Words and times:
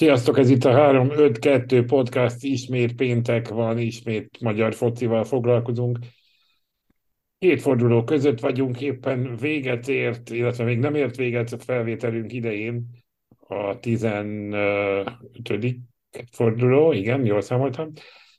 Sziasztok, 0.00 0.38
ez 0.38 0.50
itt 0.50 0.64
a 0.64 0.70
3-5-2 0.70 1.84
podcast, 1.86 2.44
ismét 2.44 2.94
péntek 2.94 3.48
van, 3.48 3.78
ismét 3.78 4.40
magyar 4.40 4.74
focival 4.74 5.24
foglalkozunk. 5.24 5.98
Két 7.38 7.60
forduló 7.60 8.04
között 8.04 8.40
vagyunk, 8.40 8.80
éppen 8.80 9.36
véget 9.36 9.88
ért, 9.88 10.30
illetve 10.30 10.64
még 10.64 10.78
nem 10.78 10.94
ért 10.94 11.16
véget 11.16 11.52
a 11.52 11.58
felvételünk 11.58 12.32
idején 12.32 12.86
a 13.38 13.78
15. 13.78 15.06
forduló, 16.32 16.92
igen, 16.92 17.26
jól 17.26 17.40
számoltam, 17.40 17.92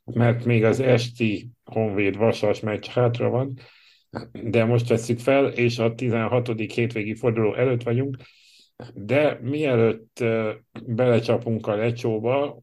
mert 0.04 0.46
még 0.46 0.64
az 0.64 0.80
esti 0.80 1.50
Honvéd 1.64 2.18
Vasas 2.18 2.60
meccs 2.60 2.86
hátra 2.86 3.30
van, 3.30 3.54
de 4.32 4.66
most 4.66 4.88
veszük 4.88 5.20
fel, 5.20 5.48
és 5.48 5.80
a 5.80 5.96
16. 5.96 6.48
hétvégi 6.74 7.16
forduló 7.16 7.56
előtt 7.56 7.84
vagyunk, 7.84 8.18
de 8.94 9.40
mielőtt 9.42 10.24
belecsapunk 10.86 11.68
a 11.68 11.76
lecsóba, 11.76 12.60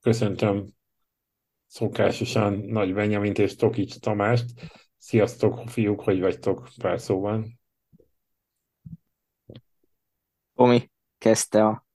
köszöntöm 0.00 0.66
szokásosan 1.66 2.52
Nagy 2.52 2.94
Benyamint 2.94 3.38
és 3.38 3.56
Tokics 3.56 3.98
Tamást. 3.98 4.44
Sziasztok, 4.98 5.68
fiúk, 5.68 6.00
hogy 6.00 6.20
vagytok 6.20 6.68
pár 6.80 7.00
szóban? 7.00 7.60
Tomi 10.54 10.90
kezdte 11.18 11.64
a 11.64 11.86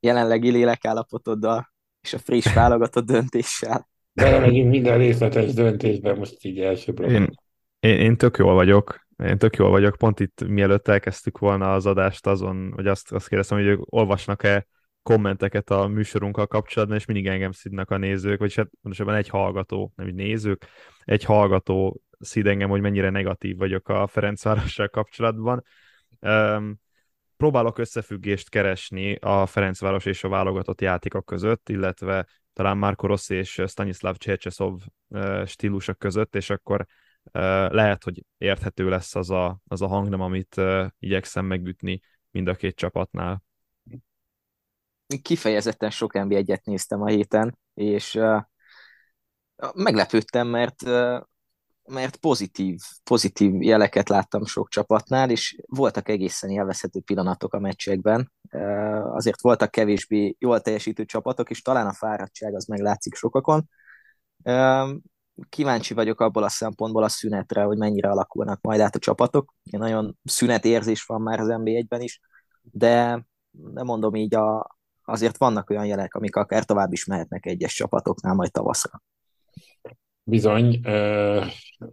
jelenlegi 0.00 0.50
lélekállapotoddal 0.50 1.72
és 2.00 2.12
a 2.12 2.18
friss 2.18 2.54
válogatott 2.54 3.06
döntéssel. 3.06 3.88
Belemegyünk 4.12 4.70
minden 4.70 4.98
részletes 4.98 5.52
döntésbe 5.52 6.14
most 6.14 6.44
így 6.44 6.60
első 6.60 6.92
Én, 6.92 7.30
én, 7.80 7.98
én 7.98 8.16
tök 8.16 8.36
jól 8.36 8.54
vagyok, 8.54 9.05
én 9.24 9.38
tök 9.38 9.56
jól 9.56 9.70
vagyok, 9.70 9.96
pont 9.96 10.20
itt 10.20 10.44
mielőtt 10.46 10.88
elkezdtük 10.88 11.38
volna 11.38 11.74
az 11.74 11.86
adást 11.86 12.26
azon, 12.26 12.72
hogy 12.74 12.86
azt, 12.86 13.12
azt 13.12 13.28
kérdeztem, 13.28 13.58
hogy 13.58 13.66
ők 13.66 13.92
olvasnak-e 13.94 14.66
kommenteket 15.02 15.70
a 15.70 15.86
műsorunkkal 15.86 16.46
kapcsolatban, 16.46 16.96
és 16.96 17.04
mindig 17.04 17.26
engem 17.26 17.52
szidnak 17.52 17.90
a 17.90 17.96
nézők, 17.96 18.38
vagy 18.38 18.54
hát 18.54 18.70
pontosabban 18.82 19.14
egy 19.14 19.28
hallgató, 19.28 19.92
nem 19.96 20.08
így 20.08 20.14
nézők, 20.14 20.66
egy 21.04 21.24
hallgató 21.24 22.00
szid 22.18 22.46
engem, 22.46 22.68
hogy 22.68 22.80
mennyire 22.80 23.10
negatív 23.10 23.56
vagyok 23.56 23.88
a 23.88 24.06
Ferencvárossal 24.06 24.88
kapcsolatban. 24.88 25.64
Um, 26.20 26.80
próbálok 27.36 27.78
összefüggést 27.78 28.48
keresni 28.48 29.14
a 29.14 29.46
Ferencváros 29.46 30.04
és 30.04 30.24
a 30.24 30.28
válogatott 30.28 30.80
játékok 30.80 31.24
között, 31.24 31.68
illetve 31.68 32.26
talán 32.52 32.76
Marco 32.76 33.06
Rossi 33.06 33.34
és 33.34 33.62
Stanislav 33.66 34.16
Csercseszov 34.16 34.80
stílusok 35.44 35.98
között, 35.98 36.34
és 36.34 36.50
akkor 36.50 36.86
lehet, 37.32 38.04
hogy 38.04 38.24
érthető 38.38 38.88
lesz 38.88 39.14
az 39.14 39.30
a, 39.30 39.60
az 39.66 39.82
a 39.82 39.86
hangnem, 39.86 40.20
amit 40.20 40.60
igyekszem 40.98 41.44
megütni 41.44 42.00
mind 42.30 42.48
a 42.48 42.54
két 42.54 42.76
csapatnál. 42.76 43.42
Kifejezetten 45.22 45.90
sok 45.90 46.12
nb 46.12 46.32
1 46.32 46.60
néztem 46.64 47.02
a 47.02 47.06
héten, 47.06 47.58
és 47.74 48.18
meglepődtem, 49.74 50.46
mert 50.46 50.82
mert 51.88 52.16
pozitív, 52.16 52.80
pozitív 53.04 53.62
jeleket 53.62 54.08
láttam 54.08 54.44
sok 54.44 54.68
csapatnál, 54.68 55.30
és 55.30 55.56
voltak 55.66 56.08
egészen 56.08 56.50
élvezhető 56.50 57.00
pillanatok 57.00 57.54
a 57.54 57.58
meccsekben. 57.58 58.32
Azért 59.02 59.40
voltak 59.40 59.70
kevésbé 59.70 60.36
jól 60.38 60.60
teljesítő 60.60 61.04
csapatok, 61.04 61.50
és 61.50 61.62
talán 61.62 61.86
a 61.86 61.92
fáradtság 61.92 62.54
az 62.54 62.64
meglátszik 62.64 63.14
sokakon 63.14 63.68
kíváncsi 65.48 65.94
vagyok 65.94 66.20
abból 66.20 66.42
a 66.42 66.48
szempontból 66.48 67.02
a 67.02 67.08
szünetre, 67.08 67.62
hogy 67.62 67.76
mennyire 67.78 68.08
alakulnak 68.10 68.60
majd 68.60 68.80
át 68.80 68.94
a 68.94 68.98
csapatok. 68.98 69.54
Én 69.62 69.80
nagyon 69.80 70.18
szünetérzés 70.24 71.04
van 71.04 71.22
már 71.22 71.40
az 71.40 71.46
NBA-ben 71.46 72.00
is, 72.00 72.20
de 72.62 73.26
nem 73.50 73.84
mondom 73.84 74.14
így, 74.14 74.34
a, 74.34 74.76
azért 75.04 75.36
vannak 75.36 75.70
olyan 75.70 75.86
jelek, 75.86 76.14
amik 76.14 76.36
akár 76.36 76.64
tovább 76.64 76.92
is 76.92 77.04
mehetnek 77.04 77.46
egyes 77.46 77.74
csapatoknál 77.74 78.34
majd 78.34 78.50
tavaszra. 78.50 79.02
Bizony, 80.22 80.80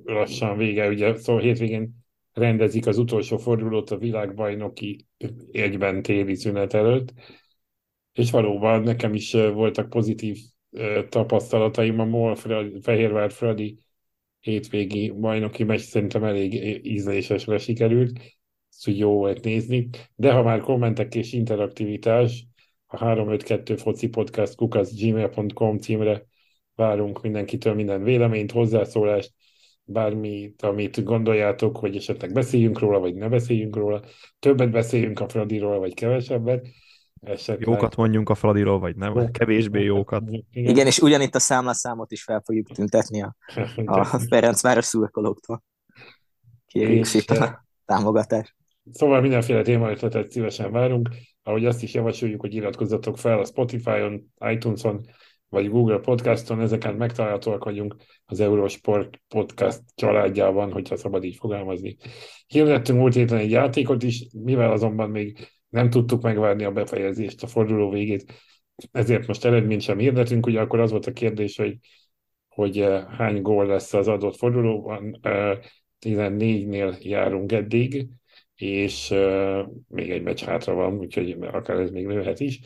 lassan 0.04 0.58
vége, 0.58 0.88
ugye 0.88 1.18
szóval 1.18 1.42
hétvégén 1.42 2.04
rendezik 2.34 2.88
az 2.88 2.98
utolsó 2.98 3.38
fordulót 3.38 3.92
a 3.92 3.98
világbajnoki 3.98 5.08
egyben 5.52 6.02
téli 6.02 6.36
szünet 6.36 6.74
előtt, 6.74 7.14
és 8.14 8.32
valóban 8.32 8.82
nekem 8.82 9.14
is 9.14 9.32
voltak 9.32 9.90
pozitív 9.90 10.38
tapasztalataim 11.10 12.00
a 12.00 12.06
MOL 12.06 12.36
Fehérvár 12.82 13.32
Fradi 13.32 13.78
hétvégi 14.40 15.10
bajnoki 15.12 15.64
meccs 15.64 15.80
szerintem 15.80 16.24
elég 16.24 16.54
ízlésesre 16.86 17.58
sikerült, 17.58 18.20
ezt 18.70 18.88
úgy 18.88 18.98
jó 18.98 19.12
volt 19.12 19.44
nézni, 19.44 19.90
de 20.16 20.32
ha 20.32 20.44
már 20.44 20.60
kommentek 20.60 21.16
és 21.16 21.34
interaktivitás, 21.34 22.46
a 22.86 22.98
352 22.98 23.76
foci 23.76 24.10
podcast 24.10 24.56
kukasz 24.56 25.00
gmail.com 25.00 25.78
címre 25.78 26.26
várunk 26.76 27.22
mindenkitől 27.22 27.74
minden 27.74 28.04
véleményt, 28.04 28.52
hozzászólást, 28.52 29.34
bármit, 29.84 30.62
amit 30.62 31.04
gondoljátok, 31.04 31.78
hogy 31.78 31.96
esetleg 31.96 32.34
beszéljünk 32.34 32.80
róla, 32.80 33.00
vagy 33.00 33.16
ne 33.16 33.30
beszéljünk 33.30 33.76
róla, 33.76 34.02
többet 34.40 34.72
beszéljünk 34.72 35.20
a 35.20 35.30
Fradiról, 35.30 35.80
vagy 35.80 35.94
kevesebbet, 35.94 36.68
Esetleg. 37.24 37.68
Jókat 37.68 37.96
mondjunk 37.96 38.30
a 38.30 38.36
Fradiról, 38.36 38.80
vagy 38.80 38.96
nem? 38.96 39.32
Kevésbé 39.32 39.84
jókat. 39.84 40.24
Igen, 40.30 40.46
Igen 40.52 40.86
és 40.86 41.00
ugyanitt 41.00 41.36
a 41.36 41.40
számlaszámot 41.40 42.12
is 42.12 42.24
fel 42.24 42.42
fogjuk 42.46 42.68
tüntetni 42.68 43.22
a, 43.22 43.36
a 43.86 44.04
Ferencváros 44.04 44.86
szurkolóktól. 44.86 45.64
Kérjük 46.68 47.06
szépen 47.06 47.42
a 47.42 47.66
támogatást. 47.86 48.56
Szóval 48.92 49.22
mindenféle 49.22 49.62
témaötletet 49.62 50.32
szívesen 50.32 50.72
várunk. 50.72 51.10
Ahogy 51.44 51.66
azt 51.66 51.84
is 51.84 51.94
javasoljuk, 51.94 52.42
hogy 52.42 52.54
iratkozzatok 52.54 53.18
fel 53.18 53.40
a 53.40 53.46
Spotify-on, 53.46 54.34
iTunes-on, 54.40 55.06
vagy 55.50 55.70
Google 55.70 55.98
Podcaston, 55.98 56.62
ezeken 56.62 56.96
megtalálhatóak 56.96 57.64
vagyunk 57.64 57.96
az 58.26 58.40
Eurosport 58.40 59.22
Podcast 59.28 59.82
családjában, 59.96 60.72
hogyha 60.72 60.98
szabad 60.98 61.24
így 61.24 61.36
fogalmazni. 61.36 61.98
Hirdettünk 62.48 63.00
múlt 63.00 63.14
héten 63.14 63.38
egy 63.38 63.52
játékot 63.52 64.04
is, 64.04 64.28
mivel 64.44 64.72
azonban 64.72 65.10
még 65.10 65.48
nem 65.74 65.90
tudtuk 65.90 66.22
megvárni 66.22 66.64
a 66.64 66.72
befejezést, 66.72 67.44
a 67.44 67.48
forduló 67.48 67.90
végét, 67.90 68.34
ezért 68.92 69.28
most 69.28 69.46
eredményt 69.46 69.82
sem 69.82 69.98
hirdetünk, 69.98 70.46
ugye 70.46 70.60
akkor 70.60 70.80
az 70.80 70.92
volt 70.92 71.06
a 71.06 71.14
kérdés, 71.14 71.58
hogy, 71.58 71.78
hogy 72.48 72.80
eh, 72.80 73.06
hány 73.18 73.42
gól 73.42 73.66
lesz 73.66 73.94
az 73.94 74.08
adott 74.08 74.36
fordulóban, 74.36 75.20
14-nél 76.06 76.92
eh, 76.92 77.06
járunk 77.06 77.52
eddig, 77.52 78.08
és 78.56 79.12
eh, 79.12 79.66
még 79.88 80.12
egy 80.12 80.22
meccs 80.22 80.44
hátra 80.44 80.74
van, 80.74 80.94
úgyhogy 80.94 81.38
akár 81.42 81.80
ez 81.80 81.92
még 81.92 82.06
nőhet 82.06 82.40
is. 82.40 82.60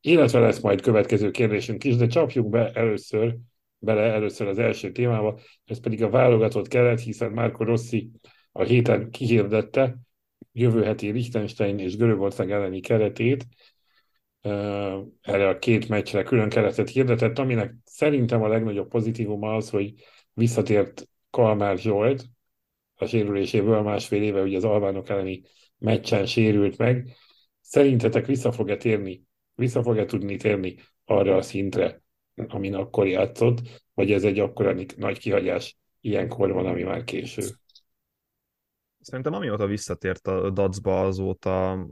Illetve 0.00 0.38
lesz 0.38 0.60
majd 0.60 0.80
következő 0.80 1.30
kérdésünk 1.30 1.84
is, 1.84 1.96
de 1.96 2.06
csapjuk 2.06 2.48
be 2.48 2.70
először, 2.72 3.36
bele 3.78 4.02
először 4.02 4.46
az 4.46 4.58
első 4.58 4.92
témába, 4.92 5.38
ez 5.64 5.80
pedig 5.80 6.02
a 6.02 6.10
válogatott 6.10 6.68
keret, 6.68 7.00
hiszen 7.00 7.30
Márko 7.30 7.64
Rossi 7.64 8.10
a 8.52 8.62
héten 8.62 9.10
kihirdette, 9.10 9.96
jövő 10.54 10.82
heti 10.82 11.10
Liechtenstein 11.10 11.78
és 11.78 11.96
Görögország 11.96 12.50
elleni 12.50 12.80
keretét, 12.80 13.46
erre 15.20 15.48
a 15.48 15.58
két 15.58 15.88
meccsre 15.88 16.22
külön 16.22 16.48
keretet 16.48 16.88
hirdetett, 16.88 17.38
aminek 17.38 17.74
szerintem 17.84 18.42
a 18.42 18.48
legnagyobb 18.48 18.88
pozitívuma 18.88 19.54
az, 19.54 19.70
hogy 19.70 19.94
visszatért 20.32 21.08
Kalmár 21.30 21.78
Zsolt 21.78 22.24
a 22.94 23.06
sérüléséből 23.06 23.82
másfél 23.82 24.22
éve, 24.22 24.42
ugye 24.42 24.56
az 24.56 24.64
albánok 24.64 25.08
elleni 25.08 25.42
meccsen 25.78 26.26
sérült 26.26 26.78
meg. 26.78 27.16
Szerintetek 27.60 28.26
vissza 28.26 28.52
fog-e 28.52 28.76
térni, 28.76 29.22
vissza 29.54 29.82
fog-e 29.82 30.04
tudni 30.04 30.36
térni 30.36 30.76
arra 31.04 31.36
a 31.36 31.42
szintre, 31.42 32.02
amin 32.48 32.74
akkor 32.74 33.06
játszott, 33.06 33.58
vagy 33.94 34.12
ez 34.12 34.24
egy 34.24 34.38
akkora 34.38 34.74
nagy 34.96 35.18
kihagyás 35.18 35.78
ilyenkor 36.00 36.52
van, 36.52 36.66
ami 36.66 36.82
már 36.82 37.04
késő? 37.04 37.42
Szerintem 39.04 39.32
amióta 39.32 39.66
visszatért 39.66 40.26
a 40.26 40.50
Dacba, 40.50 41.00
azóta 41.06 41.86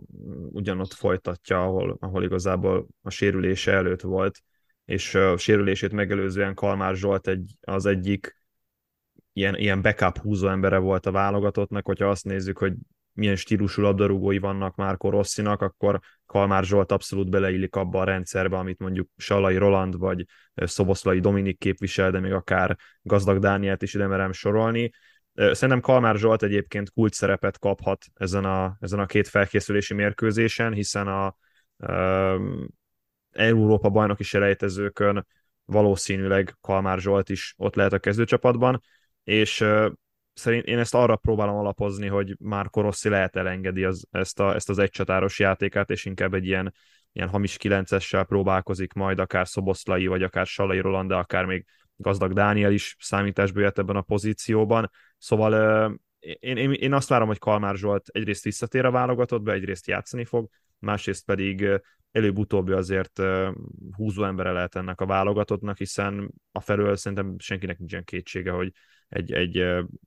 ugyanott 0.51 0.93
folytatja, 0.93 1.63
ahol, 1.63 1.97
ahol 2.01 2.25
igazából 2.25 2.87
a 3.03 3.11
sérülése 3.11 3.73
előtt 3.73 4.01
volt, 4.01 4.39
és 4.85 5.15
a 5.15 5.37
sérülését 5.37 5.93
megelőzően 5.93 6.55
Kalmár 6.55 6.95
Zsolt 6.95 7.29
egy, 7.29 7.55
az 7.61 7.87
egyik 7.87 8.37
ilyen, 9.33 9.57
ilyen 9.57 9.83
backup 9.83 10.19
húzó 10.19 10.49
embere 10.49 10.79
volt 10.79 11.07
a 11.07 11.11
válogatottnak, 11.11 11.87
hogyha 11.87 12.09
azt 12.09 12.25
nézzük, 12.25 12.59
hogy 12.59 12.75
milyen 13.13 13.37
stílusú 13.37 13.83
labdarúgói 13.83 14.39
vannak 14.39 14.75
Márko 14.75 15.11
Rosszinak, 15.11 15.61
akkor 15.61 16.01
Kalmár 16.27 16.65
Zsolt 16.65 16.93
abszolút 16.93 17.31
beleillik 17.31 17.77
abba 17.77 18.01
a 18.01 18.05
rendszerbe, 18.05 18.57
amit 18.57 18.79
mondjuk 18.79 19.09
Salai 19.17 19.57
Roland 19.57 19.99
vagy 19.99 20.25
Szoboszlai 20.55 21.21
Dominik 21.21 21.59
képvisel, 21.59 22.11
de 22.11 22.21
még 22.21 22.33
akár 22.33 22.77
Gazdag 23.03 23.39
Dánielt 23.39 23.83
is 23.83 23.95
ide 23.95 24.07
merem 24.07 24.33
sorolni 24.33 24.91
Szerintem 25.35 25.81
Kalmár 25.81 26.17
Zsolt 26.17 26.43
egyébként 26.43 26.91
kult 26.91 27.13
szerepet 27.13 27.59
kaphat 27.59 28.05
ezen 28.15 28.45
a, 28.45 28.77
ezen 28.81 28.99
a 28.99 29.07
két 29.07 29.29
felkészülési 29.29 29.95
mérkőzésen, 29.95 30.73
hiszen 30.73 31.09
a 31.09 31.37
um, 31.77 32.69
Európa 33.31 33.89
bajnoki 33.91 34.23
selejtezőkön 34.23 35.27
valószínűleg 35.65 36.57
Kalmár 36.61 36.99
Zsolt 36.99 37.29
is 37.29 37.55
ott 37.57 37.75
lehet 37.75 37.93
a 37.93 37.99
kezdőcsapatban, 37.99 38.81
és 39.25 39.61
uh, 39.61 39.91
szerint 40.35 40.65
én 40.67 40.79
ezt 40.79 40.95
arra 40.95 41.17
próbálom 41.17 41.57
alapozni, 41.57 42.07
hogy 42.07 42.37
már 42.39 42.69
Rossi 42.73 43.09
lehet 43.09 43.37
elengedi 43.37 43.85
az, 43.85 44.07
ezt, 44.11 44.41
a, 44.41 44.55
ezt 44.55 44.69
az 44.69 44.79
egycsatáros 44.79 45.39
játékát, 45.39 45.91
és 45.91 46.05
inkább 46.05 46.35
egy 46.35 46.47
ilyen, 46.47 46.75
ilyen 47.13 47.29
hamis 47.29 47.57
kilencessel 47.57 48.25
próbálkozik 48.25 48.93
majd, 48.93 49.19
akár 49.19 49.49
Szoboszlai, 49.49 50.07
vagy 50.07 50.23
akár 50.23 50.47
Salai 50.47 50.81
Roland, 50.81 51.09
de 51.09 51.15
akár 51.15 51.45
még 51.45 51.65
gazdag 51.97 52.33
Dániel 52.33 52.73
is 52.73 52.97
számításba 52.99 53.61
jött 53.61 53.79
ebben 53.79 53.97
a 53.97 54.01
pozícióban. 54.01 54.91
Szóval 55.23 56.01
én, 56.19 56.57
én, 56.57 56.73
én 56.73 56.93
azt 56.93 57.09
várom, 57.09 57.27
hogy 57.27 57.39
Kalmár 57.39 57.77
Zsolt 57.77 58.09
egyrészt 58.09 58.45
visszatér 58.45 58.85
a 58.85 58.91
válogatottba, 58.91 59.53
egyrészt 59.53 59.87
játszani 59.87 60.25
fog, 60.25 60.49
másrészt 60.79 61.25
pedig 61.25 61.69
előbb-utóbbi 62.13 62.73
azért 62.73 63.23
húzó 63.97 64.25
embere 64.25 64.51
lehet 64.51 64.75
ennek 64.75 65.01
a 65.01 65.07
válogatottnak, 65.07 65.79
hiszen 65.79 66.31
a 66.53 66.61
felől 66.61 66.97
szerintem 66.97 67.35
senkinek 67.39 67.79
nincsen 67.79 68.05
kétsége, 68.05 68.51
hogy 68.51 68.73
egy, 69.09 69.33
egy, 69.33 69.59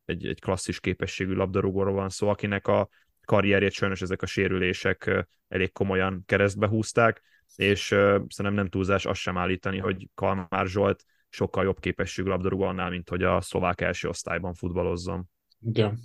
egy, 0.06 0.27
egy 0.27 0.39
klasszis 0.39 0.79
képességű 0.79 1.33
labdarúgóról 1.33 1.94
van 1.94 2.09
szó, 2.09 2.29
akinek 2.29 2.67
a 2.67 2.89
karrierjét 3.25 3.71
sajnos 3.71 4.01
ezek 4.01 4.21
a 4.21 4.25
sérülések 4.25 5.27
elég 5.47 5.71
komolyan 5.71 6.23
keresztbe 6.25 6.67
húzták, 6.67 7.21
és 7.56 7.85
szerintem 8.27 8.53
nem 8.53 8.69
túlzás 8.69 9.06
azt 9.06 9.19
sem 9.19 9.38
állítani, 9.38 9.77
hogy 9.77 10.09
Kalmár 10.13 10.67
Zsolt 10.67 11.03
sokkal 11.36 11.64
jobb 11.64 11.80
képességű 11.80 12.30
labdarúgó 12.30 12.64
annál, 12.64 12.90
mint 12.90 13.10
hogy 13.10 13.24
a 13.24 13.42
szlovák 13.42 13.82
első 13.82 14.08
osztályban 14.08 14.54
futballozzon. 14.54 15.30
Igen. 15.62 16.00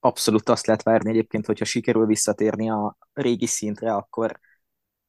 Abszolút 0.00 0.48
azt 0.48 0.66
lehet 0.66 0.82
várni 0.82 1.10
egyébként, 1.10 1.46
hogyha 1.46 1.64
sikerül 1.64 2.06
visszatérni 2.06 2.70
a 2.70 2.96
régi 3.12 3.46
szintre, 3.46 3.94
akkor, 3.94 4.40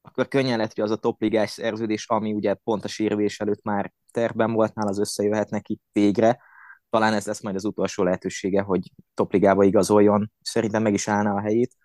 akkor 0.02 0.28
könnyen 0.28 0.58
lehet, 0.58 0.74
hogy 0.74 0.84
az 0.84 0.92
a 0.92 0.96
topligás 0.96 1.50
szerződés, 1.50 2.08
ami 2.08 2.34
ugye 2.34 2.54
pont 2.54 2.84
a 2.84 2.88
sérülés 2.88 3.40
előtt 3.40 3.64
már 3.64 3.94
terben 4.12 4.52
volt 4.52 4.74
nála, 4.74 4.90
az 4.90 5.00
összejöhet 5.00 5.50
neki 5.50 5.80
végre. 5.92 6.42
Talán 6.90 7.14
ez 7.14 7.26
lesz 7.26 7.42
majd 7.42 7.56
az 7.56 7.66
utolsó 7.66 8.04
lehetősége, 8.04 8.62
hogy 8.62 8.92
topligába 9.14 9.64
igazoljon. 9.64 10.32
Szerintem 10.42 10.82
meg 10.82 10.94
is 10.94 11.08
állna 11.08 11.34
a 11.34 11.42
helyét. 11.42 11.76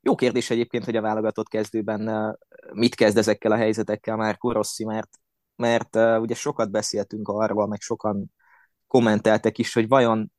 Jó 0.00 0.14
kérdés 0.14 0.50
egyébként, 0.50 0.84
hogy 0.84 0.96
a 0.96 1.00
válogatott 1.00 1.48
kezdőben 1.48 2.36
mit 2.72 2.94
kezd 2.94 3.16
ezekkel 3.16 3.52
a 3.52 3.56
helyzetekkel 3.56 4.16
már 4.16 4.36
Rossi, 4.40 4.84
mert, 4.84 5.08
mert 5.56 5.96
ugye 5.96 6.34
sokat 6.34 6.70
beszéltünk 6.70 7.28
arról, 7.28 7.66
meg 7.66 7.80
sokan 7.80 8.32
kommenteltek 8.86 9.58
is, 9.58 9.72
hogy 9.72 9.88
vajon 9.88 10.32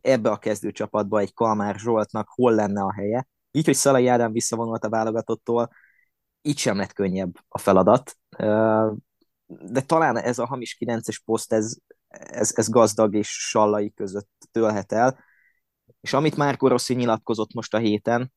ebbe 0.00 0.30
a 0.30 0.38
kezdőcsapatba 0.38 1.18
egy 1.18 1.34
Kalmár 1.34 1.78
Zsoltnak 1.78 2.28
hol 2.28 2.54
lenne 2.54 2.82
a 2.82 2.92
helye. 2.92 3.28
Így, 3.50 3.64
hogy 3.64 3.74
Szalai 3.74 4.06
Ádám 4.06 4.32
visszavonult 4.32 4.84
a 4.84 4.88
válogatottól, 4.88 5.70
így 6.42 6.58
sem 6.58 6.76
lett 6.76 6.92
könnyebb 6.92 7.34
a 7.48 7.58
feladat. 7.58 8.16
De 9.46 9.80
talán 9.86 10.16
ez 10.16 10.38
a 10.38 10.46
hamis 10.46 10.76
9-es 10.80 11.18
poszt, 11.24 11.52
ez, 11.52 11.76
ez, 12.08 12.52
ez 12.56 12.68
gazdag 12.68 13.14
és 13.14 13.28
Sallai 13.28 13.92
között 13.92 14.30
tölhet 14.50 14.92
el. 14.92 15.24
És 16.00 16.12
amit 16.12 16.36
már 16.36 16.56
Rossi 16.58 16.94
nyilatkozott 16.94 17.52
most 17.52 17.74
a 17.74 17.78
héten, 17.78 18.32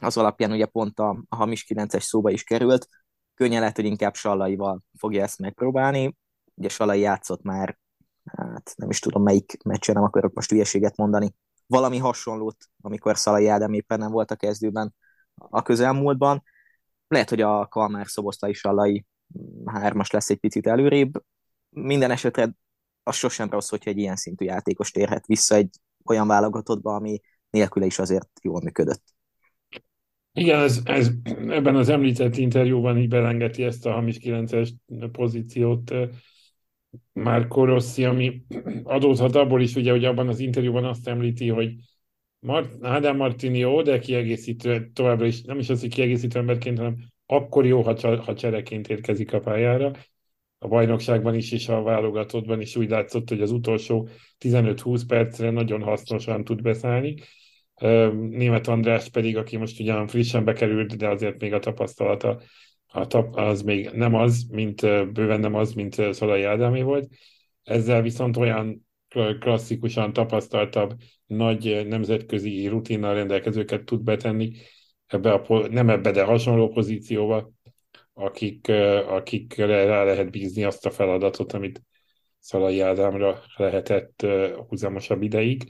az 0.00 0.16
alapján 0.16 0.52
ugye 0.52 0.66
pont 0.66 0.98
a, 0.98 1.24
a 1.28 1.36
hamis 1.36 1.66
9-es 1.68 2.00
szóba 2.02 2.30
is 2.30 2.44
került, 2.44 2.88
könnyen 3.34 3.60
lehet, 3.60 3.76
hogy 3.76 3.84
inkább 3.84 4.14
Sallaival 4.14 4.82
fogja 4.98 5.22
ezt 5.22 5.38
megpróbálni. 5.38 6.16
Ugye 6.54 6.68
Sallai 6.68 7.00
játszott 7.00 7.42
már 7.42 7.78
hát 8.24 8.72
nem 8.76 8.90
is 8.90 8.98
tudom 8.98 9.22
melyik 9.22 9.62
meccsen, 9.64 9.94
nem 9.94 10.04
akarok 10.04 10.34
most 10.34 10.50
hülyeséget 10.50 10.96
mondani, 10.96 11.34
valami 11.66 11.98
hasonlót, 11.98 12.56
amikor 12.80 13.18
Szalai 13.18 13.46
Ádám 13.46 13.72
éppen 13.72 13.98
nem 13.98 14.10
volt 14.10 14.30
a 14.30 14.36
kezdőben 14.36 14.94
a 15.34 15.62
közelmúltban. 15.62 16.42
Lehet, 17.08 17.28
hogy 17.28 17.40
a 17.40 17.66
Kalmár 17.66 18.06
Szoboszlai 18.06 18.52
Sallai 18.52 19.06
hármas 19.64 20.10
lesz 20.10 20.30
egy 20.30 20.38
picit 20.38 20.66
előrébb. 20.66 21.22
Minden 21.68 22.10
esetre 22.10 22.54
az 23.02 23.14
sosem 23.14 23.50
rossz, 23.50 23.68
hogyha 23.68 23.90
egy 23.90 23.98
ilyen 23.98 24.16
szintű 24.16 24.44
játékos 24.44 24.90
térhet 24.90 25.26
vissza 25.26 25.54
egy 25.54 25.70
olyan 26.04 26.26
válogatottba, 26.26 26.94
ami 26.94 27.20
nélküle 27.50 27.86
is 27.86 27.98
azért 27.98 28.28
jól 28.42 28.60
működött. 28.60 29.02
Igen, 30.34 30.60
ez, 30.60 30.80
ez 30.84 31.10
ebben 31.48 31.76
az 31.76 31.88
említett 31.88 32.36
interjúban 32.36 32.98
így 32.98 33.08
belengeti 33.08 33.62
ezt 33.62 33.86
a 33.86 33.92
hamis 33.92 34.18
9-es 34.20 34.70
pozíciót 35.12 35.94
már 37.12 37.46
Rossi, 37.50 38.04
ami 38.04 38.42
adódhat 38.82 39.34
abból 39.34 39.62
is, 39.62 39.74
ugye, 39.74 39.90
hogy 39.90 40.04
abban 40.04 40.28
az 40.28 40.38
interjúban 40.38 40.84
azt 40.84 41.08
említi, 41.08 41.48
hogy 41.48 41.74
Mart, 42.38 42.84
Ádám 42.84 43.16
Martini 43.16 43.58
jó, 43.58 43.82
de 43.82 43.98
kiegészítő 43.98 44.90
továbbra 44.92 45.26
is, 45.26 45.42
nem 45.42 45.58
is 45.58 45.68
az, 45.68 45.80
hogy 45.80 45.94
kiegészítő 45.94 46.38
emberként, 46.38 46.78
hanem 46.78 46.96
akkor 47.26 47.66
jó, 47.66 47.82
ha, 47.82 48.22
ha 48.22 48.34
csereként 48.34 48.88
érkezik 48.88 49.32
a 49.32 49.40
pályára. 49.40 49.90
A 50.58 50.68
bajnokságban 50.68 51.34
is 51.34 51.52
és 51.52 51.68
a 51.68 51.82
válogatottban 51.82 52.60
is 52.60 52.76
úgy 52.76 52.88
látszott, 52.88 53.28
hogy 53.28 53.40
az 53.40 53.50
utolsó 53.50 54.08
15-20 54.38 55.02
percre 55.06 55.50
nagyon 55.50 55.82
hasznosan 55.82 56.44
tud 56.44 56.62
beszállni. 56.62 57.14
Német 58.30 58.68
András 58.68 59.08
pedig, 59.08 59.36
aki 59.36 59.56
most 59.56 59.80
ugyan 59.80 60.06
frissen 60.06 60.44
bekerült, 60.44 60.96
de 60.96 61.08
azért 61.08 61.40
még 61.40 61.52
a 61.52 61.58
tapasztalata 61.58 62.40
a 62.86 63.06
tap, 63.06 63.36
az 63.36 63.62
még 63.62 63.90
nem 63.90 64.14
az, 64.14 64.46
mint 64.50 64.80
bőven 65.12 65.40
nem 65.40 65.54
az, 65.54 65.72
mint 65.72 66.14
Szolai 66.14 66.42
Ádámé 66.42 66.82
volt. 66.82 67.08
Ezzel 67.62 68.02
viszont 68.02 68.36
olyan 68.36 68.86
klasszikusan 69.38 70.12
tapasztaltabb, 70.12 70.92
nagy 71.26 71.86
nemzetközi 71.88 72.66
rutinnal 72.66 73.14
rendelkezőket 73.14 73.84
tud 73.84 74.02
betenni, 74.02 74.52
ebbe 75.06 75.32
a, 75.32 75.68
nem 75.68 75.90
ebbe, 75.90 76.10
de 76.10 76.22
hasonló 76.22 76.68
pozícióba, 76.68 77.50
akik, 78.12 78.68
akikre 79.08 79.84
rá 79.84 80.04
lehet 80.04 80.30
bízni 80.30 80.64
azt 80.64 80.86
a 80.86 80.90
feladatot, 80.90 81.52
amit 81.52 81.82
Szalai 82.38 82.80
Ádámra 82.80 83.42
lehetett 83.56 84.26
húzamosabb 84.68 85.22
ideig. 85.22 85.62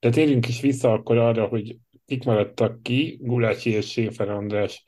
De 0.00 0.10
térjünk 0.10 0.48
is 0.48 0.60
vissza 0.60 0.92
akkor 0.92 1.16
arra, 1.16 1.46
hogy 1.46 1.76
kik 2.06 2.24
maradtak 2.24 2.82
ki, 2.82 3.18
Gulácsi 3.20 3.70
és 3.70 3.90
Séfer 3.90 4.28
András 4.28 4.84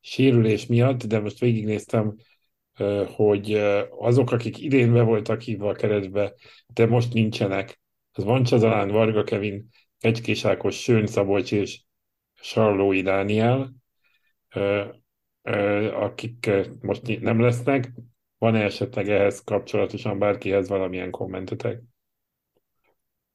sérülés 0.00 0.66
miatt, 0.66 1.04
de 1.04 1.20
most 1.20 1.38
végignéztem, 1.38 2.14
hogy 3.06 3.52
azok, 3.98 4.30
akik 4.30 4.60
idén 4.60 4.92
be 4.92 5.02
voltak 5.02 5.40
hívva 5.40 5.68
a 5.68 5.74
keretbe, 5.74 6.34
de 6.66 6.86
most 6.86 7.12
nincsenek, 7.12 7.80
az 8.12 8.24
van 8.24 8.42
Csazalán, 8.42 8.88
Varga 8.88 9.24
Kevin, 9.24 9.68
Kecskés 9.98 10.44
Ákos, 10.44 10.82
Sőn 10.82 11.06
Szabolcs 11.06 11.52
és 11.52 11.80
Sarlói 12.34 13.02
Dániel, 13.02 13.74
akik 15.92 16.50
most 16.80 17.20
nem 17.20 17.40
lesznek. 17.40 17.92
Van-e 18.38 18.62
esetleg 18.62 19.08
ehhez 19.08 19.40
kapcsolatosan 19.40 20.18
bárkihez 20.18 20.68
valamilyen 20.68 21.10
kommentetek? 21.10 21.82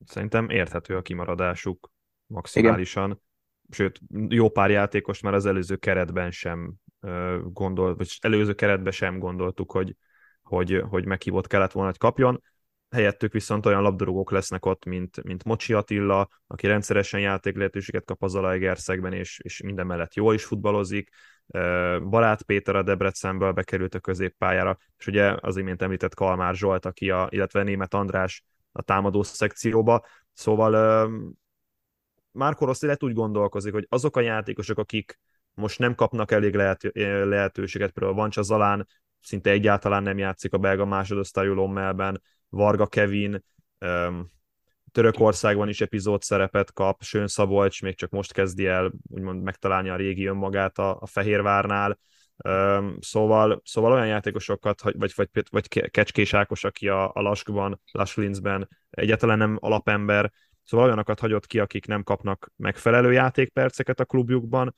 Szerintem 0.05 0.49
érthető 0.49 0.95
a 0.95 1.01
kimaradásuk 1.01 1.91
maximálisan. 2.25 3.05
Igen 3.05 3.27
sőt, 3.69 3.99
jó 4.27 4.49
pár 4.49 4.69
játékos 4.69 5.21
már 5.21 5.33
az 5.33 5.45
előző 5.45 5.75
keretben 5.75 6.31
sem 6.31 6.73
gondolt, 7.43 7.97
vagy 7.97 8.17
előző 8.21 8.53
keretben 8.53 8.91
sem 8.91 9.19
gondoltuk, 9.19 9.71
hogy, 9.71 9.95
hogy, 10.41 10.83
hogy 10.89 11.05
meghívott 11.05 11.47
kellett 11.47 11.71
volna, 11.71 11.89
hogy 11.89 11.97
kapjon. 11.97 12.41
Helyettük 12.89 13.33
viszont 13.33 13.65
olyan 13.65 13.81
labdarúgók 13.81 14.31
lesznek 14.31 14.65
ott, 14.65 14.85
mint, 14.85 15.23
mint 15.23 15.43
Mocsi 15.43 15.73
Attila, 15.73 16.27
aki 16.47 16.67
rendszeresen 16.67 17.19
játék 17.19 17.55
lehetőséget 17.55 18.05
kap 18.05 18.23
az 18.23 18.31
Zalaegerszegben, 18.31 19.13
és, 19.13 19.39
és 19.43 19.61
minden 19.61 19.85
mellett 19.85 20.13
jól 20.13 20.33
is 20.33 20.45
futballozik. 20.45 21.09
Barát 22.09 22.43
Péter 22.43 22.75
a 22.75 22.83
Debrecenből 22.83 23.51
bekerült 23.51 23.95
a 23.95 23.99
középpályára, 23.99 24.77
és 24.97 25.07
ugye 25.07 25.35
az 25.39 25.57
imént 25.57 25.81
említett 25.81 26.15
Kalmár 26.15 26.55
Zsolt, 26.55 26.85
aki 26.85 27.09
a, 27.09 27.27
illetve 27.31 27.63
Német 27.63 27.93
András 27.93 28.43
a 28.71 28.81
támadó 28.81 29.23
szekcióba. 29.23 30.05
Szóval 30.33 31.09
Márko 32.31 32.65
Rossi 32.65 32.85
lehet 32.85 33.03
úgy 33.03 33.13
gondolkozik, 33.13 33.73
hogy 33.73 33.85
azok 33.89 34.17
a 34.17 34.21
játékosok, 34.21 34.77
akik 34.77 35.19
most 35.53 35.79
nem 35.79 35.95
kapnak 35.95 36.31
elég 36.31 36.55
lehet, 36.55 36.81
lehetőséget, 37.23 37.91
például 37.91 38.15
Vancsa 38.15 38.41
Zalán 38.41 38.87
szinte 39.21 39.49
egyáltalán 39.49 40.03
nem 40.03 40.17
játszik 40.17 40.53
a 40.53 40.57
belga 40.57 40.85
másodosztályú 40.85 41.53
Lommelben, 41.53 42.21
Varga 42.49 42.87
Kevin, 42.87 43.43
Törökországban 44.91 45.69
is 45.69 45.81
epizód 45.81 46.21
szerepet 46.21 46.73
kap, 46.73 47.03
Sőn 47.03 47.27
Szabolcs 47.27 47.81
még 47.81 47.95
csak 47.95 48.09
most 48.09 48.33
kezdi 48.33 48.65
el 48.65 48.91
úgymond 49.09 49.43
megtalálni 49.43 49.89
a 49.89 49.95
régi 49.95 50.25
önmagát 50.25 50.77
a, 50.77 50.97
a 50.99 51.05
Fehérvárnál, 51.05 51.99
szóval, 52.99 53.61
szóval 53.65 53.91
olyan 53.91 54.07
játékosokat, 54.07 54.81
vagy, 54.81 55.13
vagy, 55.15 55.29
vagy 55.49 55.67
Kecskés 55.67 56.33
Ákos, 56.33 56.63
aki 56.63 56.87
a, 56.87 57.11
a 57.13 57.21
Laskban, 57.21 57.81
Lasklinzben 57.91 58.67
egyáltalán 58.89 59.37
nem 59.37 59.57
alapember, 59.59 60.31
Szóval 60.69 60.85
olyanokat 60.85 61.19
hagyott 61.19 61.45
ki, 61.45 61.59
akik 61.59 61.85
nem 61.85 62.03
kapnak 62.03 62.51
megfelelő 62.55 63.11
játékperceket 63.11 63.99
a 63.99 64.05
klubjukban, 64.05 64.75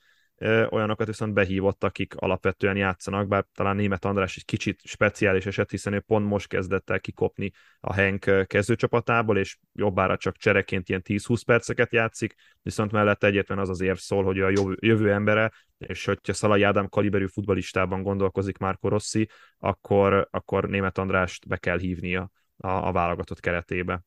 olyanokat 0.70 1.06
viszont 1.06 1.32
behívott, 1.32 1.84
akik 1.84 2.14
alapvetően 2.14 2.76
játszanak, 2.76 3.28
bár 3.28 3.44
talán 3.54 3.76
német 3.76 4.04
András 4.04 4.36
egy 4.36 4.44
kicsit 4.44 4.80
speciális 4.84 5.46
eset, 5.46 5.70
hiszen 5.70 5.92
ő 5.92 6.00
pont 6.00 6.28
most 6.28 6.48
kezdett 6.48 6.90
el 6.90 7.00
kikopni 7.00 7.50
a 7.80 7.92
Henk 7.92 8.46
kezdőcsapatából, 8.46 9.38
és 9.38 9.58
jobbára 9.72 10.16
csak 10.16 10.36
csereként 10.36 10.88
ilyen 10.88 11.02
10-20 11.04 11.42
perceket 11.46 11.92
játszik, 11.92 12.34
viszont 12.62 12.92
mellett 12.92 13.24
egyetlen 13.24 13.58
az 13.58 13.68
az 13.68 13.80
érv 13.80 13.96
szól, 13.96 14.24
hogy 14.24 14.40
a 14.40 14.48
jövő, 14.48 14.76
jövő 14.80 15.12
embere, 15.12 15.52
és 15.78 16.04
hogyha 16.04 16.32
Szalai 16.32 16.62
Ádám 16.62 16.88
kaliberű 16.88 17.26
futbalistában 17.26 18.02
gondolkozik 18.02 18.58
Márko 18.58 18.88
Rossi, 18.88 19.28
akkor, 19.58 20.28
akkor 20.30 20.68
német 20.68 20.98
Andrást 20.98 21.48
be 21.48 21.56
kell 21.56 21.78
hívnia 21.78 22.30
a, 22.56 22.68
a 22.68 22.92
válogatott 22.92 23.40
keretébe. 23.40 24.02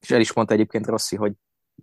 És 0.00 0.10
el 0.10 0.20
is 0.20 0.32
mondta 0.32 0.54
egyébként 0.54 0.86
Rossi, 0.86 1.16
hogy 1.16 1.32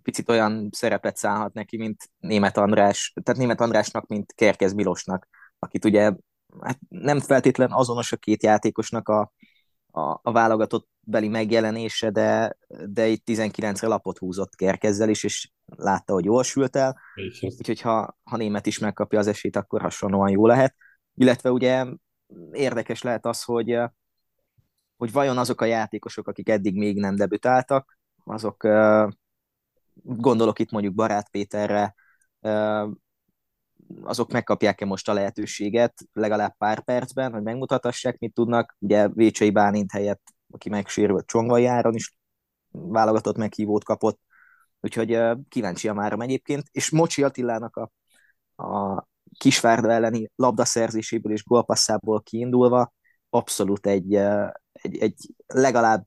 picit 0.02 0.28
olyan 0.28 0.68
szerepet 0.72 1.16
szállhat 1.16 1.52
neki, 1.52 1.76
mint 1.76 2.10
Német 2.18 2.56
András, 2.56 3.12
tehát 3.22 3.40
Német 3.40 3.60
Andrásnak, 3.60 4.06
mint 4.06 4.32
Kerkez 4.34 4.72
Milosnak, 4.72 5.28
akit 5.58 5.84
ugye 5.84 6.12
hát 6.60 6.78
nem 6.88 7.20
feltétlen 7.20 7.72
azonos 7.72 8.12
a 8.12 8.16
két 8.16 8.42
játékosnak 8.42 9.08
a, 9.08 9.32
a, 9.90 10.20
a 10.22 10.32
válogatott 10.32 10.88
beli 11.00 11.28
megjelenése, 11.28 12.10
de, 12.10 12.56
de 12.86 13.06
itt 13.06 13.22
19-re 13.26 13.86
lapot 13.86 14.18
húzott 14.18 14.54
Kerkezzel 14.54 15.08
is, 15.08 15.24
és 15.24 15.50
látta, 15.66 16.12
hogy 16.12 16.24
jól 16.24 16.42
sült 16.42 16.76
el, 16.76 17.00
úgyhogy 17.40 17.80
ha, 17.80 18.18
ha 18.22 18.36
német 18.36 18.66
is 18.66 18.78
megkapja 18.78 19.18
az 19.18 19.26
esélyt, 19.26 19.56
akkor 19.56 19.80
hasonlóan 19.80 20.30
jó 20.30 20.46
lehet. 20.46 20.74
Illetve 21.14 21.50
ugye 21.50 21.86
érdekes 22.52 23.02
lehet 23.02 23.26
az, 23.26 23.42
hogy, 23.42 23.78
hogy 24.96 25.12
vajon 25.12 25.38
azok 25.38 25.60
a 25.60 25.64
játékosok, 25.64 26.28
akik 26.28 26.48
eddig 26.48 26.76
még 26.76 26.98
nem 26.98 27.16
debütáltak, 27.16 27.98
azok 28.24 28.64
gondolok 30.04 30.58
itt 30.58 30.70
mondjuk 30.70 30.94
Barát 30.94 31.30
Péterre, 31.30 31.94
azok 34.02 34.32
megkapják-e 34.32 34.84
most 34.84 35.08
a 35.08 35.12
lehetőséget 35.12 35.94
legalább 36.12 36.56
pár 36.56 36.84
percben, 36.84 37.32
hogy 37.32 37.42
megmutathassák, 37.42 38.18
mit 38.18 38.34
tudnak. 38.34 38.76
Ugye 38.78 39.08
Vécsei 39.08 39.50
Bálint 39.50 39.92
helyett, 39.92 40.22
aki 40.50 40.68
megsérült 40.68 41.26
Csongvai 41.26 41.66
áron 41.66 41.94
is 41.94 42.16
válogatott 42.70 43.36
meghívót 43.36 43.84
kapott, 43.84 44.20
úgyhogy 44.80 45.18
kíváncsi 45.48 45.88
a 45.88 45.94
márom 45.94 46.20
egyébként, 46.20 46.64
és 46.70 46.90
Mocsi 46.90 47.22
Attilának 47.22 47.76
a, 47.76 47.90
a 48.64 49.06
Kisvárda 49.38 49.90
elleni 49.90 50.30
labdaszerzéséből 50.36 51.32
és 51.32 51.44
gólpasszából 51.44 52.22
kiindulva 52.22 52.92
abszolút 53.28 53.86
egy, 53.86 54.14
egy, 54.72 54.96
egy 54.98 55.34
legalább 55.46 56.06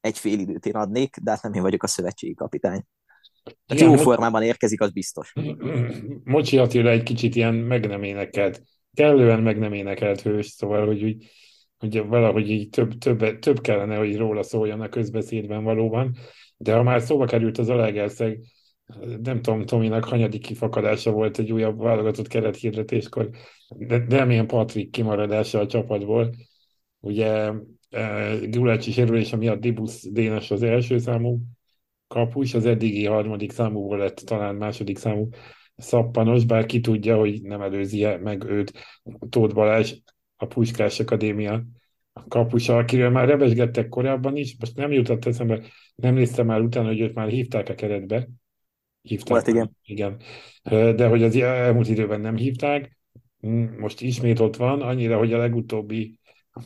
egy 0.00 0.18
fél 0.18 0.38
időt 0.38 0.66
én 0.66 0.76
adnék, 0.76 1.16
de 1.16 1.30
hát 1.30 1.42
nem 1.42 1.52
én 1.52 1.62
vagyok 1.62 1.82
a 1.82 1.86
szövetségi 1.86 2.34
kapitány. 2.34 2.84
Tehát 3.66 3.84
jó 3.84 3.94
formában 3.94 4.42
érkezik, 4.42 4.80
az 4.80 4.90
biztos. 4.90 5.32
Mocsi 6.24 6.58
Attila 6.58 6.90
egy 6.90 7.02
kicsit 7.02 7.34
ilyen 7.36 7.54
meg 7.54 7.86
nem 7.86 8.02
énekelt, 8.02 8.62
kellően 8.94 9.42
meg 9.42 9.58
nem 9.58 9.72
énekelt 9.72 10.20
hős, 10.20 10.46
szóval, 10.46 10.86
hogy 10.86 11.02
úgy, 11.04 11.26
hogy 11.78 12.06
valahogy 12.06 12.50
így 12.50 12.68
több, 12.68 12.98
több, 12.98 13.38
több 13.38 13.60
kellene, 13.60 13.96
hogy 13.96 14.16
róla 14.16 14.42
szóljon 14.42 14.80
a 14.80 14.88
közbeszédben 14.88 15.64
valóban, 15.64 16.16
de 16.56 16.74
ha 16.74 16.82
már 16.82 17.00
szóba 17.00 17.24
került 17.24 17.58
az 17.58 17.68
Alegerszeg, 17.68 18.40
nem 19.22 19.42
tudom, 19.42 19.64
Tominak 19.64 20.04
hanyadik 20.04 20.42
kifakadása 20.42 21.10
volt 21.10 21.38
egy 21.38 21.52
újabb 21.52 21.78
válogatott 21.78 22.26
kerethirdetéskor, 22.26 23.30
de, 23.68 23.98
de 23.98 24.16
remélem 24.16 24.46
Patrik 24.46 24.90
kimaradása 24.90 25.60
a 25.60 25.66
csapatból. 25.66 26.34
Ugye 27.00 27.52
e, 27.90 28.34
Gulácsi 28.46 28.92
sérülése 28.92 29.36
miatt 29.36 29.60
Dibusz 29.60 30.08
Dénes 30.10 30.50
az 30.50 30.62
első 30.62 30.98
számú 30.98 31.40
kapus, 32.08 32.54
az 32.54 32.66
eddigi 32.66 33.04
harmadik 33.04 33.52
számúból 33.52 33.98
lett 33.98 34.16
talán 34.16 34.54
második 34.54 34.98
számú 34.98 35.28
szappanos, 35.76 36.44
bár 36.44 36.66
ki 36.66 36.80
tudja, 36.80 37.16
hogy 37.16 37.42
nem 37.42 37.60
előzi 37.60 38.04
-e 38.04 38.18
meg 38.18 38.44
őt 38.44 38.72
Tóth 39.28 39.54
Balázs, 39.54 39.92
a 40.36 40.46
Puskás 40.46 41.00
Akadémia 41.00 41.64
kapusa, 42.28 42.76
akiről 42.76 43.10
már 43.10 43.28
rebesgettek 43.28 43.88
korábban 43.88 44.36
is, 44.36 44.56
most 44.58 44.76
nem 44.76 44.92
jutott 44.92 45.24
eszembe, 45.24 45.60
nem 45.94 46.14
néztem 46.14 46.46
már 46.46 46.60
utána, 46.60 46.86
hogy 46.86 47.00
őt 47.00 47.14
már 47.14 47.28
hívták 47.28 47.68
a 47.68 47.74
keretbe. 47.74 48.28
Hívták. 49.02 49.28
Volt, 49.28 49.46
igen. 49.46 49.76
igen. 49.82 50.20
De 50.96 51.06
hogy 51.06 51.22
az 51.22 51.36
elmúlt 51.36 51.88
időben 51.88 52.20
nem 52.20 52.36
hívták, 52.36 52.98
most 53.78 54.00
ismét 54.00 54.40
ott 54.40 54.56
van, 54.56 54.82
annyira, 54.82 55.18
hogy 55.18 55.32
a 55.32 55.38
legutóbbi 55.38 56.18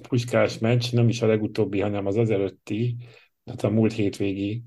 puskás 0.09 0.59
meccs, 0.59 0.93
nem 0.93 1.09
is 1.09 1.23
a 1.23 1.27
legutóbbi, 1.27 1.81
hanem 1.81 2.07
az 2.07 2.17
az 2.17 2.31
előtti, 2.31 2.97
tehát 3.45 3.63
a 3.63 3.71
múlt 3.71 3.93
hétvégi 3.93 4.63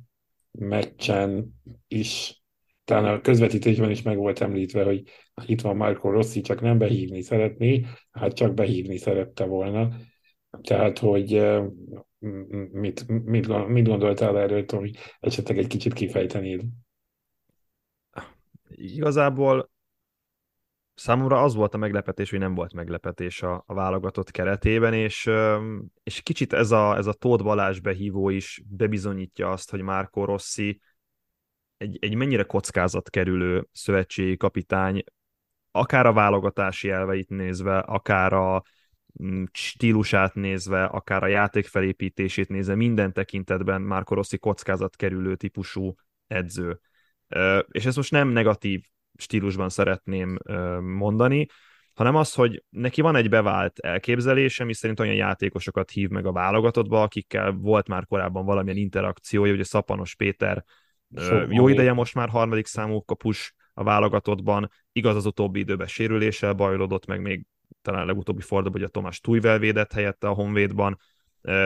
meccsen 0.57 1.53
is, 1.87 2.43
talán 2.83 3.13
a 3.13 3.21
közvetítésben 3.21 3.89
is 3.89 4.01
meg 4.01 4.17
volt 4.17 4.41
említve, 4.41 4.83
hogy 4.83 5.03
itt 5.45 5.61
van 5.61 5.75
Marco 5.75 6.09
Rossi, 6.09 6.41
csak 6.41 6.61
nem 6.61 6.77
behívni 6.77 7.21
szeretné, 7.21 7.85
hát 8.11 8.33
csak 8.33 8.53
behívni 8.53 8.97
szerette 8.97 9.45
volna. 9.45 9.95
Tehát, 10.61 10.99
hogy 10.99 11.47
mit, 12.71 13.07
mit, 13.07 13.67
mit 13.67 13.87
gondoltál 13.87 14.39
erről, 14.39 14.65
Tomi? 14.65 14.91
Esetleg 15.19 15.57
egy 15.57 15.67
kicsit 15.67 15.93
kifejtenéd. 15.93 16.63
Igazából 18.67 19.69
számomra 20.95 21.43
az 21.43 21.53
volt 21.55 21.73
a 21.73 21.77
meglepetés, 21.77 22.29
hogy 22.29 22.39
nem 22.39 22.55
volt 22.55 22.73
meglepetés 22.73 23.41
a, 23.41 23.63
a 23.67 23.73
válogatott 23.73 24.31
keretében, 24.31 24.93
és, 24.93 25.29
és 26.03 26.21
kicsit 26.21 26.53
ez 26.53 26.71
a, 26.71 26.95
ez 26.97 27.05
a 27.05 27.13
Tóth 27.13 27.43
Balázs 27.43 27.79
behívó 27.79 28.29
is 28.29 28.61
bebizonyítja 28.69 29.51
azt, 29.51 29.71
hogy 29.71 29.81
Márko 29.81 30.25
Rossi 30.25 30.81
egy, 31.77 31.97
egy 32.01 32.15
mennyire 32.15 32.43
kockázat 32.43 33.09
kerülő 33.09 33.67
szövetségi 33.71 34.37
kapitány, 34.37 35.03
akár 35.71 36.05
a 36.05 36.13
válogatási 36.13 36.89
elveit 36.89 37.29
nézve, 37.29 37.77
akár 37.77 38.33
a 38.33 38.63
mm, 39.23 39.43
stílusát 39.51 40.33
nézve, 40.33 40.83
akár 40.83 41.23
a 41.23 41.27
játék 41.27 41.65
felépítését 41.65 42.49
nézve, 42.49 42.75
minden 42.75 43.13
tekintetben 43.13 43.81
Márko 43.81 44.15
Rossi 44.15 44.37
kockázat 44.37 44.95
kerülő 44.95 45.35
típusú 45.35 45.95
edző. 46.27 46.79
És 47.67 47.85
ez 47.85 47.95
most 47.95 48.11
nem 48.11 48.27
negatív 48.27 48.83
stílusban 49.17 49.69
szeretném 49.69 50.37
mondani, 50.81 51.47
hanem 51.93 52.15
az, 52.15 52.33
hogy 52.33 52.63
neki 52.69 53.01
van 53.01 53.15
egy 53.15 53.29
bevált 53.29 53.79
elképzelése, 53.79 54.63
mi 54.63 54.73
szerint 54.73 54.99
olyan 54.99 55.15
játékosokat 55.15 55.91
hív 55.91 56.09
meg 56.09 56.25
a 56.25 56.31
válogatottba, 56.31 57.01
akikkel 57.01 57.51
volt 57.51 57.87
már 57.87 58.05
korábban 58.05 58.45
valamilyen 58.45 58.77
interakciója, 58.77 59.53
ugye 59.53 59.63
Szapanos 59.63 60.15
Péter 60.15 60.63
Soha. 61.17 61.45
jó 61.49 61.67
ideje 61.67 61.93
most 61.93 62.15
már 62.15 62.29
harmadik 62.29 62.65
számú 62.65 63.03
kapus 63.03 63.55
a 63.73 63.83
válogatottban, 63.83 64.71
igaz 64.91 65.15
az 65.15 65.25
utóbbi 65.25 65.59
időben 65.59 65.87
sérüléssel 65.87 66.53
bajlódott, 66.53 67.05
meg 67.05 67.21
még 67.21 67.45
talán 67.81 68.05
legutóbbi 68.05 68.41
fordulóban, 68.41 68.81
hogy 68.81 68.89
a 68.89 68.93
Tomás 68.93 69.19
Tújvel 69.19 69.59
védett 69.59 69.93
helyette 69.93 70.27
a 70.27 70.33
Honvédban, 70.33 70.97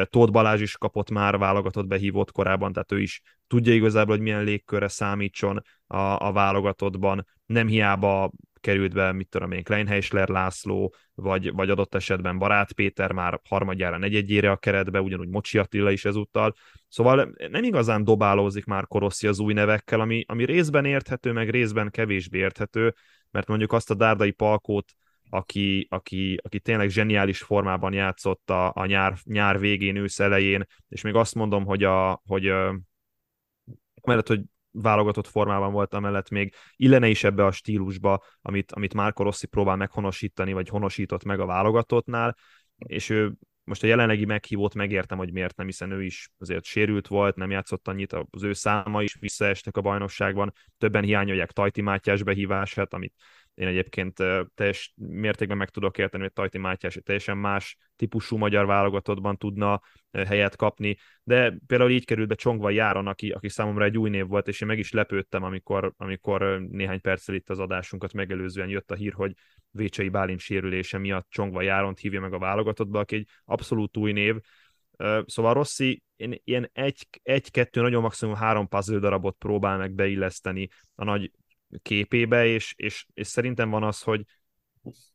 Tóth 0.04 0.32
Balázs 0.32 0.62
is 0.62 0.78
kapott 0.78 1.10
már 1.10 1.38
válogatott 1.38 1.88
behívott 1.88 2.32
korábban, 2.32 2.74
tehát 2.74 2.92
ő 2.92 3.02
is 3.02 3.22
tudja 3.48 3.74
igazából, 3.74 4.16
hogy 4.16 4.24
milyen 4.24 4.44
légkörre 4.44 4.88
számítson 4.88 5.62
a, 5.88 5.98
a 5.98 6.32
válogatottban. 6.32 7.26
Nem 7.46 7.68
hiába 7.68 8.32
került 8.60 8.94
be, 8.94 9.12
mit 9.12 9.30
tudom 9.30 9.52
én, 9.52 9.64
Kleinheisler 9.64 10.28
László, 10.28 10.94
vagy, 11.14 11.52
vagy 11.52 11.70
adott 11.70 11.96
esetben 11.96 12.38
Barát 12.38 12.74
Péter 12.74 13.12
már 13.12 13.40
harmadjára, 13.50 13.98
negyedjére 13.98 14.52
a 14.52 14.58
keretbe, 14.58 15.02
ugyanúgy 15.02 15.30
Mocsi 15.30 15.58
Attila 15.58 15.92
is 15.92 16.06
ezúttal. 16.06 16.54
Szóval 16.88 17.34
nem 17.50 17.64
igazán 17.64 18.04
dobálózik 18.04 18.66
már 18.66 18.88
Koroszi 18.88 19.28
az 19.28 19.40
új 19.40 19.54
nevekkel, 19.54 20.00
ami, 20.00 20.24
ami 20.28 20.46
részben 20.46 20.86
érthető, 20.86 21.32
meg 21.32 21.50
részben 21.50 21.90
kevésbé 21.90 22.38
érthető, 22.38 22.94
mert 23.32 23.48
mondjuk 23.48 23.74
azt 23.74 23.90
a 23.90 23.94
Dárdai 23.94 24.32
Palkót 24.32 24.92
aki, 25.30 25.88
aki, 25.90 26.40
aki 26.44 26.60
tényleg 26.60 26.90
zseniális 26.90 27.42
formában 27.42 27.94
játszott 27.94 28.50
a, 28.50 28.72
a 28.76 28.86
nyár, 28.86 29.18
nyár 29.24 29.60
végén, 29.60 29.96
ősz 29.96 30.20
elején, 30.20 30.66
és 30.88 31.02
még 31.02 31.16
azt 31.16 31.36
mondom, 31.36 31.66
hogy, 31.66 31.84
a, 31.84 32.22
hogy 32.26 32.44
mellett, 34.04 34.28
hogy 34.28 34.42
válogatott 34.72 35.28
formában 35.28 35.72
volt, 35.72 35.94
amellett 35.94 36.30
még 36.30 36.54
illene 36.76 37.08
is 37.08 37.24
ebbe 37.24 37.46
a 37.46 37.52
stílusba, 37.52 38.24
amit, 38.42 38.72
amit 38.72 38.94
Márko 38.94 39.24
Rossi 39.24 39.48
próbál 39.48 39.76
meghonosítani, 39.76 40.54
vagy 40.54 40.70
honosított 40.70 41.24
meg 41.24 41.40
a 41.40 41.46
válogatottnál, 41.46 42.38
és 42.78 43.10
ő 43.10 43.34
most 43.64 43.84
a 43.84 43.88
jelenlegi 43.88 44.26
meghívót 44.26 44.74
megértem, 44.74 45.18
hogy 45.18 45.32
miért 45.32 45.56
nem, 45.58 45.66
hiszen 45.66 45.92
ő 45.92 46.04
is 46.04 46.32
azért 46.38 46.64
sérült 46.64 47.08
volt, 47.08 47.36
nem 47.36 47.52
játszott 47.52 47.88
annyit, 47.88 48.14
az 48.30 48.44
ő 48.44 48.54
száma 48.54 49.04
is 49.04 49.18
visszaestek 49.20 49.78
a 49.78 49.82
bajnokságban, 49.82 50.54
többen 50.78 51.04
hiányolják 51.04 51.52
Tajti 51.52 51.82
Mátyás 51.82 52.24
behívását, 52.24 52.94
amit 52.94 53.14
én 53.60 53.68
egyébként 53.68 54.18
teljes 54.56 54.94
mértékben 54.96 55.58
meg 55.58 55.70
tudok 55.70 55.98
érteni, 55.98 56.24
hogy 56.24 56.34
Tajti 56.34 56.58
Mátyás 56.58 56.96
egy 56.96 57.04
teljesen 57.04 57.38
más 57.38 57.78
típusú 57.96 58.38
magyar 58.38 58.66
válogatottban 58.66 59.38
tudna 59.38 59.82
helyet 60.12 60.56
kapni, 60.56 60.98
de 61.24 61.58
például 61.68 61.90
így 61.90 62.06
került 62.06 62.28
be 62.28 62.36
Csongva 62.36 62.70
Járon, 62.70 63.08
aki, 63.08 63.30
aki 63.30 63.50
számomra 63.50 63.84
egy 63.84 63.98
új 63.98 64.10
név 64.10 64.28
volt, 64.28 64.48
és 64.48 64.62
én 64.62 64.68
meg 64.68 64.80
is 64.80 64.92
lepődtem, 64.92 65.44
amikor, 65.44 65.94
amikor 65.98 66.62
néhány 66.70 67.02
perccel 67.02 67.36
itt 67.36 67.50
az 67.50 67.60
adásunkat 67.60 68.14
megelőzően 68.14 68.70
jött 68.70 68.92
a 68.92 68.96
hír, 68.96 69.14
hogy 69.14 69.34
Vécsei 69.72 70.10
Bálint 70.10 70.40
sérülése 70.40 70.98
miatt 70.98 71.28
Csongva 71.30 71.62
Járont 71.62 72.00
hívja 72.00 72.22
meg 72.22 72.34
a 72.34 72.40
válogatottba, 72.40 73.00
aki 73.00 73.16
egy 73.16 73.28
abszolút 73.46 73.98
új 73.98 74.12
név, 74.12 74.36
Szóval 75.26 75.54
Rossi 75.54 76.04
ilyen 76.44 76.70
egy, 76.74 77.08
egy-kettő, 77.24 77.82
nagyon 77.82 78.02
maximum 78.02 78.36
három 78.36 78.68
puzzle 78.68 79.00
darabot 79.00 79.36
próbál 79.38 79.78
meg 79.78 79.92
beilleszteni 79.92 80.70
a 80.96 81.04
nagy 81.04 81.32
képébe, 81.82 82.46
és, 82.46 82.74
és, 82.78 83.06
és 83.14 83.28
szerintem 83.28 83.70
van 83.70 83.84
az, 83.84 84.02
hogy 84.02 84.26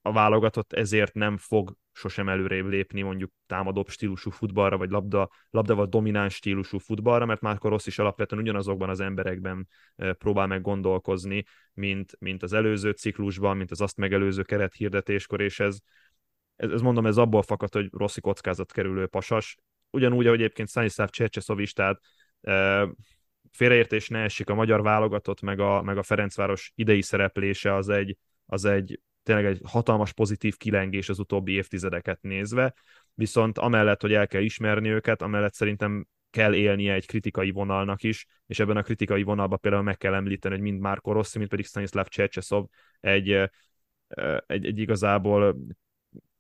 a 0.03 0.13
válogatott 0.13 0.73
ezért 0.73 1.15
nem 1.15 1.37
fog 1.37 1.77
sosem 1.93 2.29
előrébb 2.29 2.67
lépni 2.67 3.03
mondjuk 3.03 3.33
támadóbb 3.47 3.89
stílusú 3.89 4.31
futballra, 4.31 4.77
vagy 4.77 4.91
labda, 4.91 5.31
vagy 5.51 5.89
domináns 5.89 6.35
stílusú 6.35 6.79
futballra, 6.79 7.27
mert 7.27 7.41
Márko 7.41 7.69
Rossz 7.69 7.87
is 7.87 7.99
alapvetően 7.99 8.43
ugyanazokban 8.43 8.89
az 8.89 9.01
emberekben 9.01 9.69
próbál 9.97 10.47
meg 10.47 10.61
gondolkozni, 10.61 11.45
mint, 11.73 12.17
mint 12.19 12.43
az 12.43 12.53
előző 12.53 12.91
ciklusban, 12.91 13.57
mint 13.57 13.71
az 13.71 13.81
azt 13.81 13.97
megelőző 13.97 14.43
keret 14.43 14.75
hirdetéskor, 14.75 15.41
és 15.41 15.61
ez, 15.61 15.79
ez, 16.57 16.71
ez 16.71 16.81
mondom, 16.81 17.07
ez 17.07 17.17
abból 17.17 17.43
fakad, 17.43 17.73
hogy 17.73 17.89
Rossi 17.93 18.21
kockázat 18.21 18.73
kerülő 18.73 19.07
pasas. 19.07 19.57
Ugyanúgy, 19.91 20.27
ahogy 20.27 20.39
egyébként 20.39 20.69
Stanislav 20.69 21.09
Csercseszovistát 21.09 22.01
félreértés 23.57 24.09
ne 24.09 24.19
esik, 24.19 24.51
a 24.51 24.55
magyar 24.55 24.83
válogatott, 24.83 25.41
meg 25.41 25.61
a, 25.61 25.83
meg 25.83 25.99
a 25.99 26.03
Ferencváros 26.03 26.73
idei 26.75 27.03
szereplése 27.03 27.75
az 27.75 27.89
egy, 27.89 28.17
az 28.47 28.65
egy 28.65 29.01
tényleg 29.23 29.45
egy 29.45 29.61
hatalmas 29.65 30.13
pozitív 30.13 30.57
kilengés 30.57 31.09
az 31.09 31.19
utóbbi 31.19 31.53
évtizedeket 31.53 32.23
nézve, 32.23 32.75
viszont 33.15 33.59
amellett, 33.59 34.01
hogy 34.01 34.13
el 34.13 34.27
kell 34.27 34.43
ismerni 34.43 34.89
őket, 34.89 35.23
amellett 35.23 35.55
szerintem 35.55 36.07
kell 36.31 36.55
élnie 36.55 36.93
egy 36.93 37.07
kritikai 37.07 37.51
vonalnak 37.51 38.03
is, 38.03 38.27
és 38.47 38.59
ebben 38.59 38.77
a 38.77 38.83
kritikai 38.83 39.23
vonalban 39.23 39.59
például 39.61 39.83
meg 39.83 39.97
kell 39.97 40.15
említeni, 40.15 40.55
hogy 40.55 40.63
mind 40.63 40.81
Márko 40.81 41.13
Rossi, 41.13 41.39
mind 41.39 41.51
pedig 41.51 41.67
Stanislav 41.67 42.07
Csercseszov 42.07 42.65
egy, 43.01 43.31
egy, 44.47 44.67
egy 44.67 44.79
igazából 44.79 45.57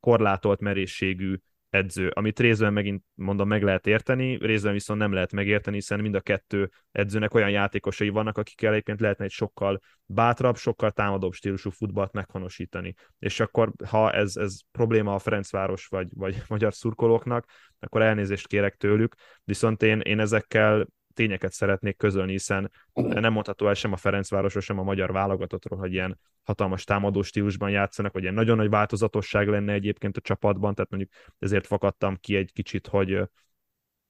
korlátolt 0.00 0.60
merészségű 0.60 1.36
edző, 1.74 2.08
amit 2.08 2.40
részben 2.40 2.72
megint 2.72 3.04
mondom 3.14 3.48
meg 3.48 3.62
lehet 3.62 3.86
érteni, 3.86 4.36
részben 4.36 4.72
viszont 4.72 4.98
nem 4.98 5.12
lehet 5.12 5.32
megérteni, 5.32 5.76
hiszen 5.76 6.00
mind 6.00 6.14
a 6.14 6.20
kettő 6.20 6.70
edzőnek 6.92 7.34
olyan 7.34 7.50
játékosai 7.50 8.08
vannak, 8.08 8.38
akikkel 8.38 8.72
egyébként 8.72 9.00
lehetne 9.00 9.24
egy 9.24 9.30
sokkal 9.30 9.80
bátrabb, 10.06 10.56
sokkal 10.56 10.90
támadóbb 10.90 11.32
stílusú 11.32 11.70
futballt 11.70 12.12
meghonosítani. 12.12 12.94
És 13.18 13.40
akkor, 13.40 13.72
ha 13.88 14.12
ez, 14.12 14.36
ez 14.36 14.58
probléma 14.72 15.14
a 15.14 15.18
Ferencváros 15.18 15.86
vagy, 15.86 16.08
vagy 16.14 16.42
magyar 16.48 16.74
szurkolóknak, 16.74 17.46
akkor 17.78 18.02
elnézést 18.02 18.46
kérek 18.46 18.74
tőlük, 18.74 19.14
viszont 19.44 19.82
én, 19.82 20.00
én 20.00 20.20
ezekkel 20.20 20.86
tényeket 21.14 21.52
szeretnék 21.52 21.96
közölni, 21.96 22.32
hiszen 22.32 22.70
nem 22.92 23.32
mondható 23.32 23.68
el 23.68 23.74
sem 23.74 23.92
a 23.92 23.96
Ferencvárosról, 23.96 24.62
sem 24.62 24.78
a 24.78 24.82
magyar 24.82 25.12
válogatottról, 25.12 25.78
hogy 25.78 25.92
ilyen 25.92 26.18
hatalmas 26.42 26.84
támadó 26.84 27.22
stílusban 27.22 27.70
játszanak, 27.70 28.12
vagy 28.12 28.22
ilyen 28.22 28.34
nagyon 28.34 28.56
nagy 28.56 28.68
változatosság 28.68 29.48
lenne 29.48 29.72
egyébként 29.72 30.16
a 30.16 30.20
csapatban, 30.20 30.74
tehát 30.74 30.90
mondjuk 30.90 31.12
ezért 31.38 31.66
fakadtam 31.66 32.16
ki 32.16 32.36
egy 32.36 32.52
kicsit, 32.52 32.86
hogy 32.86 33.20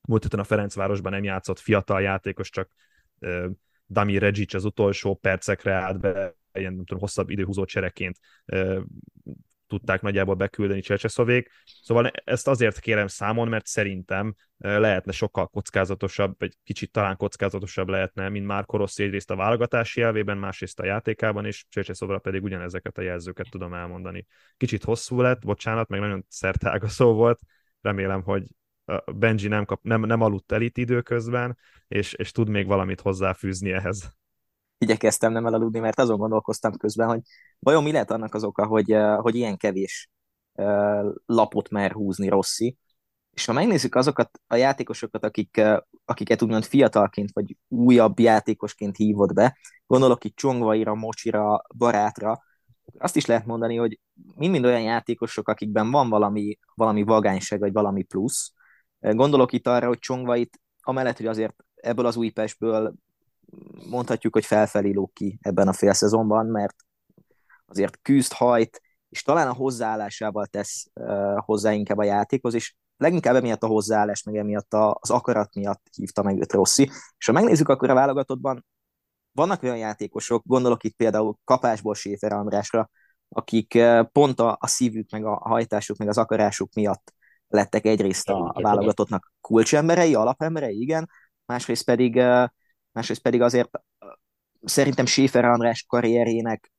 múlt 0.08 0.22
héten 0.22 0.40
a 0.40 0.44
Ferencvárosban 0.44 1.12
nem 1.12 1.24
játszott 1.24 1.58
fiatal 1.58 2.02
játékos, 2.02 2.50
csak 2.50 2.72
Dami 3.88 4.18
Regic 4.18 4.54
az 4.54 4.64
utolsó 4.64 5.14
percekre 5.14 5.72
állt 5.72 6.00
be, 6.00 6.36
ilyen 6.52 6.74
nem 6.74 6.84
tudom, 6.84 7.00
hosszabb 7.00 7.30
időhúzó 7.30 7.64
csereként 7.64 8.18
tudták 9.66 10.00
nagyjából 10.02 10.34
beküldeni 10.34 10.80
Csercseszovék. 10.80 11.50
Szóval 11.82 12.10
ezt 12.24 12.48
azért 12.48 12.78
kérem 12.78 13.06
számon, 13.06 13.48
mert 13.48 13.66
szerintem 13.66 14.34
lehetne 14.56 15.12
sokkal 15.12 15.46
kockázatosabb, 15.46 16.34
vagy 16.38 16.52
kicsit 16.64 16.92
talán 16.92 17.16
kockázatosabb 17.16 17.88
lehetne, 17.88 18.28
mint 18.28 18.46
már 18.46 18.64
Koroszi 18.64 19.02
egyrészt 19.02 19.30
a 19.30 19.36
válogatási 19.36 20.02
elvében, 20.02 20.38
másrészt 20.38 20.80
a 20.80 20.84
játékában, 20.84 21.44
és 21.44 21.64
Csercseszovra 21.68 22.18
pedig 22.18 22.42
ugyanezeket 22.42 22.98
a 22.98 23.02
jelzőket 23.02 23.46
tudom 23.50 23.74
elmondani. 23.74 24.26
Kicsit 24.56 24.84
hosszú 24.84 25.20
lett, 25.20 25.44
bocsánat, 25.44 25.88
meg 25.88 26.00
nagyon 26.00 26.24
szertágaszó 26.28 27.14
volt, 27.14 27.40
remélem, 27.80 28.22
hogy 28.22 28.42
Benji 29.14 29.48
nem, 29.48 29.64
kap, 29.64 29.82
nem, 29.82 30.00
nem 30.00 30.20
aludt 30.20 30.52
el 30.52 30.62
itt 30.62 30.78
időközben, 30.78 31.58
és, 31.88 32.12
és 32.12 32.30
tud 32.30 32.48
még 32.48 32.66
valamit 32.66 33.00
hozzáfűzni 33.00 33.72
ehhez 33.72 34.12
igyekeztem 34.84 35.32
nem 35.32 35.46
elaludni, 35.46 35.78
mert 35.78 35.98
azon 35.98 36.18
gondolkoztam 36.18 36.76
közben, 36.76 37.08
hogy 37.08 37.20
vajon 37.58 37.82
mi 37.82 37.92
lehet 37.92 38.10
annak 38.10 38.34
az 38.34 38.44
oka, 38.44 38.66
hogy, 38.66 38.96
hogy 39.16 39.34
ilyen 39.34 39.56
kevés 39.56 40.10
lapot 41.26 41.70
mer 41.70 41.92
húzni 41.92 42.28
Rossi, 42.28 42.78
és 43.30 43.44
ha 43.44 43.52
megnézzük 43.52 43.94
azokat 43.94 44.40
a 44.46 44.54
játékosokat, 44.54 45.24
akik, 45.24 45.60
akiket 46.04 46.42
úgymond 46.42 46.64
fiatalként 46.64 47.30
vagy 47.32 47.56
újabb 47.68 48.18
játékosként 48.18 48.96
hívott 48.96 49.32
be, 49.32 49.58
gondolok 49.86 50.24
itt 50.24 50.36
Csongvaira, 50.36 50.94
Mocsira, 50.94 51.62
Barátra, 51.76 52.42
azt 52.98 53.16
is 53.16 53.26
lehet 53.26 53.46
mondani, 53.46 53.76
hogy 53.76 54.00
mind-mind 54.36 54.64
olyan 54.64 54.82
játékosok, 54.82 55.48
akikben 55.48 55.90
van 55.90 56.08
valami, 56.08 56.58
valami 56.74 57.02
vagányság, 57.02 57.60
vagy 57.60 57.72
valami 57.72 58.02
plusz. 58.02 58.52
Gondolok 58.98 59.52
itt 59.52 59.66
arra, 59.66 59.86
hogy 59.86 59.98
Csongvait, 59.98 60.60
amellett, 60.80 61.16
hogy 61.16 61.26
azért 61.26 61.54
ebből 61.74 62.06
az 62.06 62.16
Újpestből 62.16 62.94
mondhatjuk, 63.90 64.32
hogy 64.32 64.44
felfelé 64.44 64.90
lóg 64.90 65.12
ki 65.12 65.38
ebben 65.42 65.68
a 65.68 65.72
félszezonban, 65.72 66.46
mert 66.46 66.76
azért 67.66 67.98
küzd, 68.02 68.32
hajt, 68.32 68.80
és 69.08 69.22
talán 69.22 69.48
a 69.48 69.52
hozzáállásával 69.52 70.46
tesz 70.46 70.86
uh, 70.94 71.36
hozzá 71.36 71.72
inkább 71.72 71.98
a 71.98 72.04
játékhoz, 72.04 72.54
és 72.54 72.74
leginkább 72.96 73.34
emiatt 73.34 73.62
a 73.62 73.66
hozzáállás, 73.66 74.22
meg 74.22 74.36
emiatt 74.36 74.72
a, 74.72 74.96
az 75.00 75.10
akarat 75.10 75.54
miatt 75.54 75.82
hívta 75.96 76.22
meg 76.22 76.40
őt 76.40 76.52
Rossi. 76.52 76.90
És 77.18 77.26
ha 77.26 77.32
megnézzük, 77.32 77.68
akkor 77.68 77.90
a 77.90 77.94
válogatottban 77.94 78.64
vannak 79.32 79.62
olyan 79.62 79.76
játékosok, 79.76 80.42
gondolok 80.46 80.84
itt 80.84 80.96
például 80.96 81.36
kapásból 81.44 81.94
Séfer 81.94 82.32
Andrásra, 82.32 82.90
akik 83.28 83.78
pont 84.12 84.40
a, 84.40 84.56
a 84.60 84.66
szívük, 84.66 85.10
meg 85.10 85.24
a 85.24 85.34
hajtásuk, 85.34 85.96
meg 85.96 86.08
az 86.08 86.18
akarásuk 86.18 86.74
miatt 86.74 87.12
lettek 87.48 87.84
egyrészt 87.84 88.28
a, 88.28 88.50
a 88.54 88.60
válogatottnak 88.60 89.32
kulcsemberei, 89.40 90.14
alapemberei, 90.14 90.80
igen, 90.80 91.10
másrészt 91.46 91.84
pedig 91.84 92.22
másrészt 92.94 93.22
pedig 93.22 93.42
azért 93.42 93.70
szerintem 94.64 95.06
Schäfer 95.06 95.44
András 95.44 95.84
karrierjének 95.88 96.72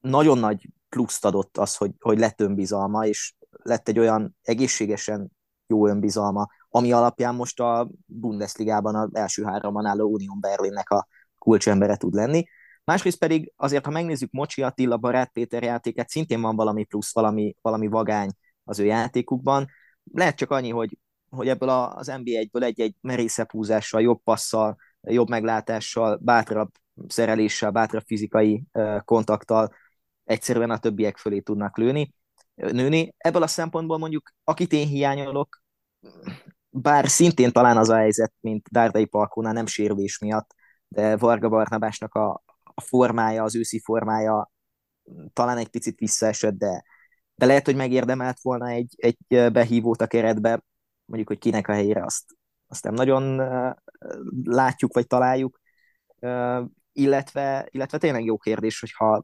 nagyon 0.00 0.38
nagy 0.38 0.68
pluszt 0.88 1.24
adott 1.24 1.58
az, 1.58 1.76
hogy, 1.76 1.90
hogy 1.98 2.18
lett 2.18 2.40
önbizalma, 2.40 3.06
és 3.06 3.34
lett 3.50 3.88
egy 3.88 3.98
olyan 3.98 4.36
egészségesen 4.42 5.30
jó 5.66 5.86
önbizalma, 5.86 6.48
ami 6.68 6.92
alapján 6.92 7.34
most 7.34 7.60
a 7.60 7.88
Bundesligában 8.06 8.94
az 8.94 9.14
első 9.14 9.44
háromban 9.44 9.86
álló 9.86 10.08
Union 10.12 10.40
Berlinnek 10.40 10.90
a 10.90 11.06
kulcsembere 11.38 11.96
tud 11.96 12.14
lenni. 12.14 12.44
Másrészt 12.84 13.18
pedig 13.18 13.52
azért, 13.56 13.84
ha 13.84 13.90
megnézzük 13.90 14.30
Mocsi 14.30 14.62
Attila, 14.62 14.96
Barát 14.96 15.32
Péter 15.32 15.62
játékát, 15.62 16.08
szintén 16.08 16.40
van 16.40 16.56
valami 16.56 16.84
plusz, 16.84 17.14
valami, 17.14 17.56
valami 17.60 17.86
vagány 17.86 18.30
az 18.64 18.78
ő 18.78 18.84
játékukban. 18.84 19.66
Lehet 20.12 20.36
csak 20.36 20.50
annyi, 20.50 20.70
hogy 20.70 20.98
hogy 21.34 21.48
ebből 21.48 21.68
az 21.68 22.06
NBA-ből 22.06 22.64
egy-egy 22.64 22.94
merészebb 23.00 23.50
húzással, 23.50 24.00
jobb 24.00 24.22
passzal, 24.22 24.76
jobb 25.00 25.28
meglátással, 25.28 26.18
bátrabb 26.22 26.70
szereléssel, 27.08 27.70
bátrabb 27.70 28.02
fizikai 28.06 28.64
kontakttal 29.04 29.74
egyszerűen 30.24 30.70
a 30.70 30.78
többiek 30.78 31.16
fölé 31.16 31.40
tudnak 31.40 31.76
lőni, 31.76 32.14
nőni. 32.54 33.14
Ebből 33.16 33.42
a 33.42 33.46
szempontból 33.46 33.98
mondjuk, 33.98 34.32
akit 34.44 34.72
én 34.72 34.86
hiányolok, 34.86 35.62
bár 36.70 37.08
szintén 37.08 37.52
talán 37.52 37.76
az 37.76 37.88
a 37.88 37.96
helyzet, 37.96 38.32
mint 38.40 38.68
Dárdai 38.70 39.04
Parkónál, 39.04 39.52
nem 39.52 39.66
sérülés 39.66 40.18
miatt, 40.18 40.54
de 40.88 41.16
Varga 41.16 41.48
Barnabásnak 41.48 42.14
a, 42.14 42.42
a 42.62 42.80
formája, 42.80 43.42
az 43.42 43.56
őszi 43.56 43.80
formája 43.80 44.52
talán 45.32 45.58
egy 45.58 45.68
picit 45.68 45.98
visszaesett, 45.98 46.54
de, 46.54 46.84
de 47.34 47.46
lehet, 47.46 47.64
hogy 47.64 47.76
megérdemelt 47.76 48.40
volna 48.42 48.68
egy, 48.68 48.94
egy 48.96 49.52
behívót 49.52 50.00
a 50.00 50.06
keretbe 50.06 50.62
mondjuk, 51.04 51.28
hogy 51.28 51.38
kinek 51.38 51.68
a 51.68 51.72
helyére 51.72 52.04
azt, 52.04 52.24
azt 52.66 52.84
nem 52.84 52.94
nagyon 52.94 53.42
látjuk, 54.44 54.94
vagy 54.94 55.06
találjuk, 55.06 55.60
illetve, 56.92 57.68
illetve 57.70 57.98
tényleg 57.98 58.24
jó 58.24 58.38
kérdés, 58.38 58.80
hogyha, 58.80 59.22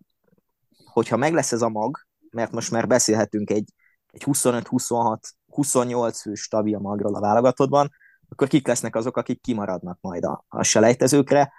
hogyha 0.84 1.16
meg 1.16 1.32
lesz 1.32 1.52
ez 1.52 1.62
a 1.62 1.68
mag, 1.68 1.98
mert 2.30 2.52
most 2.52 2.70
már 2.70 2.86
beszélhetünk 2.86 3.50
egy, 3.50 3.72
egy 4.06 4.22
25-26, 4.26 5.18
28 5.46 6.20
fő 6.20 6.34
stabil 6.34 6.78
magról 6.78 7.14
a 7.14 7.20
válogatottban, 7.20 7.90
akkor 8.28 8.48
kik 8.48 8.66
lesznek 8.66 8.96
azok, 8.96 9.16
akik 9.16 9.40
kimaradnak 9.40 9.98
majd 10.00 10.24
a, 10.24 10.44
a 10.48 10.62
selejtezőkre, 10.62 11.52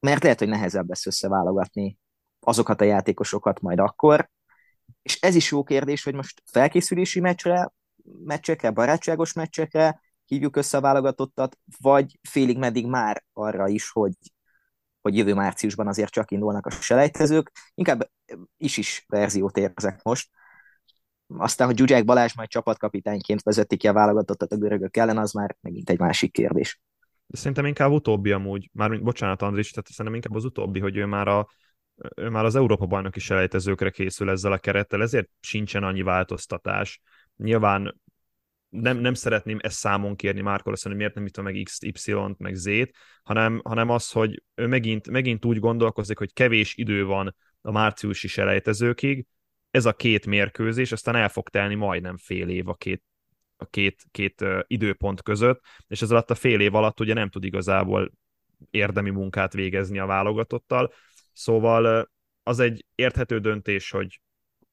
mert 0.00 0.22
lehet, 0.22 0.38
hogy 0.38 0.48
nehezebb 0.48 0.88
lesz 0.88 1.06
összeválogatni 1.06 1.98
azokat 2.40 2.80
a 2.80 2.84
játékosokat 2.84 3.60
majd 3.60 3.78
akkor, 3.78 4.30
és 5.02 5.20
ez 5.20 5.34
is 5.34 5.50
jó 5.50 5.62
kérdés, 5.62 6.04
hogy 6.04 6.14
most 6.14 6.42
felkészülési 6.44 7.20
meccsre 7.20 7.72
meccsekre, 8.24 8.70
barátságos 8.70 9.32
meccsekre 9.32 10.00
hívjuk 10.24 10.56
össze 10.56 10.76
a 10.76 10.80
válogatottat, 10.80 11.58
vagy 11.80 12.18
félig 12.28 12.58
meddig 12.58 12.86
már 12.86 13.24
arra 13.32 13.68
is, 13.68 13.90
hogy, 13.90 14.14
hogy 15.00 15.16
jövő 15.16 15.34
márciusban 15.34 15.86
azért 15.86 16.12
csak 16.12 16.30
indulnak 16.30 16.66
a 16.66 16.70
selejtezők. 16.70 17.52
Inkább 17.74 18.10
is-is 18.56 19.04
verziót 19.08 19.56
érzek 19.56 20.02
most. 20.02 20.28
Aztán, 21.26 21.66
hogy 21.66 21.76
Zsuzsák 21.76 22.04
Balázs 22.04 22.34
majd 22.34 22.48
csapatkapitányként 22.48 23.42
vezeti 23.42 23.76
ki 23.76 23.88
a 23.88 23.92
válogatottat 23.92 24.52
a 24.52 24.56
görögök 24.56 24.96
ellen, 24.96 25.18
az 25.18 25.32
már 25.32 25.56
megint 25.60 25.90
egy 25.90 25.98
másik 25.98 26.32
kérdés. 26.32 26.80
Szerintem 27.28 27.66
inkább 27.66 27.90
utóbbi 27.90 28.32
amúgy, 28.32 28.70
már 28.72 29.02
bocsánat 29.02 29.42
Andris, 29.42 29.70
tehát 29.70 29.88
szerintem 29.88 30.14
inkább 30.14 30.34
az 30.34 30.44
utóbbi, 30.44 30.80
hogy 30.80 30.96
ő 30.96 31.06
már 31.06 31.28
a 31.28 31.48
ő 32.16 32.28
már 32.28 32.44
az 32.44 32.54
Európa 32.54 32.86
bajnoki 32.86 33.20
selejtezőkre 33.20 33.90
készül 33.90 34.30
ezzel 34.30 34.52
a 34.52 34.58
kerettel, 34.58 35.02
ezért 35.02 35.28
sincsen 35.40 35.82
annyi 35.82 36.02
változtatás. 36.02 37.02
Nyilván 37.36 38.00
nem, 38.68 38.98
nem 38.98 39.14
szeretném 39.14 39.58
ezt 39.60 39.76
számon 39.76 40.16
kérni 40.16 40.40
Márkor, 40.40 40.72
azt 40.72 40.82
hogy 40.82 40.96
miért 40.96 41.14
nem 41.14 41.26
itt 41.26 41.42
meg 41.42 41.60
X, 41.64 41.82
Y-t, 41.82 42.38
meg 42.38 42.54
Z-t, 42.54 42.90
hanem, 43.22 43.60
hanem 43.64 43.88
az, 43.88 44.10
hogy 44.10 44.42
ő 44.54 44.66
megint, 44.66 45.10
megint 45.10 45.44
úgy 45.44 45.58
gondolkozik, 45.58 46.18
hogy 46.18 46.32
kevés 46.32 46.76
idő 46.76 47.04
van 47.04 47.36
a 47.60 47.70
márciusi 47.70 48.28
selejtezőkig, 48.28 49.26
ez 49.70 49.86
a 49.86 49.92
két 49.92 50.26
mérkőzés, 50.26 50.92
aztán 50.92 51.16
el 51.16 51.28
fog 51.28 51.48
telni 51.48 51.74
majdnem 51.74 52.16
fél 52.16 52.48
év 52.48 52.68
a 52.68 52.74
két, 52.74 53.02
a 53.56 53.66
két, 53.66 54.02
két 54.10 54.44
időpont 54.66 55.22
között, 55.22 55.60
és 55.86 56.02
ez 56.02 56.10
alatt 56.10 56.30
a 56.30 56.34
fél 56.34 56.60
év 56.60 56.74
alatt 56.74 57.00
ugye 57.00 57.14
nem 57.14 57.28
tud 57.28 57.44
igazából 57.44 58.12
érdemi 58.70 59.10
munkát 59.10 59.52
végezni 59.52 59.98
a 59.98 60.06
válogatottal, 60.06 60.92
szóval 61.32 62.10
az 62.42 62.58
egy 62.58 62.84
érthető 62.94 63.38
döntés, 63.38 63.90
hogy 63.90 64.20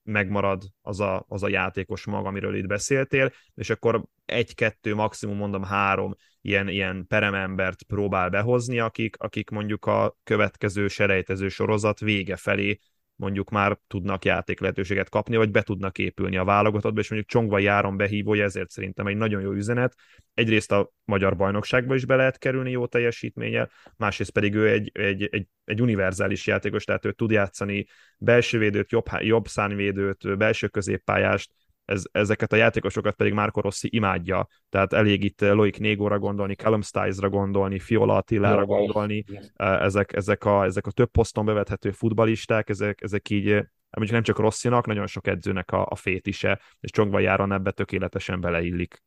megmarad 0.04 0.64
az 0.82 1.00
a, 1.00 1.26
az 1.28 1.44
a 1.44 1.48
játékos 1.48 2.06
maga, 2.06 2.28
amiről 2.28 2.56
itt 2.56 2.68
beszéltél, 2.68 3.32
és 3.56 3.70
akkor 3.70 4.04
egy-kettő, 4.26 4.96
maximum 4.96 5.38
mondom 5.38 5.64
három 5.64 6.16
ilyen, 6.42 6.68
ilyen 6.68 7.08
peremembert 7.08 7.84
próbál 7.84 8.30
behozni, 8.30 8.80
akik, 8.80 9.16
akik 9.18 9.50
mondjuk 9.50 9.86
a 9.86 10.16
következő 10.24 10.88
serejtező 10.88 11.48
sorozat 11.48 12.00
vége 12.00 12.36
felé 12.36 12.80
mondjuk 13.22 13.50
már 13.50 13.78
tudnak 13.88 14.26
játék 14.26 14.60
lehetőséget 14.60 15.10
kapni, 15.10 15.36
vagy 15.36 15.52
be 15.52 15.62
tudnak 15.62 15.98
épülni 15.98 16.38
a 16.38 16.44
válogatottba, 16.44 17.00
és 17.00 17.10
mondjuk 17.10 17.32
Csongva 17.32 17.60
járon 17.60 17.98
behívója, 17.98 18.44
ezért 18.44 18.70
szerintem 18.70 19.08
egy 19.08 19.16
nagyon 19.16 19.42
jó 19.42 19.52
üzenet. 19.52 19.96
Egyrészt 20.34 20.72
a 20.72 20.92
magyar 21.06 21.36
bajnokságba 21.36 21.96
is 21.96 22.06
be 22.06 22.16
lehet 22.16 22.38
kerülni 22.38 22.72
jó 22.72 22.86
teljesítménnyel, 22.86 23.70
másrészt 23.98 24.32
pedig 24.32 24.56
ő 24.56 24.70
egy, 24.70 24.92
egy, 24.94 25.28
egy, 25.32 25.48
egy 25.66 25.82
univerzális 25.82 26.48
játékos, 26.48 26.84
tehát 26.84 27.06
ő 27.06 27.12
tud 27.12 27.32
játszani 27.32 27.86
belső 28.18 28.58
védőt, 28.58 28.92
jobb, 28.92 29.06
jobb 29.20 29.48
szánvédőt, 29.48 30.38
belső 30.38 30.68
középpályást, 30.68 31.52
ez, 31.92 32.04
ezeket 32.12 32.54
a 32.54 32.56
játékosokat 32.56 33.16
pedig 33.16 33.34
Marco 33.34 33.62
Rossi 33.62 33.90
imádja, 33.92 34.48
tehát 34.70 34.94
elég 34.94 35.24
itt 35.24 35.42
Loic 35.42 35.78
Négóra 35.78 36.20
gondolni, 36.20 36.54
Callum 36.54 36.82
Stiles-ra 36.82 37.30
gondolni, 37.30 37.80
Fiola 37.80 38.16
Attilára 38.16 38.66
gondolni, 38.66 39.24
ezek, 39.56 40.14
ezek, 40.14 40.46
a, 40.46 40.64
ezek 40.64 40.88
a 40.88 40.92
több 40.92 41.10
poszton 41.10 41.46
bevethető 41.46 41.92
futbalisták, 41.92 42.70
ezek, 42.70 43.02
ezek 43.02 43.30
így 43.30 43.46
mondjuk 43.90 44.12
nem 44.12 44.24
csak 44.24 44.40
Rosszinak, 44.40 44.86
nagyon 44.86 45.08
sok 45.08 45.28
edzőnek 45.28 45.72
a, 45.72 45.86
a 45.90 45.96
fétise, 45.96 46.60
és 46.80 46.92
Csongva 46.92 47.20
járon 47.20 47.52
ebbe 47.52 47.72
tökéletesen 47.72 48.42
beleillik. 48.42 49.04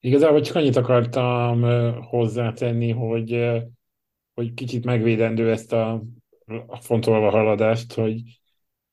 Igazából 0.00 0.40
csak 0.40 0.56
annyit 0.56 0.76
akartam 0.76 1.62
hozzátenni, 2.02 2.90
hogy, 2.90 3.50
hogy 4.34 4.54
kicsit 4.54 4.84
megvédendő 4.84 5.50
ezt 5.50 5.72
a, 5.72 6.02
a 6.66 6.76
fontolva 6.80 7.30
haladást, 7.30 7.92
hogy 7.92 8.22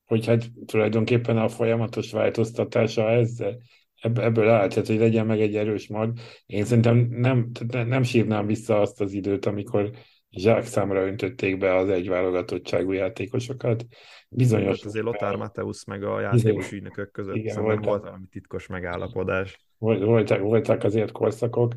hogy 0.06 0.26
hát 0.26 0.52
tulajdonképpen 0.66 1.38
a 1.38 1.48
folyamatos 1.48 2.12
változtatása 2.12 3.10
ezzel, 3.10 3.58
ebből 4.02 4.50
áll, 4.50 4.68
tehát 4.68 4.88
hogy 4.88 4.98
legyen 4.98 5.26
meg 5.26 5.42
egy 5.42 5.56
erős 5.56 5.88
mag. 5.88 6.18
Én 6.46 6.66
szerintem 6.66 7.08
nem, 7.10 7.52
nem 7.70 8.04
sírnám 8.04 8.46
vissza 8.46 8.82
azt 8.82 9.02
az 9.02 9.14
időt, 9.14 9.46
amikor 9.46 9.92
zsák 10.30 10.66
számra 10.66 11.06
öntötték 11.06 11.58
be 11.58 11.76
az 11.76 11.90
egy 11.90 12.10
válogatottságú 12.10 12.92
játékosokat. 12.92 13.86
Bizonyos... 14.30 14.78
Hát 14.78 14.86
azért 14.86 15.06
Lothar 15.06 15.36
Mateusz 15.36 15.86
meg 15.86 16.04
a 16.04 16.20
játékos 16.20 16.72
ügynökök 16.72 17.12
között 17.12 17.36
igen, 17.36 17.62
voltak, 17.62 17.86
volt 17.86 18.04
valami 18.04 18.26
titkos 18.30 18.68
megállapodás. 18.68 19.60
Voltak, 19.78 20.40
voltak 20.40 20.84
azért 20.84 21.12
korszakok. 21.12 21.74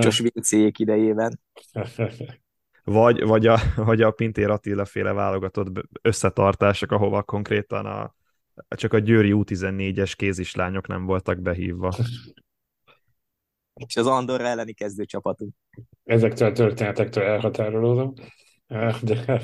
Csos 0.00 0.18
vincéjék 0.18 0.78
idejében. 0.78 1.40
vagy, 2.84 3.22
vagy, 3.22 3.46
a, 3.46 3.58
vagy 3.76 4.02
a 4.02 4.10
Pintér 4.10 4.50
Attila 4.50 4.84
féle 4.84 5.12
válogatott 5.12 5.88
összetartások, 6.02 6.92
ahova 6.92 7.22
konkrétan 7.22 7.86
a, 7.86 8.14
csak 8.68 8.92
a 8.92 8.98
Győri 8.98 9.30
U14-es 9.34 10.12
kézislányok 10.16 10.86
nem 10.86 11.04
voltak 11.04 11.40
behívva. 11.40 11.94
És 13.86 13.96
az 13.96 14.06
Andorra 14.06 14.46
elleni 14.46 14.72
kezdőcsapatunk. 14.72 15.52
Ezektől 16.04 16.48
a 16.48 16.52
történetektől 16.52 17.24
elhatárolódom, 17.24 18.12
de 19.02 19.42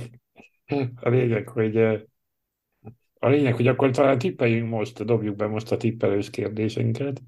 a 1.00 1.08
lényeg, 1.08 1.48
hogy 1.48 1.76
a 3.22 3.28
lényeg, 3.28 3.54
hogy 3.54 3.66
akkor 3.66 3.90
talán 3.90 4.18
tippeljünk 4.18 4.70
most, 4.70 5.04
dobjuk 5.04 5.36
be 5.36 5.46
most 5.46 5.72
a 5.72 5.76
tippelős 5.76 6.30
kérdéseinket 6.30 7.20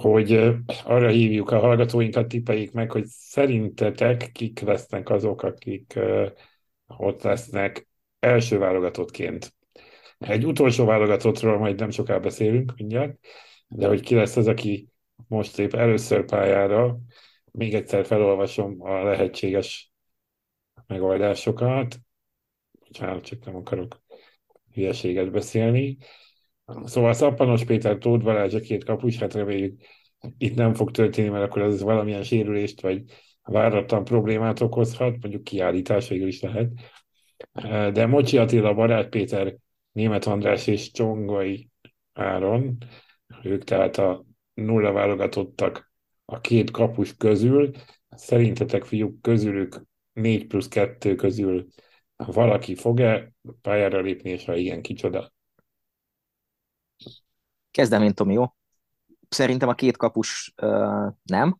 hogy 0.00 0.54
arra 0.84 1.08
hívjuk 1.08 1.50
a 1.50 1.58
hallgatóinkat, 1.58 2.28
tippeljék 2.28 2.72
meg, 2.72 2.90
hogy 2.90 3.04
szerintetek 3.06 4.30
kik 4.32 4.60
lesznek 4.60 5.10
azok, 5.10 5.42
akik 5.42 5.98
ott 6.86 7.22
lesznek 7.22 7.88
első 8.18 8.58
válogatottként. 8.58 9.54
Egy 10.18 10.46
utolsó 10.46 10.84
válogatottról 10.84 11.58
majd 11.58 11.78
nem 11.78 11.90
soká 11.90 12.18
beszélünk 12.18 12.72
mindjárt, 12.76 13.18
de 13.68 13.88
hogy 13.88 14.00
ki 14.00 14.14
lesz 14.14 14.36
az, 14.36 14.46
aki 14.46 14.88
most 15.28 15.56
lép 15.56 15.74
először 15.74 16.24
pályára, 16.24 16.98
még 17.52 17.74
egyszer 17.74 18.06
felolvasom 18.06 18.82
a 18.82 19.02
lehetséges 19.02 19.92
megoldásokat. 20.86 21.98
Bocsánat, 22.78 23.24
csak 23.24 23.44
nem 23.44 23.56
akarok 23.56 24.02
hülyeséget 24.72 25.30
beszélni. 25.30 25.96
Szóval 26.84 27.12
Szappanos 27.12 27.64
Péter, 27.64 27.98
Tóth 27.98 28.24
Balázs 28.24 28.54
a 28.54 28.60
két 28.60 28.84
kapus, 28.84 29.18
hát 29.18 29.34
reméljük 29.34 29.80
itt 30.38 30.54
nem 30.54 30.74
fog 30.74 30.90
történni, 30.90 31.28
mert 31.28 31.44
akkor 31.44 31.62
ez 31.62 31.82
valamilyen 31.82 32.22
sérülést 32.22 32.80
vagy 32.80 33.02
váratlan 33.42 34.04
problémát 34.04 34.60
okozhat, 34.60 35.16
mondjuk 35.20 35.44
kiállítás 35.44 36.08
végül 36.08 36.26
is 36.26 36.40
lehet. 36.40 36.70
De 37.92 38.06
Mocsi 38.06 38.38
Attila, 38.38 38.74
Barát 38.74 39.08
Péter, 39.08 39.56
Német 39.92 40.24
András 40.24 40.66
és 40.66 40.90
Csongai 40.90 41.68
Áron, 42.12 42.78
ők 43.42 43.64
tehát 43.64 43.96
a 43.96 44.24
nulla 44.54 44.92
válogatottak 44.92 45.92
a 46.24 46.40
két 46.40 46.70
kapus 46.70 47.16
közül. 47.16 47.70
Szerintetek 48.08 48.84
fiúk 48.84 49.22
közülük 49.22 49.82
4 50.12 50.46
plusz 50.46 50.68
2 50.68 51.14
közül 51.14 51.66
valaki 52.16 52.74
fog-e 52.74 53.32
pályára 53.62 54.00
lépni, 54.00 54.30
és 54.30 54.44
ha 54.44 54.56
igen, 54.56 54.82
kicsoda? 54.82 55.34
Kezdem 57.70 58.02
én, 58.02 58.14
Tomi, 58.14 58.32
jó? 58.32 58.54
Szerintem 59.28 59.68
a 59.68 59.74
két 59.74 59.96
kapus 59.96 60.54
uh, 60.62 61.12
nem. 61.22 61.58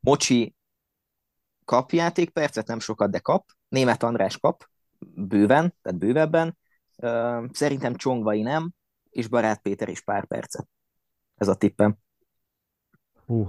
Mocsi 0.00 0.54
kap 1.64 1.90
játékpercet, 1.90 2.66
nem 2.66 2.80
sokat, 2.80 3.10
de 3.10 3.18
kap. 3.18 3.50
Német 3.68 4.02
András 4.02 4.38
kap, 4.38 4.68
bőven, 5.14 5.74
tehát 5.82 5.98
bővebben. 5.98 6.58
Uh, 6.96 7.44
szerintem 7.52 7.94
Csongvai 7.94 8.42
nem, 8.42 8.72
és 9.10 9.28
Barát 9.28 9.62
Péter 9.62 9.88
is 9.88 10.00
pár 10.00 10.26
percet. 10.26 10.68
Ez 11.34 11.48
a 11.48 11.54
tippem. 11.54 11.96
Hú, 13.26 13.48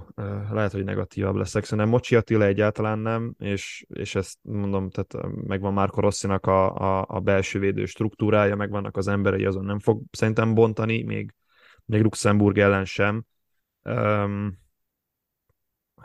lehet, 0.52 0.72
hogy 0.72 0.84
negatívabb 0.84 1.36
leszek. 1.36 1.64
Szerintem 1.64 1.90
Mocsi 1.90 2.16
Attila 2.16 2.46
egyáltalán 2.46 3.00
nem, 3.00 3.36
és, 3.40 3.86
és 3.90 4.16
ezt 4.16 4.38
mondom, 4.42 4.90
tehát 4.90 5.28
megvan 5.48 5.74
Márko 5.74 6.02
Rosszinak 6.02 6.46
a, 6.46 6.76
a, 6.76 7.06
a 7.08 7.20
belső 7.20 7.60
védő 7.60 7.86
struktúrája, 7.86 8.56
megvannak 8.56 8.98
az 8.98 9.08
emberei, 9.08 9.46
azon 9.46 9.66
nem 9.66 9.80
fog 9.80 10.02
szerintem 10.12 10.54
bontani, 10.54 11.04
még 11.04 11.34
még 11.88 12.02
Luxemburg 12.02 12.58
ellen 12.58 12.86
sem. 12.86 13.26
Um, 13.82 14.60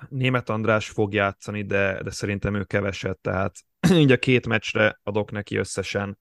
Német 0.08 0.48
András 0.48 0.88
fog 0.88 1.12
játszani, 1.12 1.62
de, 1.64 2.02
de 2.02 2.10
szerintem 2.10 2.54
ő 2.54 2.64
keveset, 2.64 3.18
tehát 3.18 3.56
így 3.92 4.12
a 4.12 4.18
két 4.18 4.46
meccsre 4.46 5.00
adok 5.02 5.30
neki 5.30 5.56
összesen 5.56 6.18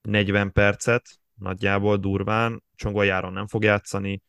40 0.00 0.52
percet, 0.52 1.08
nagyjából 1.34 1.96
durván, 1.96 2.64
Csongoljáron 2.74 3.32
nem 3.32 3.46
fog 3.46 3.64
játszani, 3.64 4.22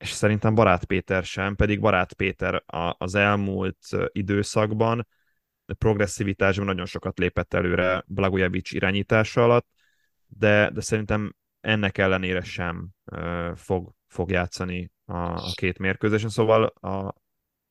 és 0.00 0.10
szerintem 0.10 0.54
Barát 0.54 0.84
Péter 0.84 1.24
sem, 1.24 1.56
pedig 1.56 1.80
Barát 1.80 2.12
Péter 2.12 2.62
az 2.98 3.14
elmúlt 3.14 3.78
időszakban 4.12 5.06
progresszivitásban 5.78 6.66
nagyon 6.66 6.86
sokat 6.86 7.18
lépett 7.18 7.54
előre 7.54 8.04
Blagojevic 8.06 8.72
irányítása 8.72 9.42
alatt, 9.42 9.66
de, 10.26 10.70
de 10.70 10.80
szerintem 10.80 11.34
ennek 11.60 11.98
ellenére 11.98 12.42
sem 12.42 12.88
uh, 13.12 13.56
fog, 13.56 13.94
fog 14.06 14.30
játszani 14.30 14.90
a, 15.04 15.16
a 15.16 15.52
két 15.54 15.78
mérkőzésen, 15.78 16.28
szóval 16.28 16.64
a, 16.64 17.14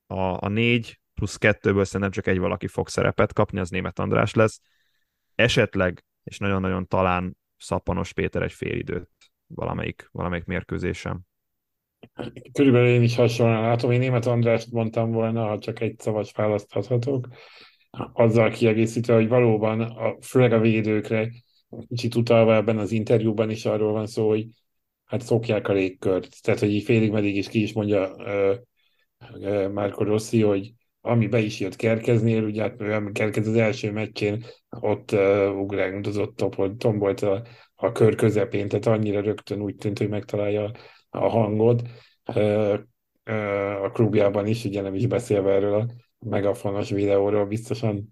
a, 0.08 0.46
a 0.46 0.48
négy 0.48 1.00
plusz 1.14 1.38
kettőből 1.38 1.86
szerintem 1.86 2.12
csak 2.12 2.28
egy 2.28 2.40
valaki 2.40 2.68
fog 2.68 2.88
szerepet 2.88 3.34
kapni, 3.34 3.60
az 3.60 3.70
német 3.70 4.00
András 4.00 4.34
lesz. 4.34 4.62
Esetleg, 5.36 6.06
és 6.24 6.38
nagyon-nagyon 6.38 6.88
talán 6.88 7.38
Szappanos 7.58 8.14
Péter 8.14 8.42
egy 8.42 8.54
fél 8.54 8.76
időt 8.76 9.10
valamelyik, 9.48 10.08
valamelyik 10.12 10.46
mérkőzésem. 10.46 11.28
Körülbelül 12.54 12.88
én 12.88 13.02
is 13.02 13.16
hasonlóan 13.16 13.62
látom. 13.62 13.92
Én 13.92 14.00
német 14.00 14.26
Andrást 14.26 14.72
mondtam 14.72 15.12
volna, 15.12 15.48
ha 15.48 15.60
csak 15.60 15.80
egy 15.80 16.00
szavas 16.00 16.32
választhatok, 16.32 17.28
azzal 18.14 18.50
kiegészítve, 18.50 19.14
hogy 19.14 19.28
valóban, 19.28 19.82
a, 19.82 20.18
főleg 20.22 20.54
a 20.54 20.60
védőkre 20.60 21.30
kicsit 21.88 22.16
utalva 22.16 22.56
ebben 22.56 22.78
az 22.78 22.92
interjúban 22.92 23.50
is 23.50 23.66
arról 23.66 23.92
van 23.92 24.08
szó, 24.08 24.28
hogy 24.28 24.48
hát 25.06 25.22
szokják 25.22 25.68
a 25.68 25.74
légkört. 25.74 26.42
Tehát, 26.42 26.60
hogy 26.60 26.74
így 26.74 26.84
félig 26.84 27.12
meddig 27.12 27.36
is 27.36 27.48
ki 27.48 27.62
is 27.62 27.74
mondja 27.74 28.16
uh, 28.16 28.56
uh, 29.34 29.72
Marco 29.72 30.04
Rossi, 30.04 30.42
hogy 30.42 30.74
ami 31.02 31.28
be 31.28 31.40
is 31.40 31.60
jött 31.60 31.76
Kerkeznél, 31.76 32.44
ugye 32.44 32.62
hát 32.62 33.12
Kerkez 33.12 33.48
az 33.48 33.56
első 33.56 33.92
meccsén 33.92 34.46
ott 34.70 35.12
uh, 35.12 35.60
ugrándozott, 35.60 36.44
tombolt 36.78 37.22
a, 37.22 37.46
a 37.76 37.92
kör 37.92 38.16
közepén, 38.16 38.68
tehát 38.68 38.86
annyira 38.86 39.22
rögtön 39.22 39.62
úgy 39.62 39.76
tűnt, 39.76 39.98
hogy 39.98 40.10
megtalálja 40.10 40.72
a 41.10 41.30
hangod. 41.30 41.82
A 43.84 43.92
klubjában 43.92 44.48
is, 44.48 44.66
ugye 44.66 44.82
nem 44.82 44.94
is 44.94 45.08
beszélve 45.08 45.52
erről 45.54 45.74
a 45.74 45.86
megafonos 46.26 46.90
videóról, 46.90 47.46
biztosan 47.46 48.08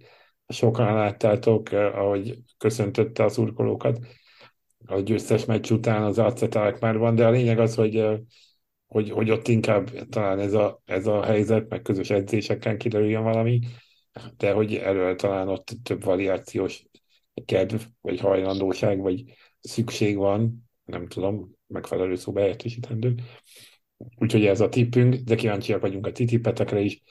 sokan 0.47 0.93
láttátok, 0.93 1.71
ahogy 1.71 2.37
köszöntötte 2.57 3.23
a 3.23 3.29
szurkolókat 3.29 3.99
a 4.85 4.99
győztes 4.99 5.45
meccs 5.45 5.71
után 5.71 6.03
az 6.03 6.17
már 6.79 6.97
van, 6.97 7.15
de 7.15 7.25
a 7.25 7.29
lényeg 7.29 7.59
az, 7.59 7.75
hogy, 7.75 8.05
hogy, 8.87 9.09
hogy 9.09 9.29
ott 9.31 9.47
inkább 9.47 9.89
talán 10.09 10.39
ez 10.39 10.53
a, 10.53 10.81
ez 10.85 11.07
a 11.07 11.23
helyzet, 11.23 11.69
meg 11.69 11.81
közös 11.81 12.09
edzéseken 12.09 12.77
kiderüljön 12.77 13.23
valami, 13.23 13.59
de 14.37 14.51
hogy 14.51 14.75
erről 14.75 15.15
talán 15.15 15.47
ott 15.47 15.69
több 15.83 16.03
variációs 16.03 16.85
kedv, 17.45 17.81
vagy 18.01 18.19
hajlandóság, 18.19 18.99
vagy 18.99 19.23
szükség 19.59 20.17
van, 20.17 20.69
nem 20.85 21.07
tudom, 21.07 21.56
megfelelő 21.67 22.15
szóba 22.15 22.39
helyettesítendő. 22.39 23.15
Úgyhogy 24.15 24.45
ez 24.45 24.59
a 24.59 24.69
tippünk, 24.69 25.15
de 25.15 25.35
kíváncsiak 25.35 25.81
vagyunk 25.81 26.05
a 26.05 26.11
ti 26.11 26.25
tippetekre 26.25 26.79
is. 26.79 27.01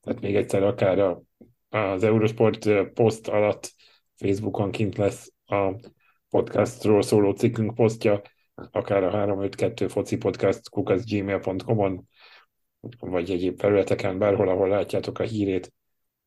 Tehát 0.00 0.20
még 0.20 0.36
egyszer 0.36 0.62
akár 0.62 0.98
a, 0.98 1.22
az 1.68 2.02
Eurosport 2.02 2.90
poszt 2.92 3.28
alatt 3.28 3.72
Facebookon 4.16 4.70
kint 4.70 4.96
lesz 4.96 5.32
a 5.46 5.74
podcastról 6.28 7.02
szóló 7.02 7.32
cikkünk 7.32 7.74
posztja, 7.74 8.22
akár 8.54 9.04
a 9.04 9.10
352 9.10 9.88
foci 9.88 10.16
podcast 10.16 10.68
kukaszgmail.com-on, 10.68 12.08
vagy 12.98 13.30
egyéb 13.30 13.58
felületeken, 13.58 14.18
bárhol, 14.18 14.48
ahol 14.48 14.68
látjátok 14.68 15.18
a 15.18 15.22
hírét, 15.22 15.72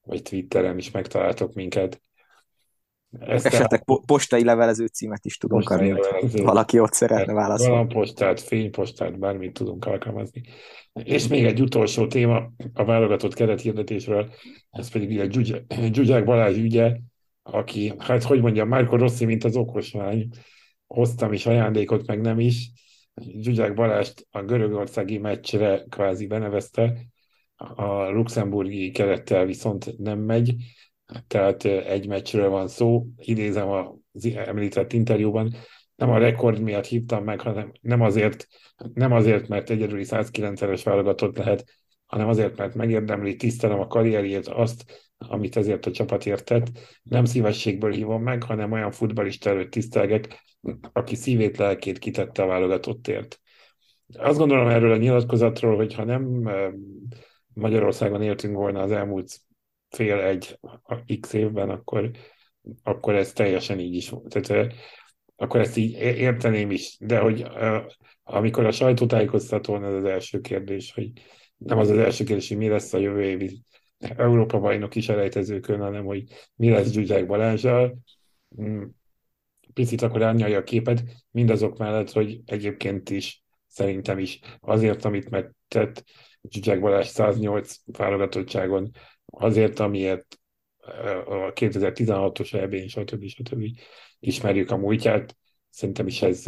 vagy 0.02 0.22
Twitteren 0.22 0.78
is 0.78 0.92
megtaláltok 0.92 1.54
minket. 1.54 2.02
Ezt 3.20 3.46
Esetleg 3.46 3.84
po- 3.84 4.06
postai 4.06 4.44
levelező 4.44 4.86
címet 4.86 5.26
is 5.26 5.38
tudunk 5.38 5.70
adni, 5.70 5.90
hogy 5.90 6.42
valaki 6.42 6.80
ott 6.80 6.94
szeretne 6.94 7.34
válaszolni. 7.34 7.94
postát, 7.94 8.42
fénypostát, 8.42 9.20
bármit 9.20 9.54
tudunk 9.54 9.86
alkalmazni. 9.86 10.42
És 11.04 11.28
még 11.28 11.46
egy 11.46 11.62
utolsó 11.62 12.08
téma 12.08 12.52
a 12.74 12.86
válogatott 12.86 13.34
kerethirdetésről, 13.34 14.30
ez 14.70 14.92
pedig 14.92 15.20
a 15.20 15.26
Gyugyák 15.90 16.26
Balázs 16.26 16.58
ügye, 16.58 16.98
aki, 17.44 17.94
hát 17.98 18.24
hogy 18.24 18.42
mondjam, 18.42 18.68
Márko 18.68 18.98
Rossi, 18.98 19.26
mint 19.26 19.44
az 19.44 19.56
okosmány, 19.56 20.28
hoztam 20.88 21.34
is 21.34 21.46
ajándékot, 21.46 22.08
meg 22.08 22.22
nem 22.22 22.40
is. 22.40 22.72
Zsuzsák 23.40 23.74
Balást 23.74 24.28
a 24.32 24.42
görögországi 24.42 25.18
meccsre 25.18 25.86
kvázi 25.90 26.28
benevezte, 26.28 26.94
a 27.56 28.10
luxemburgi 28.10 28.92
kerettel 28.92 29.46
viszont 29.46 29.98
nem 29.98 30.20
megy, 30.20 30.56
tehát 31.28 31.66
egy 31.66 32.08
meccsről 32.08 32.50
van 32.50 32.68
szó, 32.68 33.06
idézem 33.18 33.70
az 33.70 34.26
említett 34.36 34.94
interjúban, 34.94 35.54
nem 35.96 36.10
a 36.10 36.18
rekord 36.18 36.60
miatt 36.60 36.86
hívtam 36.86 37.24
meg, 37.24 37.42
hanem 37.42 37.72
nem 37.82 38.02
azért, 38.02 38.48
nem 38.94 39.12
azért 39.12 39.48
mert 39.48 39.70
egyedüli 39.70 40.04
109-es 40.08 40.82
válogatott 40.84 41.38
lehet, 41.38 41.64
hanem 42.06 42.28
azért, 42.28 42.58
mert 42.58 42.76
megérdemli, 42.76 43.36
tisztelem 43.36 43.80
a 43.80 43.88
karrierjét, 43.88 44.48
azt, 44.48 45.12
amit 45.18 45.58
ezért 45.58 45.86
a 45.86 45.92
csapat 45.92 46.26
értett. 46.26 46.68
Nem 47.04 47.26
szívességből 47.26 47.92
hívom 47.92 48.24
meg, 48.24 48.44
hanem 48.44 48.72
olyan 48.72 48.92
futballista 48.92 49.50
előtt 49.50 49.72
tisztelgek, 49.72 50.44
aki 50.94 51.16
szívét, 51.16 51.58
lelkét 51.58 51.98
kitette 52.00 52.44
a 52.44 52.48
válogatottért. 52.48 53.40
Azt 54.18 54.38
gondolom 54.38 54.68
erről 54.68 54.92
a 54.92 54.98
nyilatkozatról, 54.98 55.76
hogy 55.76 55.94
ha 55.94 56.04
nem 56.04 56.50
Magyarországon 57.54 58.22
éltünk 58.22 58.56
volna 58.56 58.82
az 58.82 58.92
elmúlt 58.92 59.40
fél 59.98 60.20
egy 60.20 60.60
x 61.20 61.34
évben, 61.34 61.70
akkor, 61.70 62.12
akkor 62.84 63.16
ez 63.16 63.34
teljesen 63.34 63.80
így 63.80 63.96
is. 63.96 64.14
Tehát, 64.28 64.74
akkor 65.36 65.60
ezt 65.60 65.78
így 65.78 65.92
érteném 66.02 66.72
is, 66.72 66.98
de 67.00 67.20
hogy 67.20 67.48
amikor 68.24 68.66
a 68.66 68.72
sajtótájékoztatón 68.72 69.86
ez 69.86 69.94
az 69.94 70.06
első 70.06 70.42
kérdés, 70.42 70.94
hogy 70.94 71.12
nem 71.58 71.78
az 71.78 71.90
az 71.90 71.98
első 71.98 72.24
kérdés, 72.24 72.48
hogy 72.48 72.58
mi 72.58 72.68
lesz 72.68 72.94
a 72.94 72.98
jövő 72.98 73.24
évi 73.24 73.62
Európa 73.98 74.60
bajnok 74.60 74.96
is 74.96 75.10
elejtezőkön, 75.10 75.80
hanem 75.80 76.06
hogy 76.06 76.24
mi 76.56 76.70
lesz 76.70 76.92
Zsuzsák 76.92 77.26
Balázsjal. 77.26 77.98
Mm, 78.62 78.84
picit 79.74 80.02
akkor 80.02 80.24
árnyalja 80.24 80.58
a 80.58 80.64
képet, 80.64 81.04
mindazok 81.32 81.78
mellett, 81.78 82.12
hogy 82.12 82.42
egyébként 82.46 83.10
is 83.10 83.44
szerintem 83.68 84.20
is 84.20 84.40
azért, 84.60 85.06
amit 85.06 85.30
megtett 85.30 86.04
Zsuzsák 86.50 86.80
Balázs 86.80 87.08
108 87.08 87.76
válogatottságon, 87.86 88.92
azért, 89.32 89.80
amiért 89.80 90.40
a 91.26 91.54
2016-os 91.54 92.54
EB-n, 92.54 92.88
stb. 92.88 93.26
stb. 93.26 93.64
ismerjük 94.20 94.72
a 94.72 94.78
múltját. 94.78 95.38
Szerintem 95.70 96.08
is 96.08 96.22
ez 96.22 96.44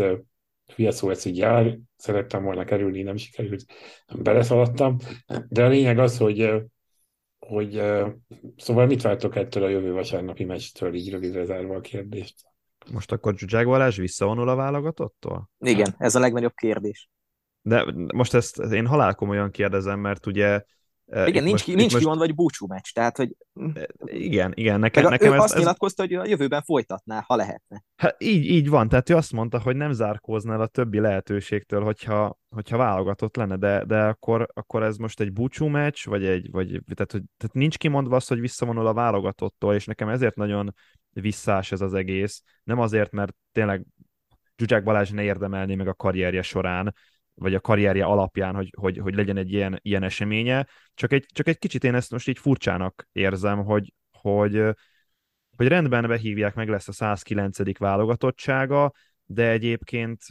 hülye 0.76 0.92
szó, 0.92 1.10
ez 1.10 1.26
így 1.26 1.38
jár. 1.38 1.80
Szerettem 1.98 2.44
volna 2.44 2.64
kerülni, 2.64 3.02
nem 3.02 3.18
sikerült, 3.18 3.66
beleszaladtam. 4.20 4.98
De 5.48 5.64
a 5.64 5.68
lényeg 5.68 6.00
az, 6.00 6.18
hogy 6.18 6.68
hogy 7.40 7.82
szóval 8.58 8.86
mit 8.86 9.02
vártok 9.02 9.36
ettől 9.36 9.64
a 9.64 9.70
jövő 9.70 9.92
vasárnapi 9.92 10.44
meccstől, 10.44 10.94
így 10.94 11.12
rövidre 11.12 11.46
zárva 11.46 11.76
a 11.76 11.82
kérdést? 11.82 12.36
Most 12.92 13.12
akkor 13.12 13.38
Zsuzsák 13.38 13.66
Balázs 13.66 13.98
visszavonul 13.98 14.50
a 14.50 14.56
válogatottól? 14.56 15.50
Igen, 15.60 15.96
ez 15.98 16.16
a 16.16 16.20
legnagyobb 16.20 16.54
kérdés. 16.54 17.10
De 17.62 17.94
most 18.14 18.34
ezt 18.34 18.60
én 18.60 18.86
halálkomolyan 18.86 19.52
kérdezem, 19.52 20.00
mert 20.00 20.26
ugye 20.26 20.64
igen, 21.12 21.44
nincs, 21.44 21.52
most, 21.52 21.64
ki, 21.64 21.74
nincs 21.74 21.92
most... 21.92 22.04
kimondva, 22.04 22.26
hogy 22.26 22.36
búcsú 22.36 22.68
meccs, 22.68 22.92
tehát, 22.94 23.18
hogy... 23.18 23.36
Igen, 24.04 24.52
igen, 24.56 24.80
nekem, 24.80 25.04
Meg 25.04 25.12
nekem 25.12 25.32
ő 25.32 25.36
ez, 25.36 25.44
azt 25.44 25.58
nyilatkozta, 25.58 26.02
hogy 26.02 26.14
a 26.14 26.26
jövőben 26.26 26.62
folytatná, 26.62 27.24
ha 27.28 27.36
lehetne. 27.36 27.84
Hát 27.96 28.16
így, 28.24 28.46
így 28.46 28.70
van, 28.70 28.90
tehát 28.90 29.10
ő 29.10 29.16
azt 29.16 29.32
mondta, 29.32 29.60
hogy 29.60 29.76
nem 29.76 29.92
zárkóznál 29.92 30.62
a 30.62 30.68
többi 30.68 31.00
lehetőségtől, 31.00 31.84
hogyha, 31.84 32.38
hogyha 32.50 32.78
válogatott 32.78 33.36
lenne, 33.36 33.56
de, 33.56 33.86
de 33.86 34.04
akkor, 34.04 34.48
akkor 34.54 34.84
ez 34.84 34.98
most 34.98 35.20
egy 35.20 35.34
búcsú 35.34 35.66
meccs, 35.66 36.06
vagy 36.06 36.26
egy, 36.26 36.52
vagy, 36.52 36.68
tehát, 36.68 37.12
hogy, 37.12 37.24
tehát 37.38 37.56
nincs 37.56 37.78
kimondva 37.78 38.16
az, 38.16 38.28
hogy 38.28 38.40
visszavonul 38.40 38.88
a 38.88 38.94
válogatottól, 38.94 39.74
és 39.74 39.86
nekem 39.86 40.10
ezért 40.10 40.36
nagyon 40.36 40.74
visszás 41.10 41.72
ez 41.72 41.82
az 41.82 41.94
egész. 41.94 42.42
Nem 42.64 42.80
azért, 42.80 43.12
mert 43.12 43.34
tényleg 43.52 43.86
Zsuzsák 44.58 44.84
Balázs 44.84 45.10
ne 45.10 45.24
érdemelné 45.24 45.76
meg 45.76 45.88
a 45.88 45.94
karrierje 45.94 46.42
során, 46.42 46.96
vagy 47.40 47.54
a 47.54 47.60
karrierje 47.60 48.06
alapján, 48.06 48.56
hogy, 48.56 48.74
hogy, 48.78 48.98
hogy 48.98 49.16
legyen 49.16 49.38
egy 49.38 49.52
ilyen, 49.52 49.80
ilyen 49.82 50.04
eseménye. 50.04 50.68
Csak 50.94 51.14
egy, 51.14 51.26
csak 51.34 51.48
egy 51.48 51.58
kicsit 51.58 51.84
én 51.84 51.96
ezt 51.96 52.12
most 52.12 52.28
így 52.28 52.40
furcsának 52.40 53.08
érzem, 53.12 53.64
hogy, 53.64 53.94
hogy, 54.12 54.64
hogy 55.56 55.68
rendben 55.68 56.08
behívják, 56.08 56.56
meg 56.56 56.70
lesz 56.70 56.88
a 56.88 56.92
109. 56.92 57.78
válogatottsága, 57.78 58.92
de 59.26 59.50
egyébként 59.50 60.22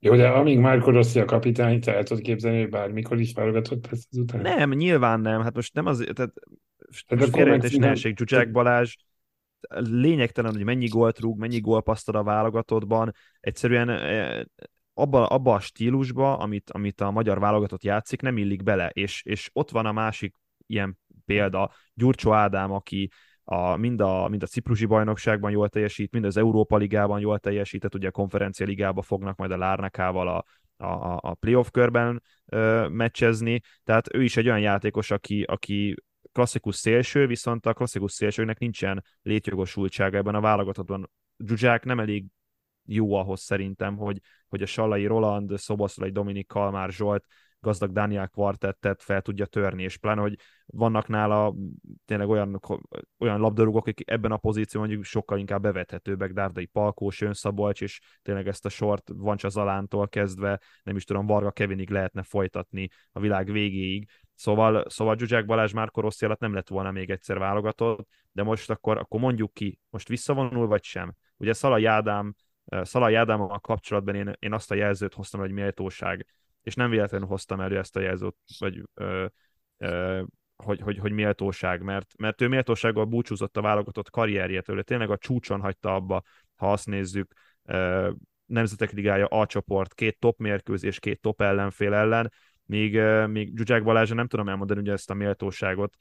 jó, 0.00 0.16
de 0.16 0.28
amíg 0.28 0.58
Márko 0.58 0.90
Rossi 0.90 1.20
a 1.20 1.24
kapitány, 1.24 1.80
te 1.80 1.94
el 1.94 2.02
tudod 2.02 2.22
képzelni, 2.22 2.60
hogy 2.60 2.68
bármikor 2.68 3.20
is 3.20 3.32
válogatott 3.32 3.90
lesz 3.90 4.06
azután? 4.10 4.40
Nem, 4.40 4.70
nyilván 4.70 5.20
nem. 5.20 5.42
Hát 5.42 5.54
most 5.54 5.74
nem 5.74 5.86
az, 5.86 6.08
tehát, 6.14 6.32
tehát 7.06 7.28
félrejtés 7.30 7.76
ne 7.76 7.88
essék, 7.88 8.18
Zsuzsák 8.18 8.50
Balázs, 8.50 8.94
lényegtelen, 9.78 10.52
hogy 10.52 10.64
mennyi 10.64 10.86
gólt 10.86 11.18
rúg, 11.18 11.38
mennyi 11.38 11.60
gólpasztal 11.60 12.14
a 12.14 12.22
válogatottban, 12.22 13.14
egyszerűen 13.40 13.88
eh, 13.88 14.40
abba, 14.98 15.26
abba 15.26 15.54
a 15.54 15.60
stílusba, 15.60 16.36
amit, 16.36 16.70
amit 16.70 17.00
a 17.00 17.10
magyar 17.10 17.38
válogatott 17.38 17.82
játszik, 17.82 18.20
nem 18.20 18.36
illik 18.36 18.62
bele, 18.62 18.88
és, 18.88 19.22
és 19.24 19.50
ott 19.52 19.70
van 19.70 19.86
a 19.86 19.92
másik 19.92 20.34
ilyen 20.66 20.98
példa, 21.24 21.70
Gyurcsó 21.94 22.32
Ádám, 22.32 22.72
aki 22.72 23.10
a, 23.44 23.76
mind, 23.76 24.00
a, 24.00 24.28
mind 24.28 24.42
a 24.42 24.46
ciprusi 24.46 24.84
bajnokságban 24.84 25.50
jól 25.50 25.68
teljesít, 25.68 26.12
mind 26.12 26.24
az 26.24 26.36
Európa 26.36 26.76
Ligában 26.76 27.20
jól 27.20 27.38
teljesített, 27.38 27.94
ugye 27.94 28.08
a 28.08 28.10
konferencia 28.10 28.66
ligába 28.66 29.02
fognak 29.02 29.36
majd 29.36 29.50
a 29.50 29.56
Lárnekával 29.56 30.28
a, 30.28 30.44
a, 30.84 31.18
a 31.20 31.34
playoff 31.34 31.68
körben 31.70 32.22
ö, 32.46 32.88
meccsezni, 32.88 33.60
tehát 33.84 34.14
ő 34.14 34.22
is 34.22 34.36
egy 34.36 34.46
olyan 34.46 34.60
játékos, 34.60 35.10
aki, 35.10 35.42
aki 35.42 35.94
klasszikus 36.32 36.76
szélső, 36.76 37.26
viszont 37.26 37.66
a 37.66 37.72
klasszikus 37.72 38.12
szélsőnek 38.12 38.58
nincsen 38.58 39.04
létjogosultsága 39.22 40.16
ebben 40.16 40.34
a 40.34 40.40
válogatottban. 40.40 41.10
Zsuzsák 41.38 41.84
nem 41.84 42.00
elég 42.00 42.24
jó 42.88 43.14
ahhoz 43.14 43.40
szerintem, 43.40 43.96
hogy, 43.96 44.20
hogy 44.48 44.62
a 44.62 44.66
Sallai 44.66 45.06
Roland, 45.06 45.58
Szoboszlai 45.58 46.10
Dominik 46.10 46.46
Kalmár 46.46 46.90
Zsolt 46.90 47.24
gazdag 47.60 47.92
Dániel 47.92 48.28
kvartettet 48.28 49.02
fel 49.02 49.22
tudja 49.22 49.46
törni, 49.46 49.82
és 49.82 49.96
pláne, 49.96 50.20
hogy 50.20 50.36
vannak 50.66 51.08
nála 51.08 51.54
tényleg 52.04 52.28
olyan, 52.28 52.60
olyan 53.18 53.40
labdarúgók, 53.40 53.86
akik 53.86 54.10
ebben 54.10 54.32
a 54.32 54.36
pozícióban 54.36 54.88
mondjuk 54.88 55.08
sokkal 55.08 55.38
inkább 55.38 55.62
bevethetőbbek, 55.62 56.32
Dárdai 56.32 56.66
Palkó, 56.66 57.10
Sön 57.10 57.32
Szabolcs, 57.32 57.82
és 57.82 58.00
tényleg 58.22 58.48
ezt 58.48 58.64
a 58.64 58.68
sort 58.68 59.10
Vancsa 59.14 59.48
Zalántól 59.48 60.08
kezdve, 60.08 60.60
nem 60.82 60.96
is 60.96 61.04
tudom, 61.04 61.26
Varga 61.26 61.50
Kevinig 61.50 61.90
lehetne 61.90 62.22
folytatni 62.22 62.88
a 63.12 63.20
világ 63.20 63.50
végéig. 63.50 64.08
Szóval, 64.34 64.84
szóval 64.88 65.16
Zsuzsák 65.16 65.44
Balázs 65.46 65.72
Márko 65.72 66.00
Rossi 66.00 66.24
alatt 66.24 66.40
nem 66.40 66.54
lett 66.54 66.68
volna 66.68 66.90
még 66.90 67.10
egyszer 67.10 67.38
válogatott, 67.38 68.08
de 68.32 68.42
most 68.42 68.70
akkor, 68.70 68.98
akkor 68.98 69.20
mondjuk 69.20 69.52
ki, 69.52 69.80
most 69.90 70.08
visszavonul 70.08 70.66
vagy 70.66 70.84
sem. 70.84 71.14
Ugye 71.36 71.52
Szalai 71.52 71.84
Ádám 71.84 72.34
Szalai 72.82 73.14
Ádámmal 73.14 73.58
kapcsolatban 73.58 74.14
én, 74.14 74.32
én 74.38 74.52
azt 74.52 74.70
a 74.70 74.74
jelzőt 74.74 75.14
hoztam, 75.14 75.40
hogy 75.40 75.52
méltóság, 75.52 76.26
és 76.62 76.74
nem 76.74 76.90
véletlenül 76.90 77.26
hoztam 77.26 77.60
elő 77.60 77.78
ezt 77.78 77.96
a 77.96 78.00
jelzőt, 78.00 78.36
vagy 78.58 78.82
ö, 78.94 79.26
ö, 79.76 80.22
hogy, 80.56 80.80
hogy, 80.80 80.98
hogy 80.98 81.12
méltóság, 81.12 81.82
mert, 81.82 82.16
mert 82.16 82.40
ő 82.40 82.48
méltósággal 82.48 83.04
búcsúzott 83.04 83.56
a 83.56 83.60
válogatott 83.60 84.10
karrierjétől, 84.10 84.82
tényleg 84.82 85.10
a 85.10 85.18
csúcson 85.18 85.60
hagyta 85.60 85.94
abba, 85.94 86.22
ha 86.56 86.72
azt 86.72 86.86
nézzük, 86.86 87.32
ö, 87.64 88.10
Nemzetek 88.46 88.92
Ligája 88.92 89.26
A 89.26 89.46
csoport, 89.46 89.94
két 89.94 90.18
top 90.18 90.38
mérkőzés, 90.38 90.98
két 90.98 91.20
top 91.20 91.40
ellenfél 91.40 91.94
ellen, 91.94 92.32
míg, 92.64 93.00
míg 93.26 93.56
Zsuzsák 93.56 93.82
Balázsa 93.84 94.14
nem 94.14 94.26
tudom 94.26 94.48
elmondani 94.48 94.80
ugye 94.80 94.92
ezt 94.92 95.10
a 95.10 95.14
méltóságot, 95.14 95.96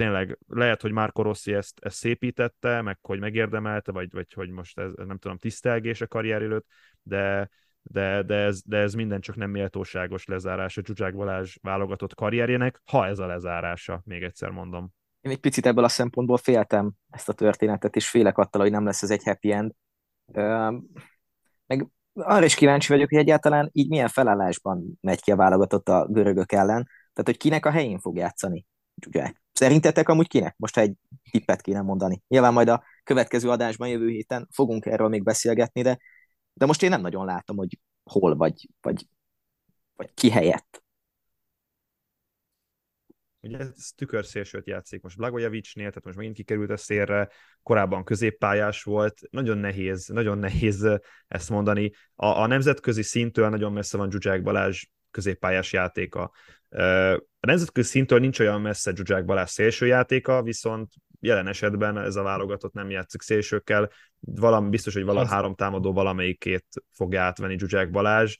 tényleg 0.00 0.38
lehet, 0.46 0.80
hogy 0.80 0.92
Márko 0.92 1.22
Rossi 1.22 1.52
ezt, 1.52 1.78
ezt 1.80 1.96
szépítette, 1.96 2.82
meg 2.82 2.98
hogy 3.02 3.18
megérdemelte, 3.20 3.92
vagy, 3.92 4.12
vagy 4.12 4.32
hogy 4.32 4.50
most 4.50 4.78
ez, 4.78 4.90
nem 4.94 5.18
tudom, 5.18 5.36
tisztelgés 5.36 6.00
a 6.00 6.06
karrier 6.06 6.42
előtt, 6.42 6.66
de, 7.02 7.48
de, 7.82 8.22
de, 8.22 8.34
ez, 8.34 8.62
de 8.62 8.76
ez 8.76 8.94
minden 8.94 9.20
csak 9.20 9.36
nem 9.36 9.50
méltóságos 9.50 10.24
lezárás 10.24 10.76
a 10.76 10.82
Zsuzsák 10.84 11.14
Balázs 11.14 11.56
válogatott 11.62 12.14
karrierjének, 12.14 12.82
ha 12.84 13.06
ez 13.06 13.18
a 13.18 13.26
lezárása, 13.26 14.02
még 14.04 14.22
egyszer 14.22 14.50
mondom. 14.50 14.92
én 15.20 15.30
egy 15.30 15.40
picit 15.40 15.66
ebből 15.66 15.84
a 15.84 15.88
szempontból 15.88 16.36
féltem 16.36 16.92
ezt 17.10 17.28
a 17.28 17.32
történetet, 17.32 17.96
és 17.96 18.08
félek 18.08 18.38
attól, 18.38 18.62
hogy 18.62 18.70
nem 18.70 18.84
lesz 18.84 19.02
ez 19.02 19.10
egy 19.10 19.24
happy 19.24 19.52
end. 19.52 19.72
Meg 21.66 21.88
arra 22.12 22.44
is 22.44 22.54
kíváncsi 22.54 22.92
vagyok, 22.92 23.08
hogy 23.08 23.18
egyáltalán 23.18 23.68
így 23.72 23.88
milyen 23.88 24.08
felállásban 24.08 24.98
megy 25.00 25.20
ki 25.20 25.30
a 25.30 25.36
válogatott 25.36 25.88
a 25.88 26.06
görögök 26.06 26.52
ellen. 26.52 26.88
Tehát, 27.12 27.24
hogy 27.24 27.36
kinek 27.36 27.66
a 27.66 27.70
helyén 27.70 27.98
fog 27.98 28.16
játszani 28.16 28.66
Zsuzsák. 29.00 29.42
Szerintetek 29.60 30.08
amúgy 30.08 30.28
kinek? 30.28 30.54
Most 30.56 30.76
egy 30.76 30.94
tippet 31.30 31.60
kéne 31.60 31.80
mondani. 31.80 32.22
Nyilván 32.28 32.52
majd 32.52 32.68
a 32.68 32.84
következő 33.04 33.50
adásban 33.50 33.88
jövő 33.88 34.08
héten 34.08 34.48
fogunk 34.50 34.86
erről 34.86 35.08
még 35.08 35.22
beszélgetni, 35.22 35.82
de, 35.82 35.98
de 36.52 36.66
most 36.66 36.82
én 36.82 36.90
nem 36.90 37.00
nagyon 37.00 37.24
látom, 37.24 37.56
hogy 37.56 37.78
hol 38.02 38.36
vagy, 38.36 38.68
vagy, 38.80 39.06
vagy 39.96 40.14
ki 40.14 40.30
helyett. 40.30 40.82
Ugye 43.40 43.58
ez 43.58 43.90
tükörszélsőt 43.96 44.66
játszik 44.66 45.02
most 45.02 45.16
Blagojevicsnél, 45.16 45.88
tehát 45.88 46.04
most 46.04 46.16
megint 46.16 46.36
kikerült 46.36 46.70
a 46.70 46.76
szélre, 46.76 47.28
korábban 47.62 48.04
középpályás 48.04 48.82
volt, 48.82 49.20
nagyon 49.30 49.58
nehéz, 49.58 50.06
nagyon 50.06 50.38
nehéz 50.38 50.86
ezt 51.28 51.50
mondani. 51.50 51.92
A, 52.14 52.26
a 52.26 52.46
nemzetközi 52.46 53.02
szintől 53.02 53.48
nagyon 53.48 53.72
messze 53.72 53.96
van 53.96 54.10
Zsuzsák 54.10 54.42
Balázs 54.42 54.84
középpályás 55.10 55.72
játéka. 55.72 56.30
A 57.40 57.46
nemzetközi 57.46 57.88
szintől 57.88 58.18
nincs 58.18 58.38
olyan 58.40 58.60
messze 58.60 58.92
Zsuzsák 58.94 59.24
Balázs 59.24 59.50
szélső 59.50 59.86
játéka, 59.86 60.42
viszont 60.42 60.92
jelen 61.20 61.46
esetben 61.46 61.98
ez 61.98 62.16
a 62.16 62.22
válogatott 62.22 62.72
nem 62.72 62.90
játszik 62.90 63.22
szélsőkkel, 63.22 63.90
valami 64.20 64.68
biztos, 64.68 64.94
hogy 64.94 65.04
vala 65.04 65.26
három 65.26 65.54
támadó 65.54 65.92
valamelyikét 65.92 66.66
fogja 66.92 67.22
átvenni 67.22 67.58
Zsuzsák 67.58 67.90
Balázs 67.90 68.36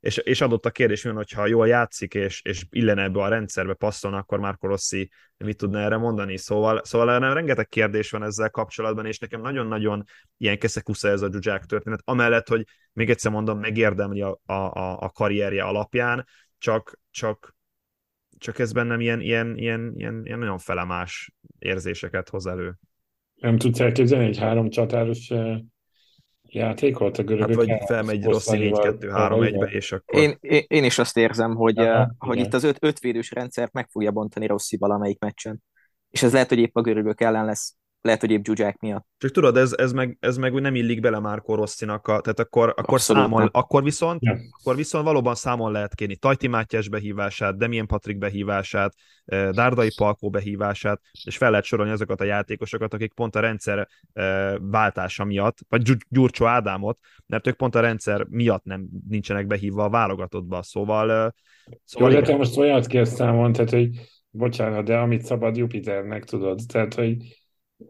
és, 0.00 0.16
és 0.16 0.40
adott 0.40 0.66
a 0.66 0.70
kérdés, 0.70 1.02
hogy 1.02 1.12
hogyha 1.12 1.46
jól 1.46 1.68
játszik, 1.68 2.14
és, 2.14 2.42
és 2.42 2.64
illene 2.70 3.02
ebbe 3.02 3.22
a 3.22 3.28
rendszerbe 3.28 3.74
passzolna, 3.74 4.16
akkor 4.16 4.38
Marco 4.38 4.66
Rossi 4.66 5.10
mit 5.36 5.56
tudna 5.56 5.80
erre 5.80 5.96
mondani? 5.96 6.36
Szóval, 6.36 6.80
szóval 6.84 7.18
nem, 7.18 7.32
rengeteg 7.32 7.68
kérdés 7.68 8.10
van 8.10 8.22
ezzel 8.22 8.50
kapcsolatban, 8.50 9.06
és 9.06 9.18
nekem 9.18 9.40
nagyon-nagyon 9.40 10.04
ilyen 10.36 10.58
keszekusza 10.58 11.08
ez 11.08 11.22
a 11.22 11.28
Zsuzsák 11.32 11.64
történet, 11.64 12.00
amellett, 12.04 12.48
hogy 12.48 12.64
még 12.92 13.10
egyszer 13.10 13.32
mondom, 13.32 13.58
megérdemli 13.58 14.20
a, 14.20 14.40
a, 14.46 15.02
a 15.02 15.10
karrierje 15.10 15.62
alapján, 15.62 16.26
csak, 16.58 17.00
csak, 17.10 17.56
csak 18.38 18.58
ez 18.58 18.72
bennem 18.72 19.00
ilyen, 19.00 19.20
ilyen, 19.20 19.56
ilyen, 19.56 19.92
ilyen, 19.96 20.20
ilyen 20.24 20.38
nagyon 20.38 20.58
felemás 20.58 21.32
érzéseket 21.58 22.28
hoz 22.28 22.46
elő. 22.46 22.74
Nem 23.34 23.58
tudsz 23.58 23.80
elképzelni 23.80 24.26
egy 24.26 24.38
három 24.38 24.70
csatáros 24.70 25.32
eh, 26.52 26.60
játékot 26.60 27.18
a 27.18 27.22
görögök. 27.22 27.56
Hát 27.56 27.66
vagy 27.66 27.84
felmegy 27.86 28.24
Rossi 28.24 28.70
4-2-3-1-be, 28.74 29.66
és 29.66 29.92
akkor... 29.92 30.20
Én, 30.20 30.36
én, 30.40 30.64
én, 30.66 30.84
is 30.84 30.98
azt 30.98 31.16
érzem, 31.16 31.54
hogy, 31.54 31.78
Aha, 31.78 32.14
hogy 32.18 32.38
itt 32.38 32.54
az 32.54 32.64
öt, 32.64 32.76
ötvédős 32.80 33.30
rendszert 33.30 33.72
meg 33.72 33.88
fogja 33.90 34.10
bontani 34.10 34.46
Rossi 34.46 34.76
valamelyik 34.76 35.18
meccsen. 35.18 35.62
És 36.10 36.22
ez 36.22 36.32
lehet, 36.32 36.48
hogy 36.48 36.58
épp 36.58 36.76
a 36.76 36.80
görögök 36.80 37.20
ellen 37.20 37.44
lesz 37.44 37.74
lehet, 38.02 38.20
hogy 38.20 38.30
épp 38.30 38.44
Zsuzsák 38.44 38.78
miatt. 38.78 39.06
Csak 39.18 39.30
tudod, 39.30 39.56
ez, 39.56 39.72
ez, 39.72 39.92
meg, 39.92 40.16
ez 40.20 40.36
meg 40.36 40.52
nem 40.52 40.74
illik 40.74 41.00
bele 41.00 41.18
Márko 41.18 41.54
Rosszinak, 41.54 42.06
a, 42.06 42.20
tehát 42.20 42.38
akkor, 42.38 42.74
akkor, 42.76 43.00
számol, 43.00 43.48
akkor, 43.52 43.82
viszont, 43.82 44.22
ja. 44.22 44.36
akkor 44.50 44.76
viszont 44.76 45.04
valóban 45.04 45.34
számon 45.34 45.72
lehet 45.72 45.94
kérni. 45.94 46.16
Tajti 46.16 46.46
Mátyás 46.46 46.88
behívását, 46.88 47.58
Demien 47.58 47.86
Patrik 47.86 48.18
behívását, 48.18 48.94
eh, 49.24 49.50
Dárdai 49.50 49.90
Palkó 49.96 50.30
behívását, 50.30 51.00
és 51.24 51.36
fel 51.36 51.50
lehet 51.50 51.64
sorolni 51.64 51.92
azokat 51.92 52.20
a 52.20 52.24
játékosokat, 52.24 52.94
akik 52.94 53.12
pont 53.12 53.36
a 53.36 53.40
rendszer 53.40 53.88
eh, 54.12 54.54
váltása 54.60 55.24
miatt, 55.24 55.58
vagy 55.68 55.96
Gyurcsó 56.08 56.46
Ádámot, 56.46 56.98
mert 57.26 57.46
ők 57.46 57.56
pont 57.56 57.74
a 57.74 57.80
rendszer 57.80 58.26
miatt 58.28 58.64
nem 58.64 58.88
nincsenek 59.08 59.46
behívva 59.46 59.84
a 59.84 59.90
válogatottba, 59.90 60.62
szóval... 60.62 61.12
Eh, 61.12 61.28
szóval 61.84 62.12
Jó, 62.12 62.20
de 62.20 62.26
te 62.26 62.36
most 62.36 62.56
olyat 62.56 62.86
kérsz 62.86 63.14
számon, 63.14 63.52
tehát 63.52 63.70
hogy 63.70 63.88
bocsánat, 64.30 64.84
de 64.84 64.96
amit 64.96 65.22
szabad 65.22 65.56
Jupiternek, 65.56 66.24
tudod, 66.24 66.60
tehát 66.68 66.94
hogy 66.94 67.16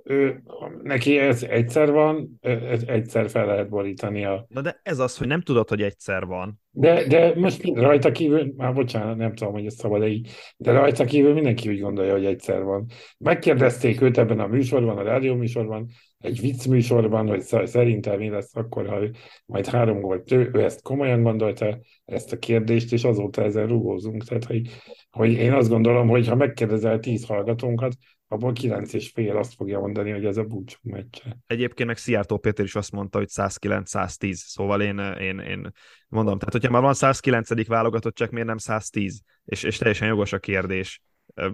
ő, 0.05 0.42
neki 0.83 1.18
ez 1.18 1.42
egyszer 1.42 1.90
van, 1.90 2.38
ez 2.40 2.83
egyszer 2.87 3.31
fel 3.31 3.46
lehet 3.46 3.68
borítani 3.68 4.24
a... 4.24 4.46
Na 4.48 4.61
de 4.61 4.81
ez 4.83 4.98
az, 4.98 5.16
hogy 5.16 5.26
nem 5.26 5.40
tudod, 5.40 5.68
hogy 5.68 5.83
egyszer 5.83 6.26
van. 6.26 6.61
De, 6.70 7.07
de 7.07 7.33
most 7.35 7.64
rajta 7.74 8.11
kívül, 8.11 8.53
már 8.57 8.74
bocsánat, 8.74 9.16
nem 9.16 9.35
tudom, 9.35 9.53
hogy 9.53 9.66
ez 9.66 9.74
szabad 9.74 10.07
így, 10.07 10.31
de 10.57 10.72
rajta 10.72 11.05
kívül 11.05 11.33
mindenki 11.33 11.68
úgy 11.68 11.81
gondolja, 11.81 12.12
hogy 12.12 12.24
egyszer 12.24 12.62
van. 12.62 12.87
Megkérdezték 13.18 14.00
őt 14.00 14.18
ebben 14.18 14.40
a 14.40 14.46
műsorban, 14.46 14.98
a 14.98 15.03
rádió 15.03 15.35
műsorban, 15.35 15.87
egy 16.18 16.40
vicc 16.40 16.66
műsorban, 16.66 17.29
hogy 17.29 17.40
szerintem 17.64 18.18
mi 18.18 18.29
lesz 18.29 18.57
akkor, 18.57 18.88
ha 18.88 18.98
majd 19.46 19.66
három 19.66 20.00
gólt 20.00 20.33
ő, 20.33 20.50
ő 20.53 20.64
ezt 20.64 20.83
komolyan 20.83 21.22
gondolta, 21.22 21.79
ezt 22.05 22.33
a 22.33 22.38
kérdést, 22.38 22.92
és 22.92 23.05
azóta 23.05 23.42
ezen 23.42 23.66
rugózunk. 23.66 24.24
Tehát, 24.24 24.44
hogy, 24.44 24.68
hogy 25.11 25.33
én 25.33 25.53
azt 25.53 25.68
gondolom, 25.68 26.09
hogy 26.09 26.29
ha 26.29 26.35
megkérdezel 26.35 26.98
tíz 26.98 27.26
hallgatónkat, 27.26 27.92
abból 28.33 28.53
9 28.53 28.93
és 28.93 29.11
fél 29.11 29.37
azt 29.37 29.55
fogja 29.55 29.81
mondani, 29.81 30.11
hogy 30.11 30.25
ez 30.25 30.37
a 30.37 30.45
búcsú 30.45 30.79
meccse. 30.83 31.37
Egyébként 31.47 31.88
meg 31.88 31.97
Szijjártó 31.97 32.38
Péter 32.38 32.64
is 32.64 32.75
azt 32.75 32.93
mondta, 32.93 33.19
hogy 33.19 33.29
109-110, 33.31 34.33
szóval 34.33 34.83
én, 34.83 34.99
én, 34.99 35.38
én 35.38 35.71
mondom, 36.09 36.38
tehát 36.38 36.53
hogyha 36.53 36.71
már 36.71 36.83
van 36.83 36.95
109. 36.95 37.66
válogatott, 37.66 38.14
csak 38.14 38.31
miért 38.31 38.47
nem 38.47 38.59
110? 38.59 39.21
És, 39.45 39.62
és 39.62 39.79
teljesen 39.79 40.09
jogos 40.09 40.33
a 40.33 40.38
kérdés. 40.38 41.03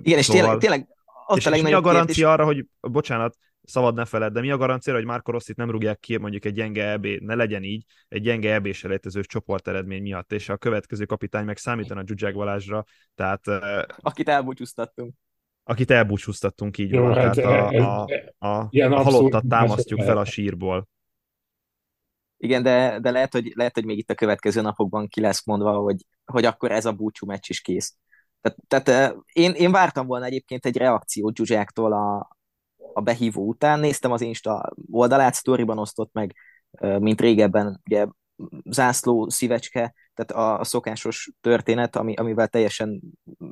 Igen, 0.03 0.19
és 0.19 0.25
szóval, 0.25 0.41
tényleg, 0.43 0.59
tényleg 0.59 0.89
ott 1.27 1.37
és, 1.37 1.47
a 1.47 1.57
és 1.57 1.63
mi 1.63 1.73
a 1.73 1.81
garancia 1.81 2.15
kérdés... 2.15 2.33
arra, 2.33 2.45
hogy, 2.45 2.67
bocsánat, 2.81 3.37
szabad 3.63 3.95
ne 3.95 4.05
feled, 4.05 4.33
de 4.33 4.41
mi 4.41 4.51
a 4.51 4.57
garancia, 4.57 4.95
hogy 4.95 5.05
Marco 5.05 5.31
Rossit 5.31 5.57
nem 5.57 5.71
rúgják 5.71 5.99
ki 5.99 6.17
mondjuk 6.17 6.45
egy 6.45 6.55
gyenge 6.55 6.91
EB, 6.91 7.07
ne 7.07 7.35
legyen 7.35 7.63
így, 7.63 7.85
egy 8.09 8.23
gyenge 8.23 8.55
EB 8.55 8.73
selejtező 8.73 9.23
eredmény 9.65 10.03
miatt, 10.03 10.33
és 10.33 10.49
a 10.49 10.57
következő 10.57 11.05
kapitány 11.05 11.45
meg 11.45 11.57
számítana 11.57 12.03
Zsuzsák 12.07 12.35
Balázsra, 12.35 12.85
tehát... 13.15 13.47
Akit 14.01 14.29
elbúcsúztattunk 14.29 15.15
akit 15.69 15.91
elbúcsúztattunk 15.91 16.79
így 16.79 16.91
Jó, 16.91 17.03
van, 17.03 17.15
hát 17.15 17.35
tehát 17.35 17.73
a, 17.73 18.05
a, 18.39 18.49
a, 18.49 18.69
a 18.73 19.03
halottat 19.03 19.47
támasztjuk 19.49 20.03
fel 20.03 20.19
a 20.19 20.25
sírból. 20.25 20.89
Igen, 22.37 22.63
de, 22.63 22.99
de 23.01 23.11
lehet, 23.11 23.33
hogy, 23.33 23.53
lehet, 23.55 23.75
hogy 23.75 23.85
még 23.85 23.99
itt 23.99 24.11
a 24.11 24.15
következő 24.15 24.61
napokban 24.61 25.09
ki 25.09 25.21
lesz 25.21 25.47
mondva, 25.47 25.73
hogy, 25.73 26.07
hogy 26.25 26.45
akkor 26.45 26.71
ez 26.71 26.85
a 26.85 26.93
búcsú 26.93 27.27
meccs 27.27 27.49
is 27.49 27.61
kész. 27.61 27.97
Tehát, 28.41 28.87
tehát 28.87 29.17
én, 29.33 29.53
én 29.53 29.71
vártam 29.71 30.07
volna 30.07 30.25
egyébként 30.25 30.67
egy 30.67 30.77
reakciót 30.77 31.37
Zsuzsáktól 31.37 31.93
a, 31.93 32.37
a 32.93 33.01
behívó 33.01 33.47
után. 33.47 33.81
Néztem 33.81 34.13
az 34.13 34.21
Insta 34.21 34.73
oldalát, 34.91 35.35
sztoriban 35.35 35.79
osztott 35.79 36.13
meg, 36.13 36.35
mint 36.81 37.21
régebben, 37.21 37.81
ugye 37.85 38.07
zászló, 38.65 39.29
szívecske, 39.29 39.95
tehát 40.15 40.31
a, 40.31 40.61
a 40.61 40.65
szokásos 40.65 41.31
történet, 41.41 41.97
ami, 41.97 42.15
amivel 42.15 42.49
teljesen 42.49 43.01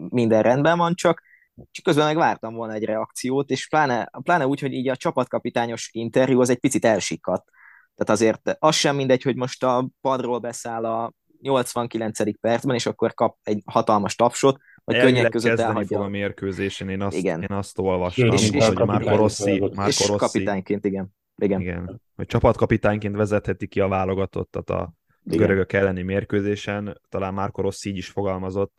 minden 0.09 0.42
rendben 0.42 0.79
van, 0.79 0.94
csak 0.94 1.22
csak 1.71 1.85
közben 1.85 2.05
meg 2.05 2.17
vártam 2.17 2.55
volna 2.55 2.73
egy 2.73 2.85
reakciót, 2.85 3.51
és 3.51 3.69
pláne, 3.69 4.11
pláne 4.23 4.47
úgy, 4.47 4.61
hogy 4.61 4.73
így 4.73 4.88
a 4.88 4.97
csapatkapitányos 4.97 5.88
interjú 5.93 6.40
az 6.40 6.51
egy 6.51 6.59
picit 6.59 6.85
elsikadt. 6.85 7.49
Tehát 7.95 8.21
azért 8.21 8.57
az 8.59 8.75
sem 8.75 8.97
mindegy, 8.97 9.23
hogy 9.23 9.37
most 9.37 9.64
a 9.64 9.88
padról 10.01 10.38
beszáll 10.38 10.85
a 10.85 11.12
89. 11.40 12.40
percben, 12.40 12.75
és 12.75 12.87
akkor 12.87 13.14
kap 13.14 13.38
egy 13.43 13.62
hatalmas 13.64 14.14
tapsot, 14.14 14.59
vagy 14.85 14.99
könnyek 14.99 15.31
között 15.31 15.59
elhagyja. 15.59 16.01
a 16.01 16.09
mérkőzésen, 16.09 16.88
én 16.88 17.03
azt, 17.03 17.17
igen. 17.17 17.43
én 17.43 17.57
azt 17.57 17.79
olvastam, 17.79 18.33
és, 18.33 18.51
és 18.51 18.67
hogy 18.67 18.87
Márko 18.87 19.17
Rossi, 19.17 19.59
Márko 19.59 19.87
és 19.87 20.07
Rossi, 20.07 20.19
kapitányként, 20.19 20.85
igen. 20.85 21.14
igen. 21.37 21.61
igen. 21.61 22.01
Hogy 22.17 22.27
csapatkapitányként 22.27 23.17
vezetheti 23.17 23.67
ki 23.67 23.81
a 23.81 23.88
válogatottat 23.88 24.71
a 24.71 24.93
igen. 25.25 25.38
görögök 25.38 25.73
elleni 25.73 26.03
mérkőzésen, 26.03 27.01
talán 27.09 27.35
Márko 27.35 27.62
Rossi 27.62 27.88
így 27.88 27.97
is 27.97 28.09
fogalmazott, 28.09 28.73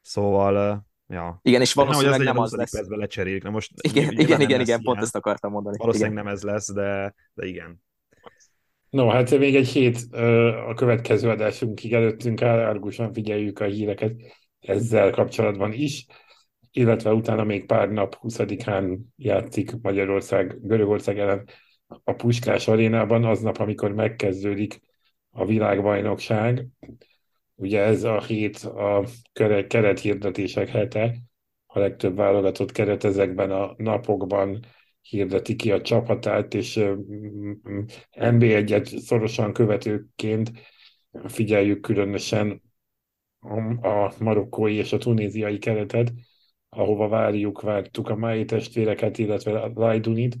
szóval 0.00 0.86
Ja. 1.08 1.38
Igen, 1.42 1.60
és 1.60 1.72
valószínűleg 1.72 2.18
nem, 2.18 2.34
nem 2.34 2.42
az 2.42 2.52
lesz. 2.52 2.72
Percben 2.72 2.98
lecserélik. 2.98 3.42
Na 3.42 3.50
most 3.50 3.72
igen, 3.80 4.12
igen, 4.12 4.40
igen, 4.40 4.60
igen, 4.60 4.82
pont 4.82 5.02
ezt 5.02 5.16
akartam 5.16 5.52
mondani. 5.52 5.76
Valószínűleg 5.78 6.12
igen. 6.12 6.24
nem 6.24 6.34
ez 6.34 6.42
lesz, 6.42 6.72
de, 6.72 7.14
de 7.34 7.46
igen. 7.46 7.82
No, 8.90 9.08
hát 9.08 9.38
még 9.38 9.56
egy 9.56 9.68
hét 9.68 9.98
a 10.68 10.74
következő 10.74 11.28
adásunkig 11.28 11.92
előttünk 11.92 12.42
áll, 12.42 12.58
árgusan 12.58 13.12
figyeljük 13.12 13.58
a 13.60 13.64
híreket 13.64 14.12
ezzel 14.60 15.10
kapcsolatban 15.10 15.72
is, 15.72 16.06
illetve 16.72 17.12
utána 17.12 17.44
még 17.44 17.66
pár 17.66 17.88
nap, 17.88 18.18
20-án 18.22 18.98
játszik 19.16 19.80
Magyarország, 19.82 20.58
Görögország 20.62 21.18
ellen 21.18 21.48
a 22.04 22.12
Puskás 22.12 22.68
arénában, 22.68 23.24
aznap, 23.24 23.58
amikor 23.58 23.92
megkezdődik 23.92 24.80
a 25.30 25.44
világbajnokság. 25.44 26.66
Ugye 27.58 27.80
ez 27.80 28.04
a 28.04 28.22
hét 28.22 28.56
a 28.56 29.06
kerethirdetések 29.68 30.68
hete, 30.68 31.14
a 31.66 31.78
legtöbb 31.78 32.16
válogatott 32.16 32.72
keret 32.72 33.04
ezekben 33.04 33.50
a 33.50 33.74
napokban 33.76 34.64
hirdeti 35.00 35.56
ki 35.56 35.72
a 35.72 35.80
csapatát, 35.80 36.54
és 36.54 36.80
NB1-et 38.10 38.98
szorosan 38.98 39.52
követőként 39.52 40.52
figyeljük 41.24 41.80
különösen 41.80 42.62
a 43.82 44.12
marokkói 44.18 44.74
és 44.74 44.92
a 44.92 44.98
tunéziai 44.98 45.58
keretet, 45.58 46.12
ahova 46.68 47.08
várjuk, 47.08 47.60
vártuk 47.60 48.08
a 48.08 48.16
Mai 48.16 48.44
testvéreket, 48.44 49.18
illetve 49.18 49.60
a 49.60 49.70
Lajdunit. 49.74 50.36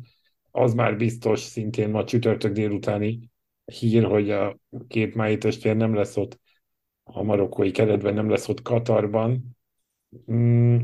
Az 0.50 0.74
már 0.74 0.96
biztos 0.96 1.40
szintén 1.40 1.90
ma 1.90 2.04
csütörtök 2.04 2.52
délutáni 2.52 3.30
hír, 3.64 4.04
hogy 4.04 4.30
a 4.30 4.58
két 4.88 5.14
Mai 5.14 5.38
testvér 5.38 5.76
nem 5.76 5.94
lesz 5.94 6.16
ott 6.16 6.40
a 7.12 7.22
marokkói 7.22 7.70
keretben, 7.70 8.14
nem 8.14 8.30
lesz 8.30 8.48
ott 8.48 8.62
Katarban, 8.62 9.56
Mm, 10.32 10.78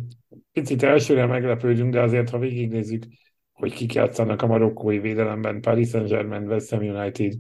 picit 0.53 0.83
elsőre 0.83 1.27
meglepődünk, 1.27 1.93
de 1.93 2.01
azért, 2.01 2.31
ha 2.31 2.39
végignézzük, 2.39 3.05
hogy 3.53 3.73
kik 3.75 3.93
játszanak 3.95 4.43
a 4.43 4.47
marokkói 4.47 4.99
védelemben, 4.99 5.61
Paris 5.61 5.89
Saint-Germain, 5.89 6.47
West 6.47 6.71
Ham 6.71 6.83
United, 6.83 7.33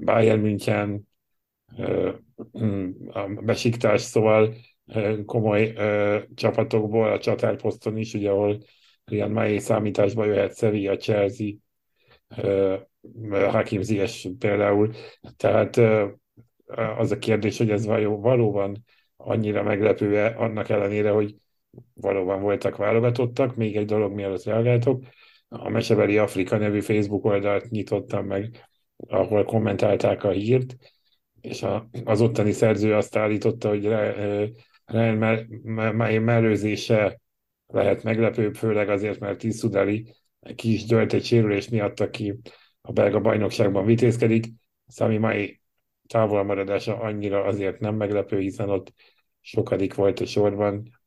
Bayern 0.00 0.40
München, 0.40 1.08
mm, 2.58 2.90
a 3.08 3.28
Besiktas, 3.28 4.00
szóval 4.00 4.54
komoly 5.24 5.72
csapatokból, 6.34 7.12
a 7.12 7.18
csatárposzton 7.18 7.96
is, 7.96 8.14
ugye, 8.14 8.30
ahol 8.30 8.62
ilyen 9.10 9.30
mai 9.30 9.58
számításba 9.58 10.24
jöhet 10.24 10.56
Sevilla, 10.56 10.96
Chelsea, 10.96 11.52
Hakim 13.30 13.82
Ziyech 13.82 14.28
például. 14.38 14.92
Tehát 15.36 15.80
az 16.96 17.10
a 17.10 17.18
kérdés, 17.18 17.58
hogy 17.58 17.70
ez 17.70 17.86
valóban 17.86 18.84
annyira 19.16 19.62
meglepő 19.62 20.24
annak 20.36 20.68
ellenére, 20.68 21.10
hogy 21.10 21.34
valóban 21.94 22.40
voltak 22.40 22.76
válogatottak. 22.76 23.56
Még 23.56 23.76
egy 23.76 23.86
dolog, 23.86 24.12
mielőtt 24.12 24.44
reagáltok. 24.44 25.04
A 25.48 25.68
Mesebeli 25.68 26.18
Afrika 26.18 26.56
nevű 26.56 26.80
Facebook 26.80 27.24
oldalt 27.24 27.70
nyitottam 27.70 28.26
meg, 28.26 28.68
ahol 28.96 29.44
kommentálták 29.44 30.24
a 30.24 30.30
hírt, 30.30 30.76
és 31.40 31.64
az 32.04 32.20
ottani 32.20 32.52
szerző 32.52 32.94
azt 32.94 33.16
állította, 33.16 33.68
hogy 33.68 33.94
Ryan 34.84 36.22
mellőzése 36.22 37.20
lehet 37.66 38.02
meglepőbb, 38.02 38.54
főleg 38.54 38.88
azért, 38.88 39.18
mert 39.18 39.38
Tiszudali 39.38 40.06
ki 40.54 40.72
is 40.72 40.84
dölt 40.84 41.12
egy 41.12 41.24
sérülés 41.24 41.68
miatt, 41.68 42.00
aki 42.00 42.38
a 42.80 42.92
belga 42.92 43.20
bajnokságban 43.20 43.84
vitézkedik. 43.84 44.46
Szami 44.86 45.16
mai 45.16 45.60
távolmaradása 46.06 46.98
annyira 46.98 47.44
azért 47.44 47.80
nem 47.80 47.94
meglepő, 47.94 48.38
hiszen 48.38 48.70
ott 48.70 48.92
sokadik 49.40 49.94
volt 49.94 50.20
a 50.20 50.26
sorban. 50.26 51.00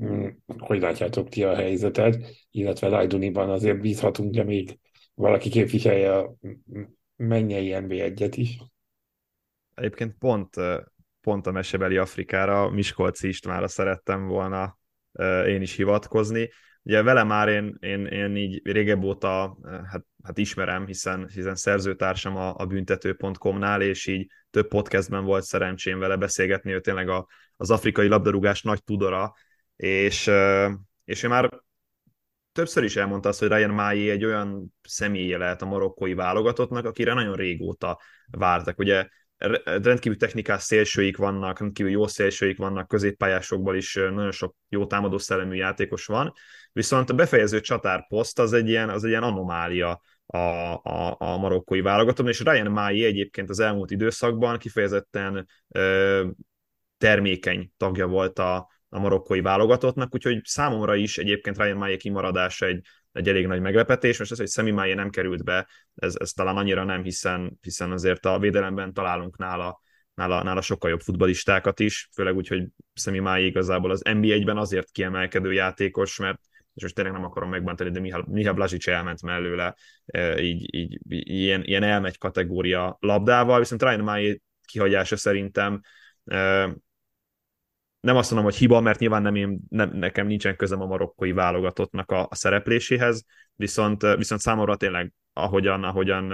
Mm, 0.00 0.26
hogy 0.58 0.80
látjátok 0.80 1.28
ti 1.28 1.44
a 1.44 1.54
helyzetet, 1.54 2.26
illetve 2.50 2.88
Lajduniban 2.88 3.50
azért 3.50 3.80
bízhatunk, 3.80 4.34
de 4.34 4.44
még 4.44 4.78
valaki 5.14 5.48
képviselje 5.48 6.16
a 6.18 6.34
mennyei 7.16 7.72
NB1-et 7.74 8.32
is. 8.34 8.58
Egyébként 9.74 10.14
pont, 10.18 10.54
pont 11.20 11.46
a 11.46 11.50
mesebeli 11.50 11.96
Afrikára 11.96 12.70
Miskolci 12.70 13.28
Istvánra 13.28 13.68
szerettem 13.68 14.26
volna 14.26 14.78
én 15.46 15.62
is 15.62 15.76
hivatkozni. 15.76 16.48
Ugye 16.82 17.02
vele 17.02 17.24
már 17.24 17.48
én, 17.48 17.76
én, 17.80 18.06
én 18.06 18.36
így 18.36 18.60
régebb 18.64 19.02
óta 19.02 19.58
hát, 19.90 20.04
hát 20.22 20.38
ismerem, 20.38 20.86
hiszen, 20.86 21.28
hiszen 21.28 21.54
szerzőtársam 21.54 22.36
a, 22.36 22.54
a 22.56 22.66
büntető.com-nál, 22.66 23.82
és 23.82 24.06
így 24.06 24.30
több 24.50 24.68
podcastben 24.68 25.24
volt 25.24 25.44
szerencsém 25.44 25.98
vele 25.98 26.16
beszélgetni, 26.16 26.72
ő 26.72 26.80
tényleg 26.80 27.08
a, 27.08 27.26
az 27.56 27.70
afrikai 27.70 28.08
labdarúgás 28.08 28.62
nagy 28.62 28.84
tudora, 28.84 29.34
és, 29.76 30.30
és 31.04 31.22
ő 31.22 31.28
már 31.28 31.62
többször 32.52 32.84
is 32.84 32.96
elmondta 32.96 33.28
azt, 33.28 33.38
hogy 33.38 33.48
Ryan 33.48 33.70
Mai 33.70 34.10
egy 34.10 34.24
olyan 34.24 34.74
személye 34.82 35.38
lehet 35.38 35.62
a 35.62 35.66
marokkói 35.66 36.14
válogatottnak, 36.14 36.84
akire 36.84 37.14
nagyon 37.14 37.34
régóta 37.34 38.00
vártak. 38.30 38.78
Ugye 38.78 39.08
rendkívül 39.64 40.18
technikás 40.18 40.62
szélsőik 40.62 41.16
vannak, 41.16 41.58
rendkívül 41.60 41.92
jó 41.92 42.06
szélsőik 42.06 42.58
vannak, 42.58 42.88
középpályásokból 42.88 43.76
is 43.76 43.94
nagyon 43.94 44.30
sok 44.30 44.54
jó 44.68 44.86
támadó 44.86 45.18
szellemű 45.18 45.54
játékos 45.54 46.06
van, 46.06 46.32
viszont 46.72 47.10
a 47.10 47.14
befejező 47.14 47.60
csatárposzt 47.60 48.38
az 48.38 48.52
egy 48.52 48.68
ilyen, 48.68 48.88
az 48.88 49.04
egy 49.04 49.10
ilyen 49.10 49.22
anomália 49.22 50.00
a, 50.26 50.38
a, 50.38 51.16
a 51.18 51.36
marokkói 51.36 51.80
válogatott, 51.80 52.28
és 52.28 52.40
Ryan 52.40 52.70
Mai 52.70 53.04
egyébként 53.04 53.50
az 53.50 53.60
elmúlt 53.60 53.90
időszakban 53.90 54.58
kifejezetten 54.58 55.46
ö, 55.68 56.26
termékeny 56.98 57.72
tagja 57.76 58.06
volt 58.06 58.38
a, 58.38 58.68
a 58.88 58.98
marokkói 58.98 59.40
válogatottnak, 59.40 60.14
úgyhogy 60.14 60.40
számomra 60.44 60.94
is 60.94 61.18
egyébként 61.18 61.58
Ryan 61.58 61.76
Mai 61.76 61.96
kimaradása 61.96 62.66
egy, 62.66 62.86
egy 63.12 63.28
elég 63.28 63.46
nagy 63.46 63.60
meglepetés. 63.60 64.18
Most 64.18 64.30
az, 64.30 64.38
hogy 64.38 64.46
Szemi 64.46 64.70
Mai 64.70 64.94
nem 64.94 65.10
került 65.10 65.44
be, 65.44 65.68
ez, 65.94 66.14
ez 66.18 66.30
talán 66.30 66.56
annyira 66.56 66.84
nem, 66.84 67.02
hiszen, 67.02 67.58
hiszen 67.60 67.92
azért 67.92 68.26
a 68.26 68.38
védelemben 68.38 68.92
találunk 68.92 69.36
nála, 69.36 69.80
nála, 70.14 70.42
nála 70.42 70.60
sokkal 70.60 70.90
jobb 70.90 71.00
futbalistákat 71.00 71.80
is, 71.80 72.08
főleg 72.14 72.36
úgy, 72.36 72.48
hogy 72.48 72.66
Szemi 72.94 73.18
Mai 73.18 73.44
igazából 73.44 73.90
az 73.90 74.02
NBA-ben 74.02 74.56
azért 74.56 74.90
kiemelkedő 74.90 75.52
játékos, 75.52 76.18
mert 76.18 76.40
és 76.80 76.86
most 76.86 76.94
tényleg 76.94 77.14
nem 77.14 77.24
akarom 77.24 77.50
megbántani, 77.50 77.90
de 77.90 78.00
Miha, 78.00 78.24
Miha 78.28 78.52
Blasic 78.52 78.86
elment 78.86 79.22
mellőle, 79.22 79.74
e, 80.06 80.42
így, 80.42 80.74
így, 80.74 80.98
ilyen, 81.08 81.64
ilyen 81.64 81.82
elmegy 81.82 82.18
kategória 82.18 82.96
labdával, 83.00 83.58
viszont 83.58 83.82
Ryan 83.82 84.00
Mai 84.00 84.42
kihagyása 84.66 85.16
szerintem 85.16 85.80
e, 86.24 86.70
nem 88.00 88.16
azt 88.16 88.30
mondom, 88.30 88.50
hogy 88.50 88.58
hiba, 88.58 88.80
mert 88.80 88.98
nyilván 88.98 89.22
nem 89.22 89.34
én, 89.34 89.60
nem, 89.68 89.90
nekem 89.92 90.26
nincsen 90.26 90.56
közem 90.56 90.80
a 90.80 90.86
marokkói 90.86 91.32
válogatottnak 91.32 92.10
a, 92.10 92.26
a 92.30 92.34
szerepléséhez, 92.34 93.24
viszont, 93.54 94.02
viszont 94.16 94.40
számomra 94.40 94.76
tényleg 94.76 95.12
ahogyan, 95.32 95.84
ahogyan 95.84 96.32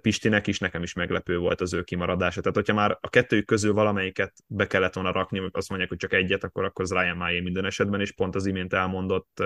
Pistinek 0.00 0.46
is, 0.46 0.58
nekem 0.58 0.82
is 0.82 0.92
meglepő 0.92 1.38
volt 1.38 1.60
az 1.60 1.72
ő 1.74 1.82
kimaradása. 1.82 2.40
Tehát, 2.40 2.56
hogyha 2.56 2.74
már 2.74 2.98
a 3.00 3.08
kettőjük 3.08 3.46
közül 3.46 3.72
valamelyiket 3.72 4.32
be 4.46 4.66
kellett 4.66 4.94
volna 4.94 5.12
rakni, 5.12 5.48
azt 5.50 5.68
mondják, 5.68 5.90
hogy 5.90 5.98
csak 5.98 6.12
egyet, 6.12 6.44
akkor, 6.44 6.64
akkor 6.64 6.84
az 6.84 6.92
Ryan 6.92 7.16
Máé 7.16 7.40
minden 7.40 7.64
esetben, 7.64 8.00
és 8.00 8.12
pont 8.12 8.34
az 8.34 8.46
imént 8.46 8.72
elmondott 8.72 9.42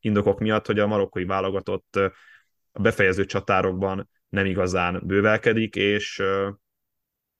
indokok 0.00 0.40
miatt, 0.40 0.66
hogy 0.66 0.78
a 0.78 0.86
marokkói 0.86 1.24
válogatott 1.24 1.96
a 2.72 2.80
befejező 2.80 3.24
csatárokban 3.24 4.08
nem 4.28 4.46
igazán 4.46 5.02
bővelkedik, 5.04 5.76
és, 5.76 6.22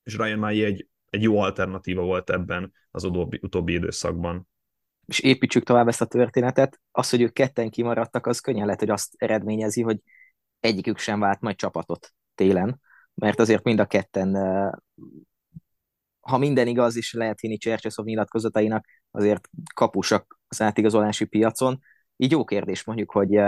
és 0.03 0.17
Ryan 0.17 0.39
Máé 0.39 0.65
egy, 0.65 0.89
egy 1.11 1.23
jó 1.23 1.39
alternatíva 1.39 2.03
volt 2.03 2.31
ebben 2.31 2.73
az 2.91 3.05
utóbbi, 3.05 3.39
utóbbi 3.43 3.73
időszakban. 3.73 4.49
És 5.07 5.21
építsük 5.21 5.65
tovább 5.65 5.89
ezt 5.89 6.01
a 6.01 6.07
történetet. 6.07 6.81
Az, 6.91 7.11
hogy 7.11 7.21
ők 7.21 7.33
ketten 7.33 7.71
kimaradtak, 7.71 8.27
az 8.27 8.41
könnyen 8.41 8.65
lehet, 8.65 8.81
hogy 8.81 8.91
azt 8.91 9.15
eredményezi, 9.17 9.83
hogy 9.83 9.99
egyikük 10.61 10.99
sem 10.99 11.21
vált 11.21 11.41
majd 11.41 11.57
csapatot 11.57 12.15
télen, 12.35 12.81
mert 13.15 13.41
azért 13.41 13.65
mind 13.65 13.81
a 13.81 13.87
ketten, 13.87 14.37
ha 16.21 16.39
minden 16.39 16.67
igaz, 16.67 16.97
is 16.97 17.13
lehet 17.13 17.41
hinni 17.41 17.57
Csercseszov 17.57 18.05
nyilatkozatainak, 18.05 18.87
azért 19.11 19.49
kapusak 19.75 20.41
az 20.49 20.61
átigazolási 20.63 21.25
piacon. 21.25 21.79
Így 22.17 22.31
jó 22.31 22.45
kérdés 22.45 22.85
mondjuk, 22.85 23.11
hogy 23.11 23.41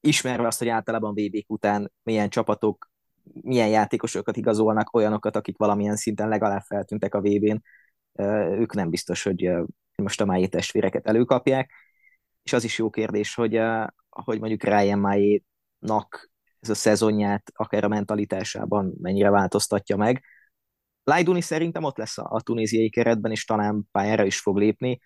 ismerve 0.00 0.46
azt, 0.46 0.58
hogy 0.58 0.68
általában 0.68 1.14
vb 1.14 1.44
után 1.46 1.92
milyen 2.02 2.28
csapatok, 2.28 2.90
milyen 3.32 3.68
játékosokat 3.68 4.36
igazolnak, 4.36 4.94
olyanokat, 4.94 5.36
akik 5.36 5.56
valamilyen 5.56 5.96
szinten 5.96 6.28
legalább 6.28 6.62
feltűntek 6.62 7.14
a 7.14 7.20
VB-n, 7.20 7.62
ők 8.58 8.74
nem 8.74 8.90
biztos, 8.90 9.22
hogy 9.22 9.50
most 9.96 10.20
a 10.20 10.24
Májé 10.24 10.46
testvéreket 10.46 11.06
előkapják, 11.06 11.72
és 12.42 12.52
az 12.52 12.64
is 12.64 12.78
jó 12.78 12.90
kérdés, 12.90 13.34
hogy, 13.34 13.60
hogy 14.08 14.38
mondjuk 14.38 14.62
Ryan 14.62 14.98
Májénak 14.98 16.30
ez 16.60 16.68
a 16.68 16.74
szezonját, 16.74 17.52
akár 17.54 17.84
a 17.84 17.88
mentalitásában 17.88 18.94
mennyire 19.00 19.30
változtatja 19.30 19.96
meg. 19.96 20.24
Lajduni 21.04 21.40
szerintem 21.40 21.84
ott 21.84 21.96
lesz 21.96 22.18
a, 22.18 22.26
a 22.30 22.40
tunéziai 22.40 22.90
keretben, 22.90 23.30
és 23.30 23.44
talán 23.44 23.88
pályára 23.92 24.24
is 24.24 24.40
fog 24.40 24.56
lépni, 24.56 25.00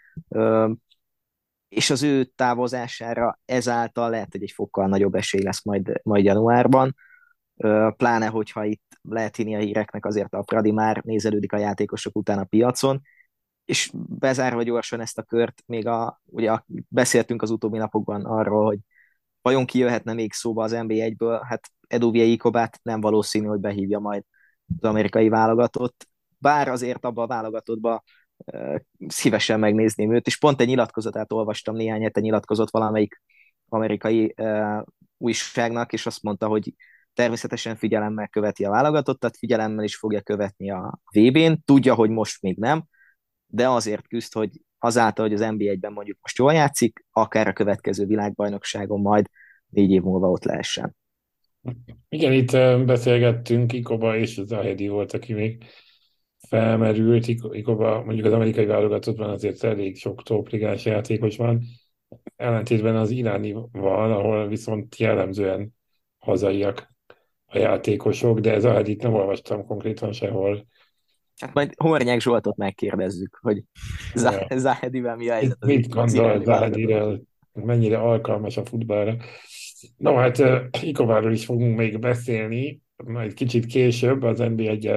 és 1.69 1.91
az 1.91 2.03
ő 2.03 2.25
távozására 2.25 3.41
ezáltal 3.45 4.11
lehet, 4.11 4.33
hogy 4.33 4.43
egy 4.43 4.51
fokkal 4.51 4.89
nagyobb 4.89 5.15
esély 5.15 5.43
lesz 5.43 5.65
majd, 5.65 6.01
majd 6.03 6.25
januárban, 6.25 6.95
ö, 7.57 7.89
pláne, 7.97 8.27
hogyha 8.27 8.65
itt 8.65 8.99
lehet 9.03 9.37
hinni 9.37 9.55
a 9.55 9.59
híreknek, 9.59 10.07
azért 10.07 10.35
a 10.35 10.43
Pradi 10.43 10.71
már 10.71 11.03
nézelődik 11.05 11.53
a 11.53 11.59
játékosok 11.59 12.17
után 12.17 12.39
a 12.39 12.45
piacon, 12.45 13.01
és 13.65 13.91
bezárva 13.95 14.63
gyorsan 14.63 15.01
ezt 15.01 15.19
a 15.19 15.23
kört, 15.23 15.63
még 15.67 15.87
a, 15.87 16.23
ugye 16.25 16.59
beszéltünk 16.89 17.43
az 17.43 17.51
utóbbi 17.51 17.79
napokban 17.79 18.25
arról, 18.25 18.65
hogy 18.65 18.79
vajon 19.43 19.67
ki 19.67 19.79
jöhetne 19.79 20.13
még 20.13 20.33
szóba 20.33 20.63
az 20.63 20.73
NB1-ből, 20.75 21.41
hát 21.49 21.69
Eduvie 21.87 22.25
Ikobát 22.25 22.79
nem 22.83 23.01
valószínű, 23.01 23.47
hogy 23.47 23.61
behívja 23.61 23.99
majd 23.99 24.23
az 24.79 24.89
amerikai 24.89 25.29
válogatott, 25.29 26.07
bár 26.39 26.69
azért 26.69 27.05
abban 27.05 27.25
a 27.25 27.27
válogatottban 27.27 28.03
uh, 28.37 28.77
szívesen 29.07 29.59
megnézném 29.59 30.15
őt, 30.15 30.27
és 30.27 30.39
pont 30.39 30.61
egy 30.61 30.67
nyilatkozatát 30.67 31.33
olvastam, 31.33 31.77
néhány 31.77 32.03
hete 32.03 32.21
nyilatkozott 32.21 32.71
valamelyik 32.71 33.23
amerikai 33.69 34.35
uh, 34.37 34.83
újságnak, 35.17 35.93
és 35.93 36.07
azt 36.07 36.23
mondta, 36.23 36.47
hogy 36.47 36.75
természetesen 37.15 37.77
figyelemmel 37.77 38.29
követi 38.29 38.65
a 38.65 38.71
válogatottat, 38.71 39.37
figyelemmel 39.37 39.85
is 39.85 39.97
fogja 39.97 40.21
követni 40.21 40.71
a 40.71 41.01
VB-n, 41.13 41.53
tudja, 41.65 41.95
hogy 41.95 42.11
most 42.11 42.43
még 42.43 42.59
nem, 42.59 42.85
de 43.47 43.69
azért 43.69 44.09
küzd, 44.09 44.33
hogy 44.33 44.51
azáltal, 44.83 45.29
hogy 45.29 45.35
az 45.35 45.51
NBA-ben 45.51 45.93
mondjuk 45.93 46.19
most 46.21 46.39
jól 46.39 46.53
játszik, 46.53 47.05
akár 47.11 47.49
a 47.49 47.53
következő 47.53 48.07
világbajnokságon 48.07 49.01
majd 49.01 49.27
négy 49.69 49.91
év 49.91 50.03
múlva 50.03 50.31
ott 50.31 50.45
lehessen. 50.45 50.97
Igen, 52.09 52.33
itt 52.33 52.51
beszélgettünk, 52.87 53.73
Ikoba 53.73 54.17
és 54.17 54.39
az 54.39 54.53
Ahedi 54.53 54.89
volt, 54.89 55.13
aki 55.13 55.33
még 55.33 55.65
felmerült. 56.49 57.27
Ikoba 57.51 58.05
mondjuk 58.05 58.27
az 58.27 58.33
amerikai 58.33 58.67
válogatottban 58.67 59.31
azért 59.31 59.65
elég 59.65 59.97
sok 59.97 60.23
topligás 60.23 60.85
játékos 60.85 61.37
van, 61.37 61.63
ellentétben 62.37 62.97
az 62.97 63.11
iránival, 63.11 64.13
ahol 64.13 64.49
viszont 64.49 64.97
jellemzően 64.97 65.75
hazaiak 66.19 66.95
a 67.47 67.59
játékosok, 67.59 68.39
de 68.39 68.53
ez 68.53 68.65
Ahedit 68.65 69.03
nem 69.03 69.15
olvastam 69.15 69.67
konkrétan 69.67 70.13
sehol 70.13 70.67
Hát 71.43 71.55
majd 71.55 71.73
Hornyák 71.77 72.21
Zsoltot 72.21 72.57
megkérdezzük, 72.57 73.39
hogy 73.41 73.63
Zahedivel 74.55 75.17
mi 75.17 75.29
a 75.29 75.33
helyzet. 75.33 75.65
Mit 75.65 75.89
gondol 75.89 76.45
Zahediről, 76.45 77.23
mennyire 77.53 77.99
alkalmas 77.99 78.57
a 78.57 78.65
futballra? 78.65 79.17
No, 79.97 80.15
hát 80.15 80.43
Ikováról 80.83 81.33
is 81.33 81.45
fogunk 81.45 81.77
még 81.77 81.99
beszélni, 81.99 82.81
majd 83.05 83.35
kicsit 83.35 83.67
később, 83.67 84.23
az 84.23 84.39
nb 84.39 84.61
1 84.61 84.93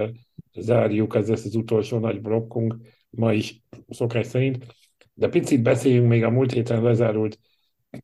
zárjuk, 0.54 1.16
ez 1.16 1.30
lesz 1.30 1.46
az 1.46 1.56
utolsó 1.56 2.00
nagy 2.00 2.22
blokkunk, 2.22 2.76
ma 3.10 3.34
is 3.34 3.62
szokás 3.90 4.26
szerint. 4.26 4.66
De 5.14 5.28
picit 5.28 5.62
beszéljünk 5.62 6.08
még 6.08 6.24
a 6.24 6.30
múlt 6.30 6.52
héten 6.52 6.84
lezárult 6.84 7.40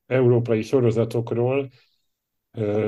európai 0.06 0.62
sorozatokról. 0.62 1.70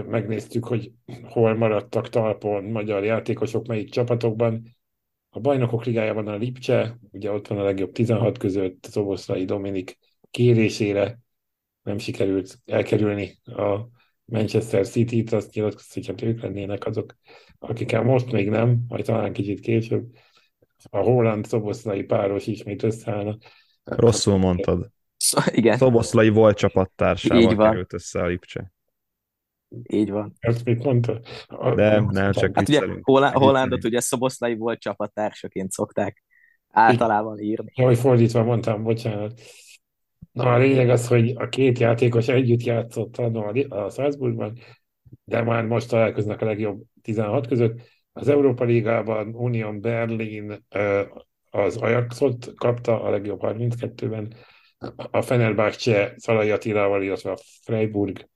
Megnéztük, 0.10 0.66
hogy 0.66 0.92
hol 1.24 1.56
maradtak 1.56 2.10
talpon 2.10 2.64
magyar 2.64 3.04
játékosok, 3.04 3.68
melyik 3.68 3.90
csapatokban. 3.90 4.76
A 5.36 5.40
bajnokok 5.40 5.86
ligájában 5.86 6.28
a 6.28 6.36
Lipcse, 6.36 6.98
ugye 7.12 7.32
ott 7.32 7.48
van 7.48 7.58
a 7.58 7.64
legjobb 7.64 7.92
16 7.92 8.38
között, 8.38 8.88
Szoboszlai 8.90 9.46
Dominik 9.46 9.98
kérésére 10.32 11.20
nem 11.84 11.98
sikerült 11.98 12.60
elkerülni 12.66 13.40
a 13.44 13.80
Manchester 14.26 14.88
City-t, 14.88 15.34
azt 15.34 15.54
nyilatkozta, 15.54 15.94
hogy 15.94 16.08
hát 16.08 16.22
ők 16.22 16.42
lennének 16.42 16.86
azok, 16.86 17.16
akikkel 17.60 18.04
most 18.04 18.32
még 18.32 18.50
nem, 18.50 18.80
majd 18.88 19.06
talán 19.06 19.34
kicsit 19.34 19.60
később. 19.60 20.06
A 20.90 20.98
Holland 20.98 21.46
Szoboszlai 21.46 22.04
páros 22.04 22.48
ismét 22.48 22.84
összeállna. 22.84 23.38
Rosszul 23.84 24.38
mondtad. 24.38 24.92
Szó, 25.18 25.40
igen. 25.52 25.78
Szoboszlai 25.78 26.30
volt 26.30 26.58
csapattársával 26.58 27.56
került 27.56 27.94
össze 27.94 28.22
a 28.22 28.26
Lipcse. 28.26 28.72
Így 29.84 30.12
van. 30.12 30.34
Ezt 30.40 30.66
mit 30.66 30.84
mondta? 30.84 31.20
A, 31.48 31.76
De 31.76 32.00
nem, 32.00 32.32
csak 32.32 32.56
hát 32.56 32.70
ugye 32.70 32.82
Hollá- 33.02 33.34
Hollandot 33.34 33.84
ugye 33.84 34.00
Szoboszlai 34.00 34.56
volt 34.56 34.80
csapattársaként 34.80 35.72
szokták 35.72 36.24
általában 36.70 37.40
írni. 37.40 37.72
Jaj, 37.76 37.96
fordítva 37.96 38.44
mondtam, 38.44 38.84
bocsánat. 38.84 39.42
Na, 40.32 40.54
a 40.54 40.58
lényeg 40.58 40.90
az, 40.90 41.08
hogy 41.08 41.34
a 41.36 41.50
két 41.50 41.80
játékos 41.80 42.28
együtt 42.28 42.64
játszott 42.64 43.18
a 43.18 43.90
Salzburgban, 43.90 44.58
de 45.24 45.42
már 45.42 45.66
most 45.66 45.90
találkoznak 45.90 46.42
a 46.42 46.46
legjobb 46.46 46.82
16 47.02 47.48
között. 47.48 47.80
Az 48.12 48.28
Európa 48.28 48.64
Ligában 48.64 49.36
Union 49.36 49.82
Berlin 49.82 50.66
az 51.50 51.78
Ajaxot 51.78 52.54
kapta 52.56 53.04
a 53.04 53.10
legjobb 53.10 53.40
32-ben, 53.44 54.34
a 55.12 55.22
Fenerbahce 55.22 56.14
Szalai 56.18 56.52
Attilával, 56.52 57.04
illetve 57.04 57.32
a 57.32 57.38
Freiburg 57.62 58.30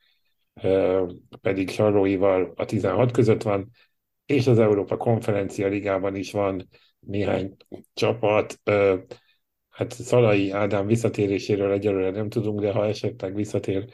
pedig 1.42 1.70
Sarróival 1.70 2.54
a 2.56 2.66
16 2.66 3.12
között 3.12 3.42
van, 3.42 3.70
és 4.26 4.48
az 4.48 4.60
Európa 4.60 4.98
Konferencia 4.98 5.68
Ligában 5.68 6.16
is 6.16 6.32
van 6.32 6.68
néhány 7.00 7.56
csapat, 7.94 8.60
hát 9.70 9.92
Szalai 9.92 10.52
Ádám 10.52 10.86
visszatéréséről 10.86 11.72
egyelőre 11.72 12.10
nem 12.10 12.30
tudunk, 12.30 12.60
de 12.60 12.72
ha 12.72 12.86
esetleg 12.86 13.36
visszatér 13.36 13.86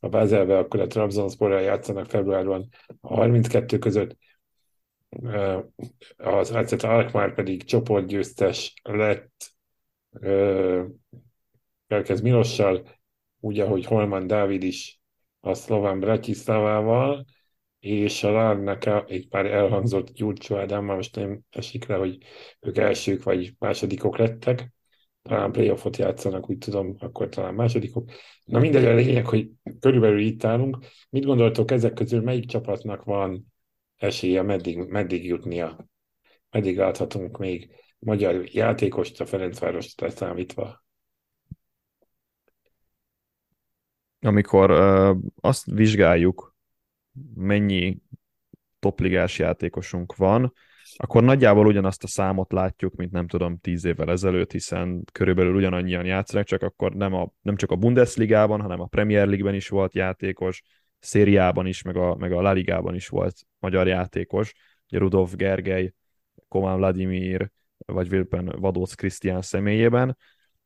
a 0.00 0.08
Bázelbe, 0.08 0.58
akkor 0.58 0.80
a 0.80 0.86
Trabzonsporral 0.86 1.60
játszanak 1.60 2.10
februárban 2.10 2.68
a 3.00 3.14
32 3.14 3.78
között. 3.78 4.16
Az 6.16 6.50
AZ 6.50 6.84
Alkmaar 6.84 7.34
pedig 7.34 7.64
csoportgyőztes 7.64 8.74
lett 8.82 9.56
Kelkez 11.86 12.20
Milossal, 12.20 12.82
úgy, 13.40 13.60
ahogy 13.60 13.84
Holman 13.84 14.26
Dávid 14.26 14.62
is 14.62 14.97
a 15.48 15.54
szlován 15.54 16.00
Bratislavával, 16.00 17.24
és 17.80 18.24
a 18.24 18.30
Lárnaka 18.30 19.04
egy 19.04 19.28
pár 19.28 19.46
elhangzott 19.46 20.12
Gyurcsó 20.12 20.56
Ádám, 20.56 20.84
most 20.84 21.16
nem 21.16 21.40
esik 21.50 21.86
le, 21.86 21.94
hogy 21.94 22.18
ők 22.60 22.78
elsők 22.78 23.22
vagy 23.22 23.54
másodikok 23.58 24.18
lettek, 24.18 24.72
talán 25.22 25.52
playoffot 25.52 25.96
játszanak, 25.96 26.50
úgy 26.50 26.58
tudom, 26.58 26.96
akkor 26.98 27.28
talán 27.28 27.54
másodikok. 27.54 28.10
Na 28.44 28.58
mindegy, 28.58 28.84
a 28.84 28.94
lényeg, 28.94 29.26
hogy 29.26 29.50
körülbelül 29.80 30.20
itt 30.20 30.44
állunk. 30.44 30.78
Mit 31.10 31.24
gondoltok 31.24 31.70
ezek 31.70 31.92
közül, 31.92 32.22
melyik 32.22 32.46
csapatnak 32.46 33.04
van 33.04 33.52
esélye, 33.96 34.42
meddig, 34.42 34.78
meddig 34.78 35.24
jutnia? 35.24 35.88
Meddig 36.50 36.76
láthatunk 36.76 37.38
még 37.38 37.70
magyar 37.98 38.44
játékost 38.44 39.20
a 39.20 39.26
Ferencvárost 39.26 40.00
leszámítva? 40.00 40.86
Amikor 44.20 44.70
azt 45.40 45.66
vizsgáljuk, 45.70 46.56
mennyi 47.34 47.98
topligás 48.78 49.38
játékosunk 49.38 50.16
van, 50.16 50.52
akkor 50.96 51.22
nagyjából 51.22 51.66
ugyanazt 51.66 52.04
a 52.04 52.06
számot 52.06 52.52
látjuk, 52.52 52.94
mint 52.94 53.12
nem 53.12 53.28
tudom, 53.28 53.58
tíz 53.58 53.84
évvel 53.84 54.10
ezelőtt, 54.10 54.52
hiszen 54.52 55.04
körülbelül 55.12 55.54
ugyanannyian 55.54 56.04
játszanak, 56.04 56.46
csak 56.46 56.62
akkor 56.62 56.94
nem, 56.94 57.14
a, 57.14 57.32
nem 57.42 57.56
csak 57.56 57.70
a 57.70 57.76
Bundesligában, 57.76 58.60
hanem 58.60 58.80
a 58.80 58.86
Premier 58.86 59.26
League-ben 59.26 59.54
is 59.54 59.68
volt 59.68 59.94
játékos, 59.94 60.62
szériában 60.98 61.66
is, 61.66 61.82
meg 61.82 61.96
a, 61.96 62.16
meg 62.16 62.32
a 62.32 62.40
La 62.40 62.52
Ligában 62.52 62.94
is 62.94 63.08
volt 63.08 63.46
magyar 63.58 63.86
játékos, 63.86 64.54
ugye 64.88 64.98
Rudolf 64.98 65.34
Gergely, 65.34 65.92
Komán 66.48 66.76
Vladimir, 66.76 67.50
vagy 67.78 68.08
Vilpen 68.08 68.54
Vadóc 68.58 68.94
Krisztián 68.94 69.42
személyében. 69.42 70.16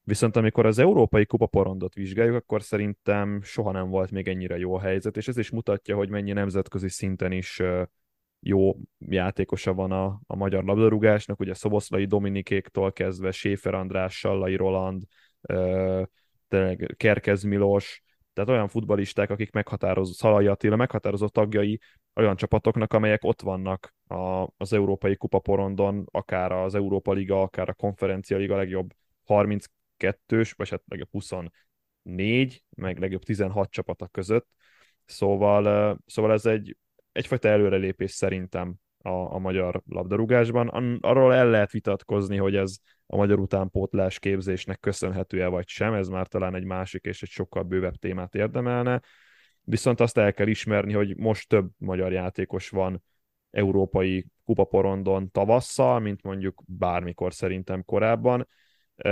Viszont 0.05 0.36
amikor 0.36 0.66
az 0.66 0.78
európai 0.78 1.26
kupaporondot 1.26 1.94
vizsgáljuk, 1.94 2.36
akkor 2.36 2.62
szerintem 2.62 3.42
soha 3.42 3.72
nem 3.72 3.88
volt 3.88 4.11
még 4.11 4.28
ennyire 4.28 4.59
jó 4.59 4.74
a 4.74 4.80
helyzet, 4.80 5.16
és 5.16 5.28
ez 5.28 5.36
is 5.36 5.50
mutatja, 5.50 5.96
hogy 5.96 6.09
mennyi 6.09 6.32
nemzetközi 6.32 6.88
szinten 6.88 7.32
is 7.32 7.62
jó 8.40 8.76
játékosa 8.98 9.74
van 9.74 9.92
a, 9.92 10.20
a 10.26 10.36
magyar 10.36 10.64
labdarúgásnak, 10.64 11.40
ugye 11.40 11.55
Szoboszlai 11.55 12.05
Dominikéktól 12.05 12.92
kezdve 12.92 13.30
Séfer 13.30 13.74
András, 13.74 14.18
Sallai 14.18 14.57
Roland, 14.57 15.03
tényleg 16.48 16.94
Kerkez 16.96 17.42
Milos, 17.42 18.03
tehát 18.32 18.50
olyan 18.50 18.68
futbalisták, 18.68 19.30
akik 19.30 19.53
meghatározó, 19.53 20.12
Szalai 20.12 20.46
Attila 20.46 20.76
meghatározó 20.76 21.28
tagjai 21.28 21.80
olyan 22.14 22.36
csapatoknak, 22.36 22.92
amelyek 22.92 23.24
ott 23.24 23.40
vannak 23.42 23.94
a, 24.07 24.48
az 24.57 24.72
Európai 24.72 25.16
Kupaporondon, 25.16 26.05
akár 26.11 26.53
az 26.53 26.74
Európa 26.74 27.12
Liga, 27.12 27.42
akár 27.42 27.68
a 27.68 27.74
Konferencia 27.74 28.36
Liga 28.36 28.57
legjobb 28.57 28.90
32-s, 30.03 30.53
vagy 30.53 30.68
hát 30.68 30.82
legjobb 30.86 31.11
24, 31.11 32.64
meg 32.76 32.98
legjobb 32.98 33.22
16 33.22 33.70
csapatok 33.70 34.12
között. 34.12 34.48
Szóval, 35.05 35.98
szóval 36.07 36.32
ez 36.32 36.46
egy 36.46 36.76
egyfajta 37.12 37.48
előrelépés 37.48 38.11
szerintem 38.11 38.74
a, 38.98 39.34
a 39.34 39.38
magyar 39.38 39.82
labdarúgásban. 39.86 40.68
Arról 41.00 41.34
el 41.34 41.50
lehet 41.50 41.70
vitatkozni, 41.70 42.36
hogy 42.36 42.57
ez 42.57 42.76
a 43.07 43.16
magyar 43.16 43.38
utánpótlás 43.38 44.18
képzésnek 44.18 44.80
köszönhető-e 44.80 45.46
vagy 45.46 45.68
sem, 45.68 45.94
ez 45.94 46.09
már 46.09 46.26
talán 46.26 46.55
egy 46.55 46.64
másik 46.64 47.05
és 47.05 47.22
egy 47.22 47.28
sokkal 47.28 47.62
bővebb 47.62 47.96
témát 47.96 48.34
érdemelne. 48.34 49.00
Viszont 49.64 50.00
azt 50.00 50.18
el 50.18 50.32
kell 50.32 50.46
ismerni, 50.46 50.92
hogy 50.92 51.16
most 51.16 51.48
több 51.48 51.70
magyar 51.78 52.12
játékos 52.12 52.68
van 52.68 53.03
európai 53.50 54.26
kupaporondon 54.44 55.30
tavasszal, 55.30 56.00
mint 56.00 56.22
mondjuk 56.22 56.62
bármikor 56.66 57.34
szerintem 57.34 57.84
korábban. 57.84 58.48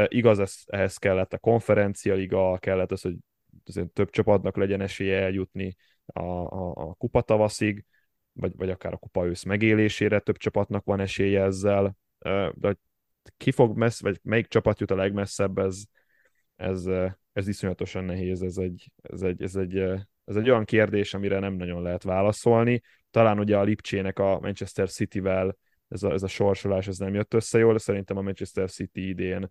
Igaz, 0.09 0.39
ez, 0.39 0.55
ehhez 0.67 0.97
kellett 0.97 1.33
a 1.33 1.39
konferencialiga, 1.39 2.59
kellett 2.59 2.93
az, 2.93 3.01
hogy 3.01 3.17
több 3.93 4.11
csapatnak 4.11 4.57
legyen 4.57 4.81
esélye 4.81 5.21
eljutni 5.21 5.77
a, 6.07 6.23
a, 6.23 6.71
a 6.75 6.95
kupa 6.95 7.21
tavaszig, 7.21 7.85
vagy, 8.33 8.57
vagy 8.57 8.71
akár 8.71 8.93
a 8.93 8.97
kupa 8.97 9.27
ősz 9.27 9.43
megélésére 9.43 10.19
több 10.19 10.37
csapatnak 10.37 10.85
van 10.85 11.01
esélye 11.01 11.43
ezzel, 11.43 11.97
de 12.55 12.77
ki 13.37 13.51
fog 13.51 13.77
messz, 13.77 14.01
vagy 14.01 14.21
melyik 14.23 14.47
csapat 14.47 14.81
jut 14.81 14.91
a 14.91 14.97
legmesszebb, 14.97 15.59
ez, 15.59 15.83
ez, 16.57 16.87
ez 17.33 17.49
iszonyatosan 17.49 18.05
nehéz, 18.05 18.43
ez 18.43 18.57
egy, 18.57 18.91
ez, 19.03 19.23
egy, 19.23 19.43
ez, 19.43 19.57
egy, 19.57 19.77
ez 20.25 20.37
egy 20.37 20.51
olyan 20.51 20.65
kérdés, 20.65 21.15
amire 21.15 21.39
nem 21.39 21.55
nagyon 21.55 21.83
lehet 21.83 22.03
válaszolni. 22.03 22.83
Talán 23.11 23.39
ugye 23.39 23.57
a 23.57 23.63
Lipcsének 23.63 24.19
a 24.19 24.39
Manchester 24.41 24.91
City-vel 24.91 25.57
ez 25.89 26.03
a, 26.03 26.13
ez 26.13 26.23
a 26.23 26.29
sorsolás 26.29 26.89
ez 26.89 26.99
nem 26.99 27.15
jött 27.15 27.35
össze 27.35 27.59
jól, 27.59 27.73
de 27.73 27.79
szerintem 27.79 28.17
a 28.17 28.23
Manchester 28.23 28.71
City 28.71 29.09
idén 29.09 29.51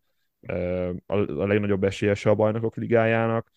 a, 1.05 1.15
legnagyobb 1.45 1.83
esélyese 1.83 2.29
a 2.29 2.35
bajnokok 2.35 2.75
ligájának. 2.75 3.51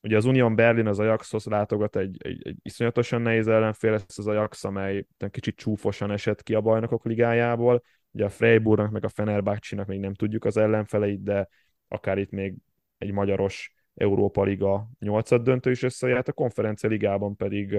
Ugye 0.00 0.16
az 0.16 0.24
Union 0.24 0.54
Berlin 0.54 0.86
az 0.86 0.98
Ajaxhoz 0.98 1.44
látogat 1.44 1.96
egy, 1.96 2.16
egy, 2.18 2.46
egy 2.46 2.56
iszonyatosan 2.62 3.22
nehéz 3.22 3.48
ellenfél, 3.48 3.92
ez 3.92 4.04
az 4.16 4.26
Ajax, 4.26 4.64
amely 4.64 5.06
kicsit 5.30 5.56
csúfosan 5.56 6.10
esett 6.10 6.42
ki 6.42 6.54
a 6.54 6.60
bajnokok 6.60 7.04
ligájából. 7.04 7.82
Ugye 8.10 8.24
a 8.24 8.30
Freiburgnak 8.30 8.90
meg 8.90 9.04
a 9.04 9.08
Fenerbahce-nak 9.08 9.86
még 9.86 10.00
nem 10.00 10.14
tudjuk 10.14 10.44
az 10.44 10.56
ellenfeleit, 10.56 11.22
de 11.22 11.48
akár 11.88 12.18
itt 12.18 12.30
még 12.30 12.54
egy 12.98 13.12
magyaros 13.12 13.74
Európa 13.94 14.42
Liga 14.42 14.90
nyolcad 14.98 15.42
döntő 15.42 15.70
is 15.70 15.82
összejárt, 15.82 16.28
a 16.28 16.32
konferencia 16.32 16.88
ligában 16.88 17.36
pedig 17.36 17.78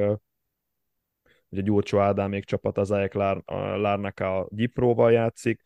ugye 1.49 1.61
Gyurcsó 1.61 1.99
Ádámék 1.99 2.43
csapat 2.43 2.77
az 2.77 2.91
Ajax 2.91 3.15
Lár, 3.15 4.21
a 4.21 4.47
Gyipróval 4.49 5.11
játszik, 5.11 5.61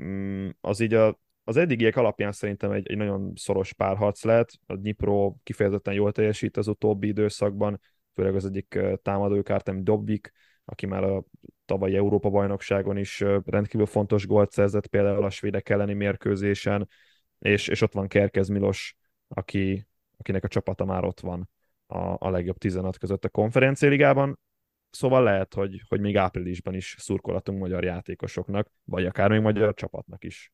mm, 0.00 0.48
az 0.60 0.80
így 0.80 0.94
a 0.94 1.18
az 1.44 1.56
eddigiek 1.56 1.96
alapján 1.96 2.32
szerintem 2.32 2.70
egy, 2.70 2.90
egy 2.90 2.96
nagyon 2.96 3.32
szoros 3.34 3.72
párharc 3.72 4.24
lehet. 4.24 4.52
A 4.66 4.76
Dnipro 4.76 5.34
kifejezetten 5.42 5.94
jól 5.94 6.12
teljesít 6.12 6.56
az 6.56 6.68
utóbbi 6.68 7.08
időszakban, 7.08 7.80
főleg 8.14 8.34
az 8.34 8.44
egyik 8.44 8.78
támadókártem 9.02 9.84
Dobbik 9.84 10.32
aki 10.64 10.86
már 10.86 11.04
a 11.04 11.24
tavalyi 11.64 11.96
Európa-bajnokságon 11.96 12.96
is 12.96 13.24
rendkívül 13.44 13.86
fontos 13.86 14.26
gólt 14.26 14.50
szerzett, 14.50 14.86
például 14.86 15.24
a 15.24 15.30
svédek 15.30 15.68
elleni 15.68 15.94
mérkőzésen, 15.94 16.88
és, 17.38 17.68
és 17.68 17.80
ott 17.80 17.92
van 17.92 18.08
Kerkez 18.08 18.48
Milos, 18.48 18.96
aki, 19.28 19.86
akinek 20.16 20.44
a 20.44 20.48
csapata 20.48 20.84
már 20.84 21.04
ott 21.04 21.20
van 21.20 21.50
a, 21.86 21.98
a 22.18 22.30
legjobb 22.30 22.58
16 22.58 22.98
között 22.98 23.24
a 23.24 23.28
konferenciáligában. 23.28 24.38
Szóval 24.90 25.22
lehet, 25.22 25.54
hogy, 25.54 25.82
hogy 25.88 26.00
még 26.00 26.16
áprilisban 26.16 26.74
is 26.74 26.96
szurkolatunk 26.98 27.58
magyar 27.58 27.84
játékosoknak, 27.84 28.70
vagy 28.84 29.06
akár 29.06 29.30
még 29.30 29.40
magyar 29.40 29.74
csapatnak 29.74 30.24
is. 30.24 30.52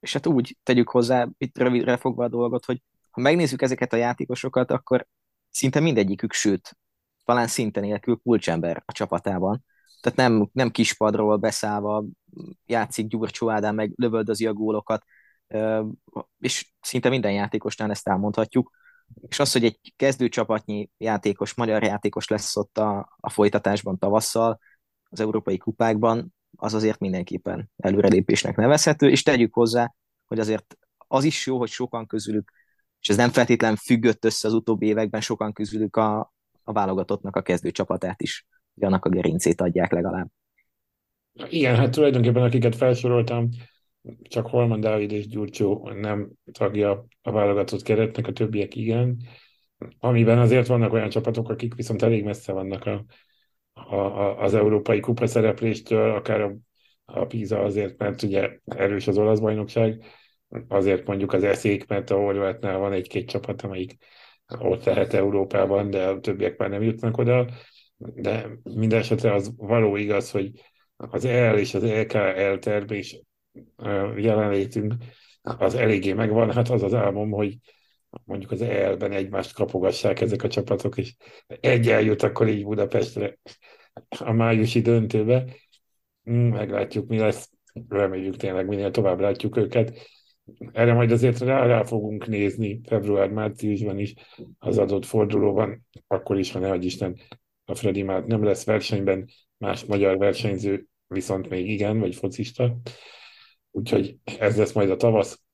És 0.00 0.12
hát 0.12 0.26
úgy 0.26 0.56
tegyük 0.62 0.88
hozzá, 0.88 1.28
itt 1.38 1.58
rövidre 1.58 1.96
fogva 1.96 2.24
a 2.24 2.28
dolgot, 2.28 2.64
hogy 2.64 2.82
ha 3.10 3.20
megnézzük 3.20 3.62
ezeket 3.62 3.92
a 3.92 3.96
játékosokat, 3.96 4.70
akkor 4.70 5.06
szinte 5.50 5.80
mindegyikük, 5.80 6.32
sőt, 6.32 6.76
talán 7.24 7.46
szinte 7.46 7.80
nélkül 7.80 8.20
kulcsember 8.22 8.82
a 8.86 8.92
csapatában. 8.92 9.64
Tehát 10.00 10.18
nem, 10.18 10.48
nem 10.52 10.70
kispadról 10.70 11.36
beszállva 11.36 12.04
játszik 12.66 13.06
Gyurcsó 13.06 13.50
Ádám, 13.50 13.74
meg 13.74 13.92
lövöldözi 13.96 14.46
a 14.46 14.52
gólokat, 14.52 15.04
és 16.38 16.72
szinte 16.80 17.08
minden 17.08 17.32
játékosnál 17.32 17.90
ezt 17.90 18.08
elmondhatjuk. 18.08 18.70
És 19.28 19.38
az, 19.38 19.52
hogy 19.52 19.64
egy 19.64 19.92
kezdőcsapatnyi 19.96 20.90
játékos, 20.98 21.54
magyar 21.54 21.82
játékos 21.82 22.28
lesz 22.28 22.56
ott 22.56 22.78
a, 22.78 23.16
a 23.20 23.30
folytatásban 23.30 23.98
tavasszal, 23.98 24.58
az 25.08 25.20
európai 25.20 25.58
kupákban, 25.58 26.34
az 26.56 26.74
azért 26.74 26.98
mindenképpen 26.98 27.70
előrelépésnek 27.76 28.56
nevezhető, 28.56 29.10
és 29.10 29.22
tegyük 29.22 29.54
hozzá, 29.54 29.94
hogy 30.26 30.38
azért 30.38 30.78
az 31.08 31.24
is 31.24 31.46
jó, 31.46 31.58
hogy 31.58 31.68
sokan 31.68 32.06
közülük, 32.06 32.52
és 33.00 33.08
ez 33.08 33.16
nem 33.16 33.30
feltétlenül 33.30 33.76
függött 33.76 34.24
össze 34.24 34.48
az 34.48 34.54
utóbbi 34.54 34.86
években, 34.86 35.20
sokan 35.20 35.52
közülük 35.52 35.96
a, 35.96 36.32
a 36.64 36.72
válogatottnak 36.72 37.36
a 37.36 37.42
kezdőcsapatát 37.42 38.22
is, 38.22 38.46
hogy 38.74 38.84
annak 38.84 39.04
a 39.04 39.08
gerincét 39.08 39.60
adják 39.60 39.92
legalább. 39.92 40.28
Igen, 41.48 41.76
hát 41.76 41.90
tulajdonképpen 41.90 42.42
akiket 42.42 42.76
felsoroltam, 42.76 43.48
csak 44.22 44.46
Holman 44.46 44.80
Dávid 44.80 45.12
és 45.12 45.26
Gyurcsó 45.26 45.90
nem 45.94 46.30
tagja 46.52 47.06
a 47.22 47.30
válogatott 47.30 47.82
keretnek, 47.82 48.26
a 48.26 48.32
többiek 48.32 48.74
igen. 48.74 49.16
Amiben 49.98 50.38
azért 50.38 50.66
vannak 50.66 50.92
olyan 50.92 51.08
csapatok, 51.08 51.48
akik 51.48 51.74
viszont 51.74 52.02
elég 52.02 52.24
messze 52.24 52.52
vannak 52.52 52.84
a, 52.84 53.04
a, 53.84 53.94
a, 53.94 54.40
az 54.40 54.54
európai 54.54 55.00
kupa 55.00 55.26
szerepléstől, 55.26 56.10
akár 56.10 56.40
a, 56.40 56.56
a 57.04 57.24
PISA 57.24 57.62
azért, 57.62 57.98
mert 57.98 58.22
ugye 58.22 58.58
erős 58.64 59.06
az 59.06 59.18
olasz 59.18 59.38
bajnokság, 59.38 60.04
azért 60.68 61.06
mondjuk 61.06 61.32
az 61.32 61.44
eszék, 61.44 61.86
mert 61.86 62.10
a 62.10 62.16
Horvátnál 62.16 62.78
van 62.78 62.92
egy-két 62.92 63.28
csapat, 63.28 63.62
amelyik 63.62 63.96
ott 64.58 64.84
lehet 64.84 65.14
Európában, 65.14 65.90
de 65.90 66.06
a 66.06 66.20
többiek 66.20 66.56
már 66.56 66.68
nem 66.68 66.82
jutnak 66.82 67.18
oda. 67.18 67.46
De 67.96 68.46
minden 68.62 68.98
esetre 68.98 69.32
az 69.32 69.52
való 69.56 69.96
igaz, 69.96 70.30
hogy 70.30 70.50
az 70.96 71.24
EL 71.24 71.58
és 71.58 71.74
az 71.74 71.82
EKL 71.82 72.54
termés 72.58 73.20
jelenlétünk 74.16 74.94
az 75.42 75.74
eléggé 75.74 76.12
megvan. 76.12 76.52
Hát 76.52 76.68
az 76.68 76.82
az 76.82 76.94
álmom, 76.94 77.30
hogy 77.30 77.56
mondjuk 78.24 78.50
az 78.50 78.62
EL-ben 78.62 79.12
egymást 79.12 79.54
kapogassák 79.54 80.20
ezek 80.20 80.42
a 80.42 80.48
csapatok, 80.48 80.98
és 80.98 81.14
egy 81.46 81.88
eljut 81.88 82.22
akkor 82.22 82.48
így 82.48 82.64
Budapestre 82.64 83.38
a 84.18 84.32
májusi 84.32 84.80
döntőbe. 84.80 85.44
Hmm, 86.22 86.48
meglátjuk, 86.48 87.08
mi 87.08 87.18
lesz. 87.18 87.50
Reméljük 87.88 88.36
tényleg 88.36 88.66
minél 88.66 88.90
tovább 88.90 89.20
látjuk 89.20 89.56
őket. 89.56 89.98
Erre 90.72 90.92
majd 90.92 91.10
azért 91.10 91.38
rá, 91.38 91.66
rá 91.66 91.82
fogunk 91.82 92.26
nézni 92.26 92.80
február-márciusban 92.88 93.98
is 93.98 94.14
az 94.58 94.78
adott 94.78 95.04
fordulóban, 95.04 95.86
akkor 96.06 96.38
is, 96.38 96.52
ha 96.52 96.58
ne 96.58 96.74
Isten 96.74 97.16
a 97.64 97.74
Freddy 97.74 98.02
már 98.02 98.24
nem 98.24 98.44
lesz 98.44 98.64
versenyben, 98.64 99.28
más 99.58 99.84
magyar 99.84 100.18
versenyző 100.18 100.86
viszont 101.06 101.48
még 101.48 101.70
igen, 101.70 101.98
vagy 101.98 102.14
focista. 102.14 102.76
Úgyhogy 103.70 104.16
ez 104.38 104.56
lesz 104.56 104.72
majd 104.72 104.90
a 104.90 104.96
tavasz. 104.96 105.45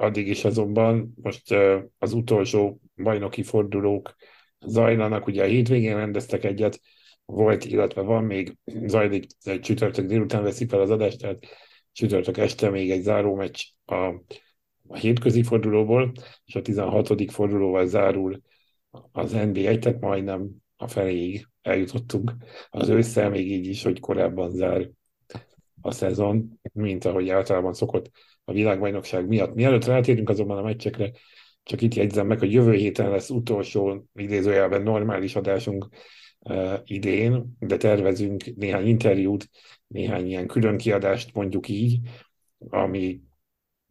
Addig 0.00 0.28
is 0.28 0.44
azonban 0.44 1.14
most 1.22 1.54
az 1.98 2.12
utolsó 2.12 2.80
bajnoki 2.96 3.42
fordulók 3.42 4.14
zajlanak. 4.66 5.26
Ugye 5.26 5.42
a 5.42 5.46
hétvégén 5.46 5.96
rendeztek 5.96 6.44
egyet, 6.44 6.80
volt, 7.24 7.64
illetve 7.64 8.00
van 8.00 8.24
még, 8.24 8.56
zajlik 8.64 9.26
egy 9.42 9.60
csütörtök 9.60 10.06
délután 10.06 10.42
veszik 10.42 10.68
fel 10.70 10.80
az 10.80 10.90
adást, 10.90 11.20
tehát 11.20 11.38
csütörtök 11.92 12.36
este 12.36 12.70
még 12.70 12.90
egy 12.90 13.02
záró 13.02 13.34
meccs 13.34 13.60
a, 13.84 13.94
a 14.88 14.96
hétközi 14.96 15.42
fordulóból, 15.42 16.12
és 16.44 16.54
a 16.54 16.62
16. 16.62 17.30
fordulóval 17.30 17.86
zárul 17.86 18.40
az 19.12 19.32
NBA, 19.32 19.78
tehát 19.78 20.00
majdnem 20.00 20.48
a 20.76 20.88
feléig 20.88 21.46
eljutottunk 21.62 22.32
az 22.70 22.88
ősszel, 22.88 23.30
még 23.30 23.50
így 23.50 23.66
is, 23.66 23.82
hogy 23.82 24.00
korábban 24.00 24.50
zár 24.50 24.90
a 25.80 25.90
szezon, 25.90 26.60
mint 26.72 27.04
ahogy 27.04 27.28
általában 27.28 27.72
szokott 27.72 28.10
a 28.50 28.52
világbajnokság 28.52 29.26
miatt. 29.26 29.54
Mielőtt 29.54 29.84
rátérünk 29.84 30.28
azonban 30.28 30.58
a 30.58 30.62
meccsekre, 30.62 31.10
csak 31.62 31.80
itt 31.80 31.94
jegyzem 31.94 32.26
meg, 32.26 32.38
hogy 32.38 32.52
jövő 32.52 32.72
héten 32.72 33.10
lesz 33.10 33.30
utolsó 33.30 34.04
idézőjelben 34.14 34.82
normális 34.82 35.36
adásunk 35.36 35.88
uh, 36.38 36.74
idén, 36.84 37.56
de 37.58 37.76
tervezünk 37.76 38.44
néhány 38.56 38.86
interjút, 38.86 39.50
néhány 39.86 40.26
ilyen 40.26 40.46
külön 40.46 40.76
kiadást 40.76 41.34
mondjuk 41.34 41.68
így, 41.68 41.98
ami, 42.68 43.20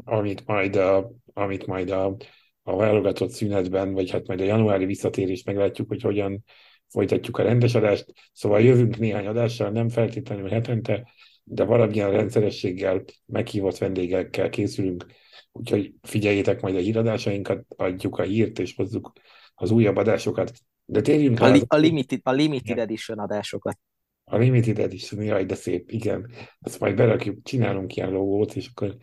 amit 0.04 0.46
majd 0.46 0.76
a, 0.76 1.12
amit 1.34 1.66
majd 1.66 1.90
a, 1.90 2.16
a 2.64 2.76
válogatott 2.76 3.30
szünetben, 3.30 3.94
vagy 3.94 4.12
hát 4.12 4.28
majd 4.28 4.42
a 4.42 4.44
januári 4.44 4.86
visszatérés 4.86 5.44
meglátjuk, 5.44 5.88
hogy 5.88 6.02
hogyan 6.02 6.44
folytatjuk 6.88 7.38
a 7.38 7.44
rendes 7.44 7.76
adást. 7.76 8.14
Szóval 8.34 8.62
jövünk 8.62 8.98
néhány 8.98 9.28
adással, 9.28 9.70
nem 9.70 9.90
feltétlenül 9.90 10.50
hetente, 10.50 11.08
de 11.50 11.64
valamilyen 11.64 12.12
rendszerességgel, 12.12 13.04
meghívott 13.26 13.78
vendégekkel 13.78 14.50
készülünk, 14.50 15.06
úgyhogy 15.52 15.94
figyeljétek 16.02 16.62
majd 16.62 16.76
a 16.76 16.80
híradásainkat, 16.80 17.66
adjuk 17.76 18.18
a 18.18 18.24
hírt 18.24 18.60
és 18.60 18.76
hozzuk 18.76 19.12
az 19.56 19.72
újabb 19.72 19.96
adásokat. 19.96 20.52
De 20.86 21.02
térjünk 21.02 21.40
a, 21.40 21.50
li- 21.52 21.64
a, 21.68 21.76
limited, 21.76 22.20
a 22.24 22.32
limited 22.32 22.78
edition 22.78 23.20
adásokat. 23.20 23.80
A 24.24 24.38
limited 24.38 24.80
edition, 24.80 25.24
jaj, 25.24 25.46
de 25.46 25.56
szép, 25.56 25.92
igen. 25.92 26.32
Azt 26.60 26.80
majd 26.80 26.96
berakjuk, 26.96 27.44
csinálunk 27.44 27.96
ilyen 27.96 28.12
logót, 28.12 28.56
és 28.56 28.68
akkor 28.68 28.98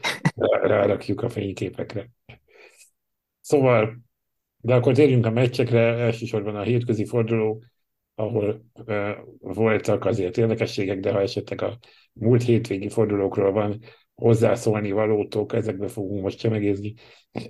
rárakjuk 0.63 1.23
a 1.23 1.29
fényképekre. 1.29 2.11
Szóval, 3.41 3.99
de 4.57 4.75
akkor 4.75 4.95
térjünk 4.95 5.27
a 5.27 5.31
meccsekre, 5.31 5.81
elsősorban 5.81 6.57
a 6.57 6.63
hétközi 6.63 7.05
forduló, 7.05 7.65
ahol 8.17 8.64
uh, 8.87 9.11
voltak 9.39 10.05
azért 10.05 10.37
érdekességek, 10.37 11.01
de 11.01 11.12
ha 11.12 11.21
esetleg 11.21 11.62
a 11.62 11.79
múlt 12.12 12.43
hétvégi 12.43 12.89
fordulókról 12.89 13.53
van 13.53 13.81
hozzászólni 14.14 14.91
valótok, 14.91 15.53
ezekbe 15.53 15.89
fogunk 15.89 16.23
most 16.23 16.39
csemegézni, 16.39 16.95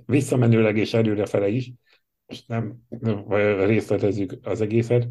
visszamenőleg 0.05 0.77
és 0.77 0.93
előrefele 0.93 1.47
is, 1.47 1.71
most 2.25 2.47
nem, 2.47 2.77
nem 2.89 3.27
részletezzük 3.65 4.33
az 4.41 4.61
egészet. 4.61 5.07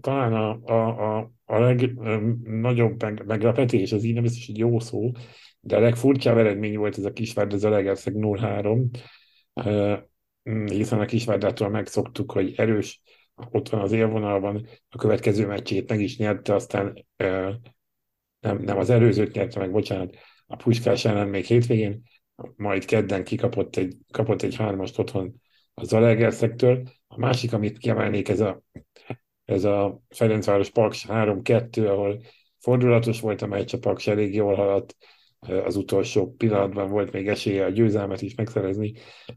Talán 0.00 0.32
a, 0.32 0.58
a, 0.64 1.18
a, 1.18 1.32
a 1.44 1.58
legnagyobb 1.58 3.02
meg, 3.02 3.26
meglepetés, 3.26 3.92
az 3.92 4.04
így 4.04 4.14
nem 4.14 4.22
biztos, 4.22 4.46
hogy 4.46 4.58
jó 4.58 4.78
szó, 4.78 5.10
de 5.60 5.76
a 5.76 5.80
legfurcsább 5.80 6.36
eredmény 6.36 6.76
volt 6.76 6.98
ez 6.98 7.04
a 7.04 7.12
Kisvárd, 7.12 7.52
ez 7.52 7.64
a 7.64 7.68
Legerszeg 7.68 8.14
0-3, 8.16 8.86
hiszen 10.66 11.00
a 11.00 11.04
Kisvárdától 11.04 11.68
megszoktuk, 11.68 12.32
hogy 12.32 12.52
erős, 12.56 13.02
ott 13.50 13.68
van 13.68 13.80
az 13.80 13.92
élvonalban, 13.92 14.66
a 14.88 14.96
következő 14.96 15.46
meccsét 15.46 15.88
meg 15.88 16.00
is 16.00 16.16
nyerte, 16.16 16.54
aztán 16.54 17.06
nem, 18.40 18.58
nem 18.58 18.78
az 18.78 18.90
előzőt 18.90 19.34
nyerte 19.34 19.58
meg, 19.58 19.70
bocsánat, 19.70 20.16
a 20.46 20.56
Puskás 20.56 21.04
ellen 21.04 21.28
még 21.28 21.44
hétvégén, 21.44 22.02
majd 22.56 22.84
kedden 22.84 23.24
kikapott 23.24 23.76
egy, 23.76 23.96
kapott 24.12 24.42
egy 24.42 24.56
hármast 24.56 24.98
otthon 24.98 25.34
a 25.74 25.84
Zalegerszektől. 25.84 26.82
A 27.06 27.18
másik, 27.18 27.52
amit 27.52 27.78
kiemelnék, 27.78 28.28
ez 28.28 28.40
a, 28.40 28.62
ez 29.44 29.64
a 29.64 30.00
Ferencváros 30.08 30.70
Paks 30.70 31.06
3-2, 31.08 31.88
ahol 31.88 32.20
fordulatos 32.58 33.20
volt 33.20 33.42
a 33.42 33.46
meccs, 33.46 33.74
a 33.74 33.78
Paks 33.78 34.06
elég 34.06 34.34
jól 34.34 34.54
haladt, 34.54 34.96
az 35.40 35.76
utolsó 35.76 36.34
pillanatban 36.34 36.88
volt 36.88 37.12
még 37.12 37.28
esélye 37.28 37.64
a 37.64 37.70
győzelmet 37.70 38.22
is 38.22 38.34
megszerezni, 38.34 38.92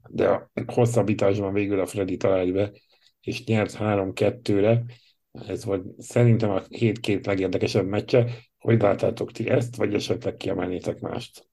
de 0.09 0.27
a 0.27 0.51
hosszabbításban 0.65 1.53
végül 1.53 1.79
a 1.79 1.85
Freddy 1.85 2.17
talált 2.17 2.53
be, 2.53 2.71
és 3.21 3.43
nyert 3.43 3.75
3-2-re. 3.79 4.83
Ez 5.31 5.65
volt 5.65 6.01
szerintem 6.01 6.49
a 6.49 6.61
hét 6.69 6.99
két 6.99 7.25
legérdekesebb 7.25 7.87
meccse. 7.87 8.29
Hogy 8.59 8.81
láttátok 8.81 9.31
ti 9.31 9.49
ezt, 9.49 9.75
vagy 9.75 9.93
esetleg 9.93 10.35
kiemelnétek 10.35 10.99
mást? 10.99 11.49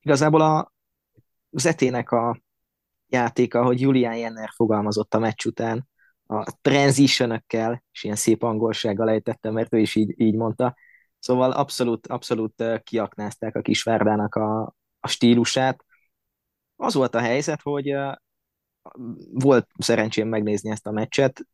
Igazából 0.00 0.40
a 0.40 0.72
Zetének 1.50 2.10
a 2.10 2.40
játéka, 3.06 3.64
hogy 3.64 3.80
Julian 3.80 4.16
Jenner 4.16 4.48
fogalmazott 4.54 5.14
a 5.14 5.18
meccs 5.18 5.46
után, 5.46 5.88
a 6.26 6.58
transition 6.62 7.44
és 7.92 8.04
ilyen 8.04 8.16
szép 8.16 8.42
angolsággal 8.42 9.10
ejtettem, 9.10 9.52
mert 9.52 9.74
ő 9.74 9.78
is 9.78 9.94
így, 9.94 10.20
így 10.20 10.34
mondta. 10.34 10.76
Szóval 11.18 11.50
abszolút, 11.50 12.06
abszolút 12.06 12.64
kiaknázták 12.82 13.56
a 13.56 13.60
Kisvárdának 13.60 14.34
a, 14.34 14.74
a 15.00 15.08
stílusát. 15.08 15.84
Az 16.82 16.94
volt 16.94 17.14
a 17.14 17.20
helyzet, 17.20 17.62
hogy 17.62 17.94
volt 19.32 19.68
szerencsém 19.78 20.28
megnézni 20.28 20.70
ezt 20.70 20.86
a 20.86 20.90
meccset. 20.90 21.46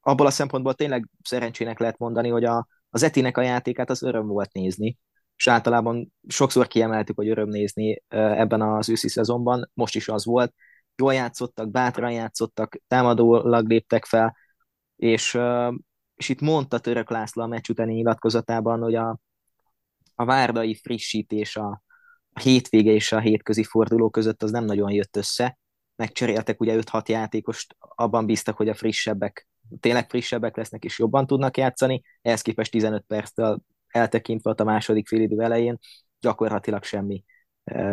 Abból 0.00 0.26
a 0.26 0.30
szempontból 0.30 0.74
tényleg 0.74 1.08
szerencsének 1.22 1.78
lehet 1.78 1.98
mondani, 1.98 2.28
hogy 2.28 2.44
a, 2.44 2.66
az 2.90 3.02
Etinek 3.02 3.36
a 3.36 3.42
játékát 3.42 3.90
az 3.90 4.02
öröm 4.02 4.26
volt 4.26 4.52
nézni, 4.52 4.98
és 5.36 5.48
általában 5.48 6.12
sokszor 6.28 6.66
kiemeltük, 6.66 7.16
hogy 7.16 7.28
öröm 7.28 7.48
nézni 7.48 8.02
ebben 8.08 8.62
az 8.62 8.88
őszi 8.88 9.08
szezonban, 9.08 9.70
most 9.74 9.94
is 9.94 10.08
az 10.08 10.24
volt. 10.24 10.54
Jól 10.96 11.14
játszottak, 11.14 11.70
bátran 11.70 12.12
játszottak, 12.12 12.76
támadólag 12.86 13.68
léptek 13.68 14.04
fel, 14.04 14.36
és, 14.96 15.38
és 16.14 16.28
itt 16.28 16.40
mondta 16.40 16.78
Török 16.78 17.10
László 17.10 17.42
a 17.42 17.46
meccs 17.46 17.68
utáni 17.68 17.94
nyilatkozatában, 17.94 18.80
hogy 18.80 18.94
a, 18.94 19.18
a 20.14 20.24
várdai 20.24 20.74
frissítés 20.74 21.56
a, 21.56 21.84
a 22.36 22.40
hétvége 22.40 22.92
és 22.92 23.12
a 23.12 23.20
hétközi 23.20 23.64
forduló 23.64 24.10
között 24.10 24.42
az 24.42 24.50
nem 24.50 24.64
nagyon 24.64 24.90
jött 24.90 25.16
össze. 25.16 25.58
Megcseréltek 25.96 26.60
ugye 26.60 26.78
5-6 26.80 27.08
játékost, 27.08 27.76
abban 27.78 28.26
bíztak, 28.26 28.56
hogy 28.56 28.68
a 28.68 28.74
frissebbek 28.74 29.48
tényleg 29.80 30.08
frissebbek 30.08 30.56
lesznek 30.56 30.84
és 30.84 30.98
jobban 30.98 31.26
tudnak 31.26 31.56
játszani, 31.56 32.02
ehhez 32.22 32.42
képest 32.42 32.70
15 32.70 33.04
perctől 33.06 33.60
eltekintve 33.86 34.50
a 34.50 34.64
második 34.64 35.08
félidő 35.08 35.40
elején 35.40 35.78
gyakorlatilag 36.20 36.82
semmi. 36.82 37.24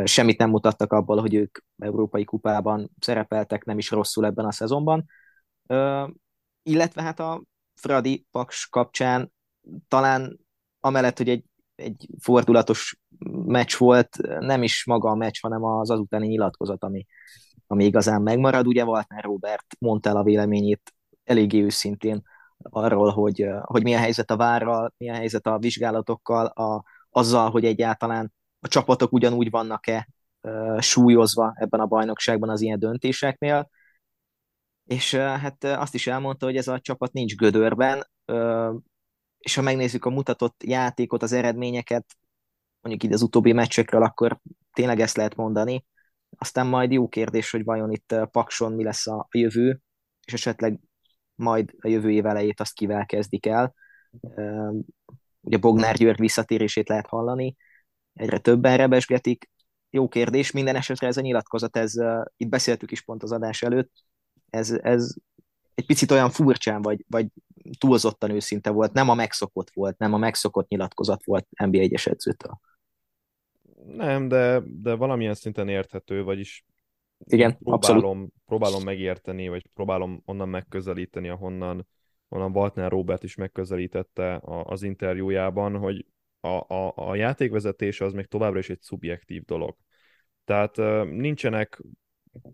Semmit 0.03 0.37
nem 0.37 0.49
mutattak 0.49 0.93
abból, 0.93 1.19
hogy 1.19 1.33
ők 1.33 1.57
Európai 1.77 2.23
Kupában 2.23 2.91
szerepeltek, 2.99 3.63
nem 3.63 3.77
is 3.77 3.91
rosszul 3.91 4.25
ebben 4.25 4.45
a 4.45 4.51
szezonban. 4.51 5.05
Illetve 6.63 7.01
hát 7.01 7.19
a 7.19 7.43
Fradi 7.73 8.25
Paks 8.31 8.67
kapcsán 8.69 9.33
talán 9.87 10.39
amellett, 10.79 11.17
hogy 11.17 11.29
egy, 11.29 11.43
egy 11.75 12.07
fordulatos 12.19 12.99
meccs 13.45 13.77
volt, 13.77 14.17
nem 14.39 14.63
is 14.63 14.85
maga 14.85 15.09
a 15.09 15.15
meccs, 15.15 15.37
hanem 15.41 15.63
az 15.63 15.89
azutáni 15.89 16.27
nyilatkozat, 16.27 16.83
ami, 16.83 17.05
ami 17.67 17.85
igazán 17.85 18.21
megmarad. 18.21 18.67
Ugye 18.67 18.85
Waltner 18.85 19.23
Robert 19.23 19.65
mondta 19.79 20.09
el 20.09 20.17
a 20.17 20.23
véleményét 20.23 20.93
eléggé 21.23 21.61
őszintén 21.61 22.21
arról, 22.57 23.09
hogy, 23.09 23.47
hogy 23.61 23.83
milyen 23.83 23.99
helyzet 23.99 24.31
a 24.31 24.37
várral, 24.37 24.93
milyen 24.97 25.15
helyzet 25.15 25.47
a 25.47 25.57
vizsgálatokkal, 25.57 26.45
a, 26.45 26.83
azzal, 27.09 27.49
hogy 27.49 27.65
egyáltalán 27.65 28.33
a 28.59 28.67
csapatok 28.67 29.13
ugyanúgy 29.13 29.49
vannak-e 29.49 30.07
súlyozva 30.79 31.53
ebben 31.55 31.79
a 31.79 31.85
bajnokságban 31.85 32.49
az 32.49 32.61
ilyen 32.61 32.79
döntéseknél. 32.79 33.69
És 34.83 35.15
hát 35.15 35.63
azt 35.63 35.93
is 35.93 36.07
elmondta, 36.07 36.45
hogy 36.45 36.55
ez 36.55 36.67
a 36.67 36.79
csapat 36.79 37.13
nincs 37.13 37.35
gödörben, 37.35 38.07
és 39.43 39.55
ha 39.55 39.61
megnézzük 39.61 40.05
a 40.05 40.09
mutatott 40.09 40.63
játékot, 40.63 41.23
az 41.23 41.31
eredményeket, 41.31 42.05
mondjuk 42.81 43.03
így 43.03 43.13
az 43.13 43.21
utóbbi 43.21 43.51
meccsekről, 43.51 44.03
akkor 44.03 44.39
tényleg 44.73 44.99
ezt 44.99 45.17
lehet 45.17 45.35
mondani. 45.35 45.85
Aztán 46.37 46.67
majd 46.67 46.91
jó 46.91 47.07
kérdés, 47.07 47.51
hogy 47.51 47.63
vajon 47.63 47.91
itt 47.91 48.15
Pakson 48.31 48.73
mi 48.73 48.83
lesz 48.83 49.07
a 49.07 49.27
jövő, 49.31 49.79
és 50.25 50.33
esetleg 50.33 50.79
majd 51.35 51.73
a 51.79 51.87
jövő 51.87 52.11
év 52.11 52.25
elejét 52.25 52.59
azt 52.59 52.73
kivel 52.73 53.05
kezdik 53.05 53.45
el. 53.45 53.73
Ugye 55.39 55.57
Bognár 55.57 55.95
György 55.95 56.19
visszatérését 56.19 56.89
lehet 56.89 57.07
hallani, 57.07 57.55
egyre 58.13 58.37
többen 58.37 58.77
rebesgetik. 58.77 59.49
Jó 59.89 60.07
kérdés, 60.07 60.51
minden 60.51 60.75
esetre 60.75 61.07
ez 61.07 61.17
a 61.17 61.21
nyilatkozat, 61.21 61.77
ez, 61.77 61.93
itt 62.37 62.49
beszéltük 62.49 62.91
is 62.91 63.01
pont 63.01 63.23
az 63.23 63.31
adás 63.31 63.61
előtt, 63.61 63.91
ez, 64.49 64.71
ez 64.71 65.13
egy 65.75 65.85
picit 65.85 66.11
olyan 66.11 66.29
furcsán, 66.29 66.81
vagy, 66.81 67.05
vagy 67.07 67.27
túlzottan 67.77 68.29
őszinte 68.29 68.69
volt, 68.69 68.93
nem 68.93 69.09
a 69.09 69.13
megszokott 69.13 69.69
volt, 69.73 69.97
nem 69.97 70.13
a 70.13 70.17
megszokott 70.17 70.67
nyilatkozat 70.67 71.23
volt 71.23 71.47
NBA 71.65 71.77
egyes 71.77 72.07
edzőtől. 72.07 72.59
Nem, 73.85 74.27
de, 74.27 74.61
de 74.65 74.93
valamilyen 74.93 75.33
szinten 75.33 75.67
érthető, 75.67 76.23
vagyis 76.23 76.65
igen, 77.25 77.57
próbálom, 77.57 78.05
abszolút. 78.05 78.33
próbálom 78.45 78.83
megérteni, 78.83 79.47
vagy 79.47 79.65
próbálom 79.73 80.21
onnan 80.25 80.49
megközelíteni, 80.49 81.29
ahonnan, 81.29 81.87
onnan 82.27 82.55
Waltner 82.55 82.91
Robert 82.91 83.23
is 83.23 83.35
megközelítette 83.35 84.35
a, 84.35 84.63
az 84.63 84.83
interjújában, 84.83 85.77
hogy 85.77 86.05
a, 86.39 86.73
a, 86.73 86.93
a 86.95 87.15
játékvezetés 87.15 88.01
az 88.01 88.13
még 88.13 88.25
továbbra 88.25 88.59
is 88.59 88.69
egy 88.69 88.81
szubjektív 88.81 89.43
dolog. 89.43 89.77
Tehát 90.45 90.77
nincsenek 91.05 91.81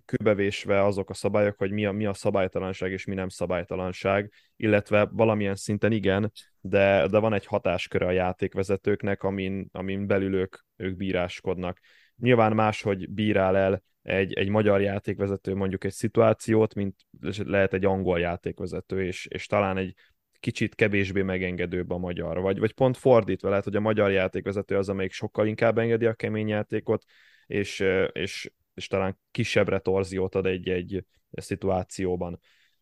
kőbevésve 0.05 0.83
azok 0.83 1.09
a 1.09 1.13
szabályok, 1.13 1.57
hogy 1.57 1.71
mi 1.71 1.85
a, 1.85 1.91
mi 1.91 2.05
a 2.05 2.13
szabálytalanság 2.13 2.91
és 2.91 3.05
mi 3.05 3.15
nem 3.15 3.29
szabálytalanság, 3.29 4.31
illetve 4.55 5.09
valamilyen 5.11 5.55
szinten 5.55 5.91
igen, 5.91 6.31
de, 6.61 7.07
de 7.07 7.17
van 7.17 7.33
egy 7.33 7.45
hatásköre 7.45 8.05
a 8.05 8.11
játékvezetőknek, 8.11 9.23
amin, 9.23 9.69
amin 9.71 10.07
belül 10.07 10.35
ők, 10.35 10.55
ők 10.75 10.95
bíráskodnak. 10.95 11.79
Nyilván 12.15 12.53
máshogy 12.53 13.09
bírál 13.09 13.57
el 13.57 13.83
egy, 14.01 14.33
egy 14.33 14.49
magyar 14.49 14.81
játékvezető 14.81 15.55
mondjuk 15.55 15.83
egy 15.83 15.91
szituációt, 15.91 16.73
mint 16.73 16.95
lehet 17.37 17.73
egy 17.73 17.85
angol 17.85 18.19
játékvezető, 18.19 19.05
és, 19.05 19.25
és 19.25 19.45
talán 19.45 19.77
egy 19.77 19.93
kicsit 20.39 20.75
kevésbé 20.75 21.21
megengedőbb 21.21 21.89
a 21.89 21.97
magyar, 21.97 22.39
vagy, 22.39 22.59
vagy 22.59 22.73
pont 22.73 22.97
fordítva, 22.97 23.49
lehet, 23.49 23.63
hogy 23.63 23.75
a 23.75 23.79
magyar 23.79 24.11
játékvezető 24.11 24.77
az, 24.77 24.89
amelyik 24.89 25.11
sokkal 25.11 25.47
inkább 25.47 25.77
engedi 25.77 26.05
a 26.05 26.13
kemény 26.13 26.47
játékot, 26.47 27.03
és, 27.45 27.85
és, 28.11 28.51
és 28.79 28.87
talán 28.87 29.19
kisebbre 29.31 29.79
torziót 29.79 30.35
ad 30.35 30.45
egy-egy 30.45 31.03
egy 31.31 31.43
szituációban. 31.43 32.39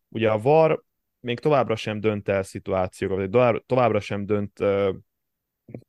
Ugye 0.09 0.31
a 0.31 0.39
VAR 0.39 0.83
még 1.19 1.39
továbbra 1.39 1.75
sem 1.75 1.99
dönt 1.99 2.29
el 2.29 2.43
szituációkat, 2.43 3.17
vagy 3.17 3.63
továbbra 3.65 3.99
sem 3.99 4.25
dönt 4.25 4.59
uh, 4.59 4.95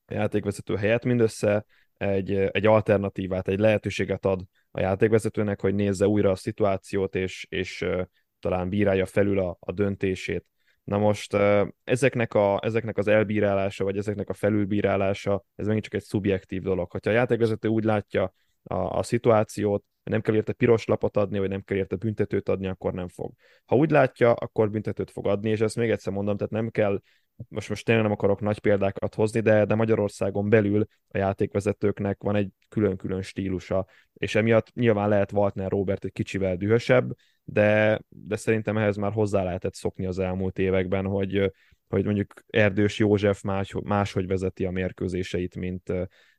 játékvezető 0.07 0.77
helyet, 0.77 1.05
mindössze 1.05 1.65
egy, 1.97 2.33
egy 2.33 2.67
alternatívát, 2.67 3.49
egy 3.49 3.59
lehetőséget 3.59 4.25
ad 4.25 4.43
a 4.71 4.81
játékvezetőnek, 4.81 5.61
hogy 5.61 5.75
nézze 5.75 6.07
újra 6.07 6.31
a 6.31 6.37
szituációt, 6.37 7.15
és, 7.15 7.47
és 7.49 7.81
uh, 7.83 8.03
talán 8.41 8.69
bírálja 8.69 9.07
felül 9.07 9.39
a, 9.39 9.57
a 9.61 9.73
döntését. 9.73 10.45
Na 10.85 10.99
most 10.99 11.35
uh, 11.35 11.69
ezeknek, 11.85 12.35
a, 12.35 12.61
ezeknek 12.63 12.97
az 12.97 13.09
elbírálása, 13.09 13.85
vagy 13.85 13.97
ezeknek 13.97 14.29
a 14.29 14.35
felülbírálása, 14.35 15.45
ez 15.55 15.67
megint 15.67 15.85
csak 15.85 15.95
egy 15.95 16.03
szubjektív 16.03 16.63
dolog. 16.63 16.91
Ha 16.91 16.99
a 17.03 17.11
játékvezető 17.11 17.69
úgy 17.69 17.85
látja 17.85 18.33
a, 18.63 18.75
a 18.75 19.03
szituációt, 19.03 19.85
nem 20.09 20.21
kell 20.21 20.35
érte 20.35 20.53
piros 20.53 20.85
lapot 20.85 21.17
adni, 21.17 21.39
vagy 21.39 21.49
nem 21.49 21.63
kell 21.63 21.77
érte 21.77 21.97
büntetőt 21.97 22.49
adni, 22.49 22.67
akkor 22.67 22.93
nem 22.93 23.09
fog. 23.09 23.33
Ha 23.65 23.77
úgy 23.77 23.91
látja, 23.91 24.33
akkor 24.33 24.71
büntetőt 24.71 25.11
fog 25.11 25.27
adni, 25.27 25.51
és 25.51 25.61
ezt 25.61 25.77
még 25.77 25.91
egyszer 25.91 26.13
mondom, 26.13 26.37
tehát 26.37 26.53
nem 26.53 26.71
kell 26.71 27.01
most, 27.49 27.69
most 27.69 27.85
tényleg 27.85 28.05
nem 28.05 28.13
akarok 28.13 28.41
nagy 28.41 28.59
példákat 28.59 29.15
hozni, 29.15 29.41
de, 29.41 29.65
de 29.65 29.75
Magyarországon 29.75 30.49
belül 30.49 30.87
a 31.09 31.19
játékvezetőknek 31.19 32.23
van 32.23 32.37
egy 32.37 32.51
külön-külön 32.69 33.23
stílusa, 33.23 33.87
és 34.13 34.35
emiatt 34.35 34.73
nyilván 34.75 35.09
lehet 35.09 35.33
Waltner 35.33 35.71
Robert 35.71 36.05
egy 36.05 36.13
kicsivel 36.13 36.57
dühösebb, 36.57 37.15
de, 37.45 38.01
de 38.09 38.37
szerintem 38.37 38.77
ehhez 38.77 38.97
már 38.97 39.13
hozzá 39.13 39.43
lehetett 39.43 39.75
szokni 39.75 40.07
az 40.07 40.19
elmúlt 40.19 40.59
években, 40.59 41.05
hogy, 41.05 41.53
hogy 41.89 42.05
mondjuk 42.05 42.33
Erdős 42.47 42.99
József 42.99 43.43
más, 43.43 43.75
máshogy 43.83 44.27
vezeti 44.27 44.65
a 44.65 44.71
mérkőzéseit, 44.71 45.57
mint, 45.57 45.93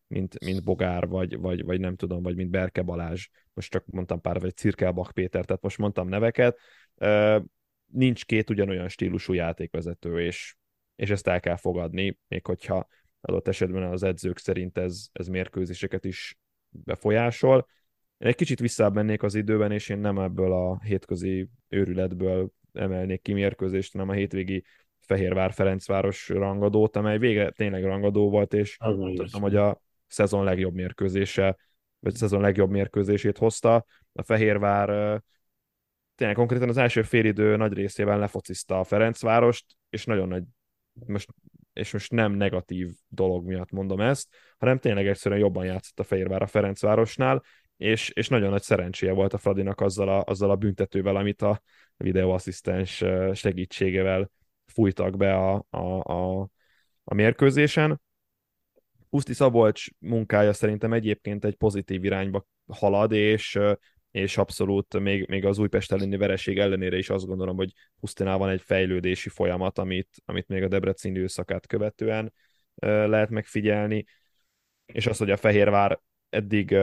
mint, 0.09 0.39
mint 0.45 0.63
Bogár, 0.63 1.07
vagy, 1.07 1.37
vagy, 1.37 1.63
vagy 1.63 1.79
nem 1.79 1.95
tudom, 1.95 2.23
vagy 2.23 2.35
mint 2.35 2.49
Berke 2.49 2.81
Balázs. 2.81 3.27
Most 3.53 3.71
csak 3.71 3.85
mondtam 3.85 4.21
pár, 4.21 4.39
vagy 4.39 4.55
Cirkelbach 4.55 5.13
Péter, 5.13 5.45
tehát 5.45 5.61
most 5.61 5.77
mondtam 5.77 6.07
neveket. 6.07 6.59
Nincs 7.85 8.25
két 8.25 8.49
ugyanolyan 8.49 8.87
stílusú 8.87 9.33
játékvezető, 9.33 10.21
és 10.21 10.57
és 10.99 11.09
ezt 11.09 11.27
el 11.27 11.39
kell 11.39 11.55
fogadni, 11.55 12.19
még 12.27 12.45
hogyha 12.45 12.87
adott 13.21 13.47
esetben 13.47 13.83
az 13.83 14.03
edzők 14.03 14.37
szerint 14.37 14.77
ez, 14.77 15.07
ez 15.11 15.27
mérkőzéseket 15.27 16.05
is 16.05 16.37
befolyásol. 16.69 17.67
Én 18.17 18.27
egy 18.27 18.35
kicsit 18.35 18.59
visszább 18.59 18.93
mennék 18.93 19.23
az 19.23 19.35
időben, 19.35 19.71
és 19.71 19.89
én 19.89 19.97
nem 19.97 20.19
ebből 20.19 20.51
a 20.51 20.79
hétközi 20.83 21.49
őrületből 21.67 22.51
emelnék 22.73 23.21
ki 23.21 23.33
mérkőzést, 23.33 23.91
hanem 23.91 24.09
a 24.09 24.13
hétvégi 24.13 24.63
Fehérvár-Ferencváros 24.99 26.29
rangadót, 26.29 26.95
amely 26.95 27.17
vége 27.17 27.51
tényleg 27.51 27.83
rangadó 27.83 28.29
volt, 28.29 28.53
és 28.53 28.77
tudom, 29.31 29.41
hogy 29.41 29.55
a 29.55 29.81
szezon 30.09 30.43
legjobb 30.43 30.73
mérkőzése, 30.73 31.57
vagy 31.99 32.15
szezon 32.15 32.41
legjobb 32.41 32.69
mérkőzését 32.69 33.37
hozta. 33.37 33.85
A 34.13 34.23
Fehérvár 34.23 35.21
tényleg 36.15 36.35
konkrétan 36.35 36.69
az 36.69 36.77
első 36.77 37.01
félidő 37.01 37.55
nagy 37.55 37.73
részében 37.73 38.19
lefociszta 38.19 38.79
a 38.79 38.83
Ferencvárost, 38.83 39.65
és 39.89 40.05
nagyon 40.05 40.27
nagy 40.27 40.43
most, 41.05 41.29
és 41.73 41.91
most 41.91 42.11
nem 42.11 42.31
negatív 42.31 42.89
dolog 43.07 43.45
miatt 43.45 43.71
mondom 43.71 43.99
ezt, 43.99 44.27
hanem 44.57 44.79
tényleg 44.79 45.07
egyszerűen 45.07 45.41
jobban 45.41 45.65
játszott 45.65 45.99
a 45.99 46.03
Fehérvár 46.03 46.41
a 46.41 46.47
Ferencvárosnál, 46.47 47.43
és, 47.77 48.09
és 48.09 48.27
nagyon 48.27 48.49
nagy 48.49 48.61
szerencséje 48.61 49.11
volt 49.11 49.33
a 49.33 49.37
Fradinak 49.37 49.81
azzal 49.81 50.09
a, 50.09 50.23
azzal 50.25 50.49
a 50.49 50.55
büntetővel, 50.55 51.15
amit 51.15 51.41
a 51.41 51.61
videoasszisztens 51.97 53.03
segítségével 53.33 54.31
fújtak 54.65 55.17
be 55.17 55.35
a, 55.35 55.65
a, 55.69 56.13
a, 56.13 56.49
a 57.03 57.13
mérkőzésen. 57.13 58.01
Puszti 59.09 59.33
Szabolcs 59.33 59.85
munkája 59.99 60.53
szerintem 60.53 60.93
egyébként 60.93 61.45
egy 61.45 61.55
pozitív 61.55 62.03
irányba 62.03 62.45
halad, 62.67 63.11
és 63.11 63.59
és 64.11 64.37
abszolút 64.37 64.99
még, 64.99 65.27
még 65.27 65.45
az 65.45 65.57
Újpest 65.57 65.91
elleni 65.91 66.17
vereség 66.17 66.59
ellenére 66.59 66.97
is 66.97 67.09
azt 67.09 67.25
gondolom, 67.25 67.55
hogy 67.55 67.73
Pusztinál 67.99 68.37
van 68.37 68.49
egy 68.49 68.61
fejlődési 68.61 69.29
folyamat, 69.29 69.77
amit, 69.77 70.09
amit 70.25 70.47
még 70.47 70.63
a 70.63 70.67
Debrecen 70.67 71.11
időszakát 71.15 71.67
követően 71.67 72.33
lehet 72.81 73.29
megfigyelni, 73.29 74.05
és 74.85 75.07
az, 75.07 75.17
hogy 75.17 75.31
a 75.31 75.37
Fehérvár 75.37 75.99
eddig 76.29 76.77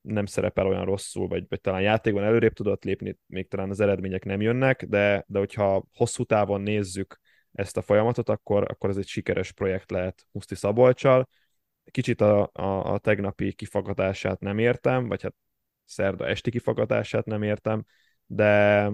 nem 0.00 0.26
szerepel 0.26 0.66
olyan 0.66 0.84
rosszul, 0.84 1.28
vagy, 1.28 1.44
vagy 1.48 1.60
talán 1.60 1.80
játékban 1.80 2.24
előrébb 2.24 2.52
tudott 2.52 2.84
lépni, 2.84 3.18
még 3.26 3.48
talán 3.48 3.70
az 3.70 3.80
eredmények 3.80 4.24
nem 4.24 4.40
jönnek, 4.40 4.84
de, 4.84 5.24
de 5.28 5.38
hogyha 5.38 5.84
hosszú 5.94 6.24
távon 6.24 6.60
nézzük 6.60 7.20
ezt 7.52 7.76
a 7.76 7.82
folyamatot, 7.82 8.28
akkor, 8.28 8.70
akkor 8.70 8.90
ez 8.90 8.96
egy 8.96 9.06
sikeres 9.06 9.52
projekt 9.52 9.90
lehet 9.90 10.26
Muszti 10.30 10.54
Szabolcsal. 10.54 11.28
Kicsit 11.92 12.20
a, 12.20 12.50
a, 12.52 12.92
a 12.92 12.98
tegnapi 12.98 13.52
kifagadását 13.52 14.40
nem 14.40 14.58
értem, 14.58 15.08
vagy 15.08 15.22
hát 15.22 15.34
szerda 15.84 16.26
esti 16.26 16.50
kifagadását 16.50 17.24
nem 17.24 17.42
értem, 17.42 17.84
de, 18.26 18.88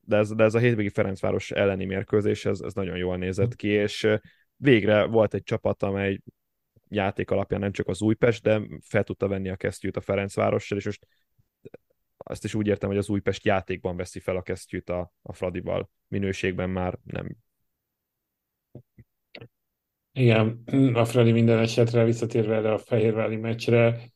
de, 0.00 0.16
ez, 0.16 0.34
de 0.34 0.44
ez 0.44 0.54
a 0.54 0.58
hétvégi 0.58 0.88
Ferencváros 0.88 1.50
elleni 1.50 1.84
mérkőzés, 1.84 2.44
ez, 2.44 2.60
ez 2.60 2.74
nagyon 2.74 2.96
jól 2.96 3.16
nézett 3.16 3.56
ki, 3.56 3.68
és 3.68 4.08
végre 4.56 5.04
volt 5.04 5.34
egy 5.34 5.42
csapat, 5.42 5.82
amely 5.82 6.20
játék 6.88 7.30
alapján 7.30 7.60
nem 7.60 7.72
csak 7.72 7.88
az 7.88 8.02
Újpest, 8.02 8.42
de 8.42 8.60
fel 8.80 9.04
tudta 9.04 9.28
venni 9.28 9.48
a 9.48 9.56
kesztyűt 9.56 9.96
a 9.96 10.00
Ferencvárossal, 10.00 10.78
és 10.78 10.84
most 10.84 11.06
azt 12.16 12.44
is 12.44 12.54
úgy 12.54 12.66
értem, 12.66 12.88
hogy 12.88 12.98
az 12.98 13.08
Újpest 13.08 13.44
játékban 13.44 13.96
veszi 13.96 14.20
fel 14.20 14.36
a 14.36 14.42
kesztyűt 14.42 14.90
a, 14.90 15.12
a 15.22 15.32
Fradival, 15.32 15.90
minőségben 16.08 16.70
már 16.70 16.98
nem. 17.04 17.36
Igen, 20.12 20.62
a 20.94 21.04
Fradi 21.04 21.32
minden 21.32 21.58
esetre 21.58 22.04
visszatérve 22.04 22.56
erre 22.56 22.72
a 22.72 22.78
Fehérvári 22.78 23.36
meccsre, 23.36 24.10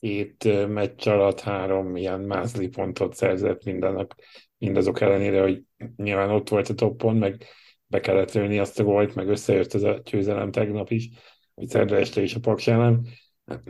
két 0.00 0.68
meccs 0.68 1.08
alatt 1.08 1.40
három 1.40 1.96
ilyen 1.96 2.20
mázli 2.20 2.68
pontot 2.68 3.14
szerzett 3.14 3.64
mindennek, 3.64 4.12
mindazok 4.58 5.00
ellenére, 5.00 5.42
hogy 5.42 5.62
nyilván 5.96 6.30
ott 6.30 6.48
volt 6.48 6.68
a 6.68 6.74
toppon, 6.74 7.16
meg 7.16 7.44
be 7.86 8.00
kellett 8.00 8.32
lőni 8.32 8.58
azt 8.58 8.80
a 8.80 8.84
gólt, 8.84 9.14
meg 9.14 9.28
összejött 9.28 9.74
ez 9.74 9.82
a 9.82 10.00
győzelem 10.04 10.50
tegnap 10.50 10.90
is 10.90 11.08
hogy 11.54 11.68
szerdra 11.68 11.96
este 11.96 12.22
is 12.22 12.34
a 12.34 12.40
Paks 12.40 12.66
ellen, 12.66 13.06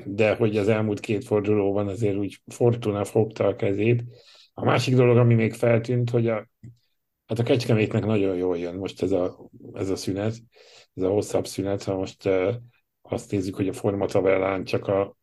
de 0.05 0.34
hogy 0.34 0.57
az 0.57 0.68
elmúlt 0.68 1.00
két 1.00 1.24
fordulóban 1.24 1.88
azért 1.88 2.16
úgy 2.16 2.40
Fortuna 2.46 3.05
fogta 3.05 3.46
a 3.46 3.57
kezét. 3.57 4.05
A 4.55 4.64
másik 4.64 4.94
dolog, 4.94 5.16
ami 5.16 5.34
még 5.34 5.52
feltűnt, 5.52 6.11
hogy 6.11 6.28
a, 6.28 6.48
hát 7.26 7.38
a 7.38 7.42
Kecskemétnek 7.42 8.05
nagyon 8.05 8.36
jól 8.36 8.59
jön 8.59 8.74
most 8.74 9.02
ez 9.02 9.12
a, 9.12 9.48
ez 9.72 9.90
a 9.90 9.96
szünet, 9.96 10.34
ez 10.95 11.03
a 11.03 11.09
hosszabb 11.09 11.47
szünet, 11.47 11.82
ha 11.82 11.97
most 11.97 12.28
azt 13.03 13.30
nézzük, 13.30 13.55
hogy 13.55 13.68
a 13.68 13.72
formatabellán 13.72 14.64
csak 14.64 14.86
a, 14.86 15.16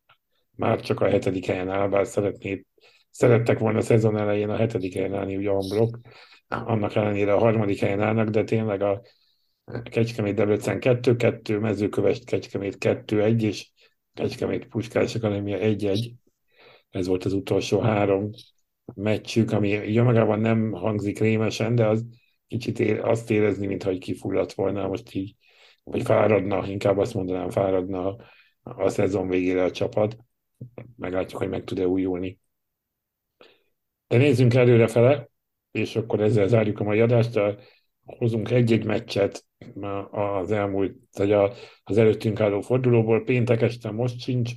már 0.55 0.81
csak 0.81 0.99
a 0.99 1.09
hetedik 1.09 1.45
helyen 1.45 1.69
áll, 1.69 1.87
bár 1.87 2.07
szeretnék, 2.07 2.67
szerettek 3.09 3.59
volna 3.59 3.77
a 3.77 3.81
szezon 3.81 4.17
elején 4.17 4.49
a 4.49 4.55
hetedik 4.55 4.93
helyen 4.93 5.13
állni, 5.13 5.35
ugye 5.35 5.49
Ambrok, 5.49 5.99
annak 6.47 6.95
ellenére 6.95 7.33
a 7.33 7.39
harmadik 7.39 7.79
helyen 7.79 8.01
állnak, 8.01 8.29
de 8.29 8.43
tényleg 8.43 8.81
a, 8.81 9.01
Kecskemét 9.83 10.35
Debrecen 10.35 10.77
2-2, 10.81 11.59
Mezőköves 11.59 12.19
Kecskemét 12.25 12.77
2-1, 12.79 13.41
és 13.41 13.71
Kecskemét 14.13 14.67
Puskás 14.67 15.15
Akadémia 15.15 15.57
1-1. 15.61 16.11
Ez 16.89 17.07
volt 17.07 17.25
az 17.25 17.33
utolsó 17.33 17.79
három 17.79 18.29
meccsük, 18.95 19.51
ami 19.51 19.99
magában 19.99 20.39
nem 20.39 20.71
hangzik 20.71 21.19
rémesen, 21.19 21.75
de 21.75 21.87
az 21.87 22.05
kicsit 22.47 22.79
ér, 22.79 22.99
azt 22.99 23.31
érezni, 23.31 23.67
mintha 23.67 23.97
kifulladt 23.97 24.53
volna 24.53 24.87
most 24.87 25.13
így, 25.13 25.35
vagy 25.91 26.01
fáradna, 26.01 26.67
inkább 26.67 26.97
azt 26.97 27.13
mondanám, 27.13 27.49
fáradna 27.49 28.15
a 28.63 28.89
szezon 28.89 29.27
végére 29.27 29.63
a 29.63 29.71
csapat. 29.71 30.17
Meglátjuk, 30.97 31.39
hogy 31.39 31.49
meg 31.49 31.63
tud-e 31.63 31.87
újulni. 31.87 32.39
De 34.07 34.17
nézzünk 34.17 34.53
előre 34.53 34.87
fele, 34.87 35.29
és 35.71 35.95
akkor 35.95 36.21
ezzel 36.21 36.47
zárjuk 36.47 36.79
a 36.79 36.83
mai 36.83 36.99
adást. 36.99 37.39
Hozunk 38.05 38.51
egy-egy 38.51 38.85
meccset 38.85 39.45
az 40.11 40.51
elmúlt, 40.51 40.95
vagy 41.17 41.31
az 41.83 41.97
előttünk 41.97 42.39
álló 42.39 42.61
fordulóból. 42.61 43.23
Péntek 43.23 43.61
este 43.61 43.91
most 43.91 44.19
sincs 44.19 44.51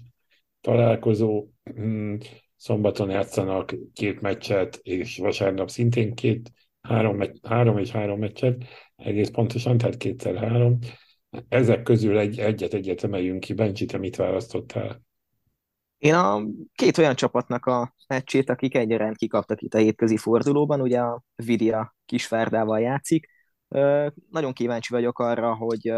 találkozó, 0.60 1.46
hmm, 1.74 2.18
szombaton 2.56 3.10
játszanak 3.10 3.74
két 3.92 4.20
meccset, 4.20 4.80
és 4.82 5.16
vasárnap 5.18 5.70
szintén 5.70 6.14
két, 6.14 6.50
három, 6.80 7.22
három 7.42 7.78
és 7.78 7.90
három 7.90 8.18
meccset, 8.18 8.64
egész 8.96 9.30
pontosan, 9.30 9.78
tehát 9.78 9.96
kétszer 9.96 10.36
három. 10.36 10.78
Ezek 11.48 11.82
közül 11.82 12.18
egy, 12.18 12.38
egyet 12.38 12.74
egyet 12.74 13.04
emeljünk 13.04 13.40
ki. 13.40 13.54
Bencsi, 13.54 13.84
te 13.84 13.98
mit 13.98 14.16
választottál? 14.16 15.02
Én 15.98 16.14
a 16.14 16.42
két 16.74 16.98
olyan 16.98 17.14
csapatnak 17.14 17.66
a 17.66 17.94
meccsét, 18.08 18.50
akik 18.50 18.74
egyaránt 18.74 19.16
kikaptak 19.16 19.62
itt 19.62 19.74
a 19.74 19.78
hétközi 19.78 20.16
fordulóban, 20.16 20.80
ugye 20.80 21.00
a 21.00 21.22
Vidia 21.34 21.96
Kisvárdával 22.06 22.80
játszik, 22.80 23.28
nagyon 24.30 24.52
kíváncsi 24.52 24.92
vagyok 24.92 25.18
arra, 25.18 25.54
hogy 25.54 25.92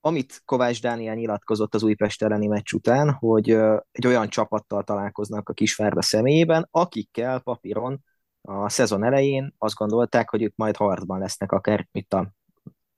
amit 0.00 0.42
Kovács 0.44 0.80
Dániel 0.80 1.14
nyilatkozott 1.14 1.74
az 1.74 1.82
Újpest 1.82 2.22
elleni 2.22 2.46
meccs 2.46 2.72
után, 2.72 3.10
hogy 3.10 3.50
egy 3.92 4.06
olyan 4.06 4.28
csapattal 4.28 4.82
találkoznak 4.82 5.48
a 5.48 5.52
Kisvárda 5.52 6.02
személyében, 6.02 6.68
akikkel 6.70 7.40
papíron 7.40 8.04
a 8.40 8.68
szezon 8.68 9.04
elején 9.04 9.54
azt 9.58 9.74
gondolták, 9.74 10.30
hogy 10.30 10.42
ők 10.42 10.56
majd 10.56 10.76
harcban 10.76 11.18
lesznek 11.18 11.52
akár 11.52 11.88
itt 11.92 12.12
a, 12.12 12.32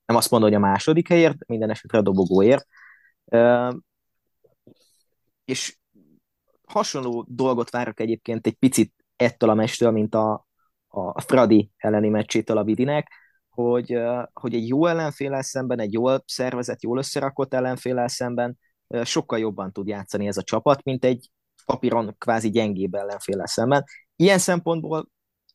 nem 0.07 0.17
azt 0.17 0.31
mondom, 0.31 0.49
hogy 0.49 0.59
a 0.59 0.67
második 0.67 1.09
helyért, 1.09 1.47
minden 1.47 1.71
esetre 1.71 1.99
a 1.99 2.03
dobogóért. 2.03 2.67
És 5.45 5.79
hasonló 6.67 7.25
dolgot 7.29 7.71
várok 7.71 8.01
egyébként 8.01 8.47
egy 8.47 8.55
picit 8.55 8.95
ettől 9.17 9.51
a 9.51 9.55
mestől, 9.55 9.91
mint 9.91 10.15
a, 10.15 10.47
a 10.89 11.21
Fradi 11.21 11.71
elleni 11.77 12.09
meccsétől 12.09 12.59
a 12.59 12.65
Vidinek, 12.65 13.13
hogy, 13.49 13.99
hogy 14.33 14.55
egy 14.55 14.69
jó 14.69 14.87
ellenféllel 14.87 15.43
szemben, 15.43 15.81
egy 15.81 15.93
jól 15.93 16.23
szervezett, 16.27 16.83
jól 16.83 16.99
összerakott 16.99 17.55
ellenféllel 17.55 18.09
szemben 18.09 18.59
sokkal 19.03 19.39
jobban 19.39 19.73
tud 19.73 19.87
játszani 19.87 20.27
ez 20.27 20.37
a 20.37 20.43
csapat, 20.43 20.83
mint 20.83 21.05
egy 21.05 21.31
papíron 21.65 22.15
kvázi 22.19 22.51
gyengébb 22.51 22.95
ellenféllel 22.95 23.47
szemben. 23.47 23.85
Ilyen 24.17 24.39
szempontból, 24.39 25.09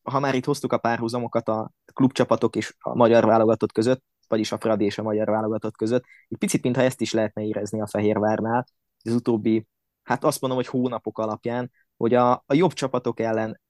ha 0.04 0.20
már 0.20 0.36
itt 0.36 0.46
hoztuk 0.46 0.74
a 0.74 0.78
párhuzamokat 0.78 1.48
a 1.48 1.72
klubcsapatok 1.94 2.56
és 2.56 2.76
a 2.80 2.96
magyar 2.96 3.26
válogatott 3.26 3.72
között, 3.72 4.04
vagyis 4.30 4.52
a 4.52 4.58
Fradi 4.58 4.86
és 4.86 4.98
a 4.98 5.04
magyar 5.04 5.28
válogatott 5.30 5.76
között, 5.76 6.04
egy 6.28 6.38
picit, 6.38 6.64
mintha 6.64 6.82
ezt 6.82 7.02
is 7.02 7.14
lehetne 7.14 7.44
érezni 7.44 7.82
a 7.82 7.88
Fehérvárnál, 7.88 8.66
az 9.04 9.14
utóbbi, 9.14 9.68
hát 10.04 10.24
azt 10.24 10.42
mondom, 10.42 10.60
hogy 10.60 10.68
hónapok 10.68 11.20
alapján, 11.20 11.72
hogy 11.98 12.14
a, 12.14 12.32
a 12.32 12.54
jobb 12.54 12.74
csapatok 12.74 13.20
ellen, 13.20 13.62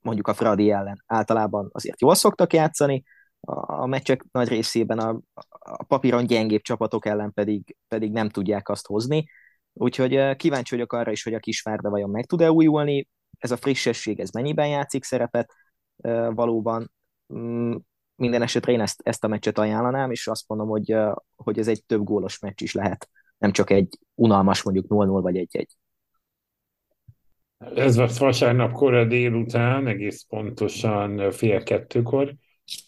mondjuk 0.00 0.28
a 0.28 0.34
Fradi 0.34 0.70
ellen 0.70 1.02
általában 1.06 1.68
azért 1.72 2.00
jól 2.00 2.14
szoktak 2.14 2.52
játszani, 2.52 3.04
a 3.62 3.86
meccsek 3.86 4.24
nagy 4.32 4.48
részében 4.48 4.98
a, 4.98 5.20
a 5.58 5.84
papíron 5.84 6.26
gyengébb 6.26 6.60
csapatok 6.60 7.06
ellen 7.06 7.32
pedig, 7.32 7.76
pedig 7.88 8.12
nem 8.12 8.28
tudják 8.28 8.68
azt 8.68 8.86
hozni. 8.86 9.28
Úgyhogy 9.72 10.36
kíváncsi 10.36 10.74
vagyok 10.74 10.92
arra 10.92 11.10
is, 11.10 11.22
hogy 11.22 11.34
a 11.34 11.38
Kisvárda 11.38 11.90
vajon 11.90 12.10
meg 12.10 12.26
tud-e 12.26 12.52
újulni, 12.52 13.08
ez 13.38 13.50
a 13.50 13.56
frissesség, 13.56 14.20
ez 14.20 14.30
mennyiben 14.30 14.68
játszik 14.68 15.04
szerepet 15.04 15.54
valóban. 16.30 16.92
Minden 18.20 18.42
esetre 18.42 18.72
én 18.72 18.80
ezt, 18.80 19.00
ezt 19.04 19.24
a 19.24 19.28
meccset 19.28 19.58
ajánlanám, 19.58 20.10
és 20.10 20.26
azt 20.26 20.48
mondom, 20.48 20.68
hogy, 20.68 20.96
hogy 21.36 21.58
ez 21.58 21.68
egy 21.68 21.84
több 21.84 22.04
gólos 22.04 22.38
meccs 22.38 22.62
is 22.62 22.74
lehet, 22.74 23.10
nem 23.38 23.52
csak 23.52 23.70
egy 23.70 23.98
unalmas 24.14 24.62
mondjuk 24.62 24.86
0-0 24.88 25.18
vagy 25.22 25.48
1-1. 25.50 25.66
Ez 27.74 27.96
a 27.96 28.08
vasárnap 28.18 28.72
kora 28.72 29.04
délután, 29.04 29.86
egész 29.86 30.22
pontosan 30.22 31.30
fél 31.30 31.62
kettőkor 31.62 32.34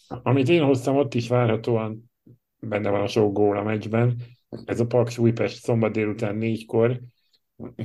amit 0.07 0.49
én 0.49 0.63
hoztam, 0.63 0.95
ott 0.95 1.13
is 1.13 1.27
várhatóan 1.27 2.11
benne 2.59 2.89
van 2.89 3.01
a 3.01 3.07
sok 3.07 3.33
gól 3.33 3.57
a 3.57 3.63
meccsben. 3.63 4.21
Ez 4.65 4.79
a 4.79 4.85
Paks 4.85 5.17
Újpest 5.17 5.63
szombat 5.63 5.91
délután 5.91 6.35
négykor. 6.35 6.99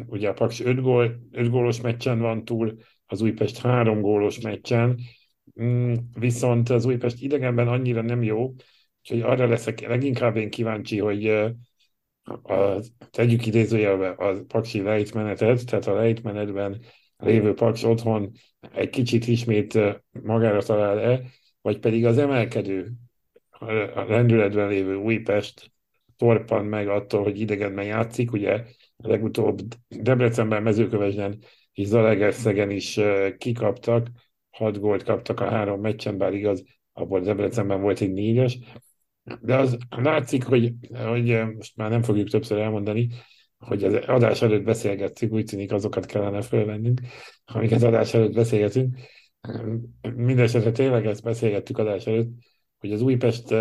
Ugye 0.06 0.28
a 0.28 0.32
Paks 0.32 0.60
5 0.60 0.80
gól, 0.80 1.20
öt 1.30 1.50
gólos 1.50 1.80
meccsen 1.80 2.18
van 2.18 2.44
túl, 2.44 2.76
az 3.06 3.20
Újpest 3.20 3.58
három 3.58 4.00
gólos 4.00 4.40
meccsen. 4.40 4.98
Mm, 5.62 5.94
viszont 6.18 6.68
az 6.68 6.84
Újpest 6.84 7.22
idegenben 7.22 7.68
annyira 7.68 8.02
nem 8.02 8.22
jó, 8.22 8.54
úgyhogy 9.00 9.20
arra 9.20 9.46
leszek 9.46 9.80
leginkább 9.80 10.36
én 10.36 10.50
kíváncsi, 10.50 10.98
hogy 10.98 11.26
a, 12.42 12.80
tegyük 13.10 13.46
idézőjelbe 13.46 14.08
a 14.08 14.44
paksi 14.48 14.82
lejtmenetet, 14.82 15.66
tehát 15.66 15.86
a 15.86 15.94
lejtmenetben 15.94 16.80
lévő 17.16 17.54
Paks 17.54 17.82
otthon 17.82 18.32
egy 18.74 18.90
kicsit 18.90 19.26
ismét 19.26 19.78
magára 20.10 20.62
talál-e, 20.62 21.20
vagy 21.60 21.78
pedig 21.78 22.06
az 22.06 22.18
emelkedő, 22.18 22.92
a 23.94 24.02
rendületben 24.02 24.68
lévő 24.68 24.94
Újpest 24.94 25.72
torpan 26.16 26.64
meg 26.64 26.88
attól, 26.88 27.22
hogy 27.22 27.40
idegenben 27.40 27.84
játszik, 27.84 28.32
ugye 28.32 28.64
legutóbb 28.96 29.58
Debrecenben, 29.88 30.62
Mezőkövesden 30.62 31.38
és 31.72 31.86
Zalaegerszegen 31.86 32.70
is 32.70 33.00
kikaptak, 33.38 34.06
hat 34.58 34.80
gólt 34.80 35.02
kaptak 35.02 35.40
a 35.40 35.48
három 35.48 35.80
meccsen, 35.80 36.18
bár 36.18 36.34
igaz, 36.34 36.64
abból 36.92 37.20
Debrecenben 37.20 37.80
volt 37.80 38.00
egy 38.00 38.12
négyes, 38.12 38.58
de 39.40 39.56
az 39.56 39.78
látszik, 39.88 40.44
hogy, 40.44 40.72
hogy 41.04 41.54
most 41.56 41.76
már 41.76 41.90
nem 41.90 42.02
fogjuk 42.02 42.28
többször 42.28 42.58
elmondani, 42.58 43.08
hogy 43.58 43.84
az 43.84 43.94
adás 43.94 44.42
előtt 44.42 44.64
beszélgettük, 44.64 45.32
úgy 45.32 45.44
tűnik 45.44 45.72
azokat 45.72 46.06
kellene 46.06 46.42
fölvennünk, 46.42 47.00
amiket 47.44 47.82
adás 47.82 48.14
előtt 48.14 48.34
beszélgetünk, 48.34 48.96
Mindenesetre 50.14 50.72
tényleg 50.72 51.06
ezt 51.06 51.22
beszélgettük 51.22 51.78
adás 51.78 52.06
előtt, 52.06 52.30
hogy 52.78 52.92
az 52.92 53.00
Újpest 53.00 53.54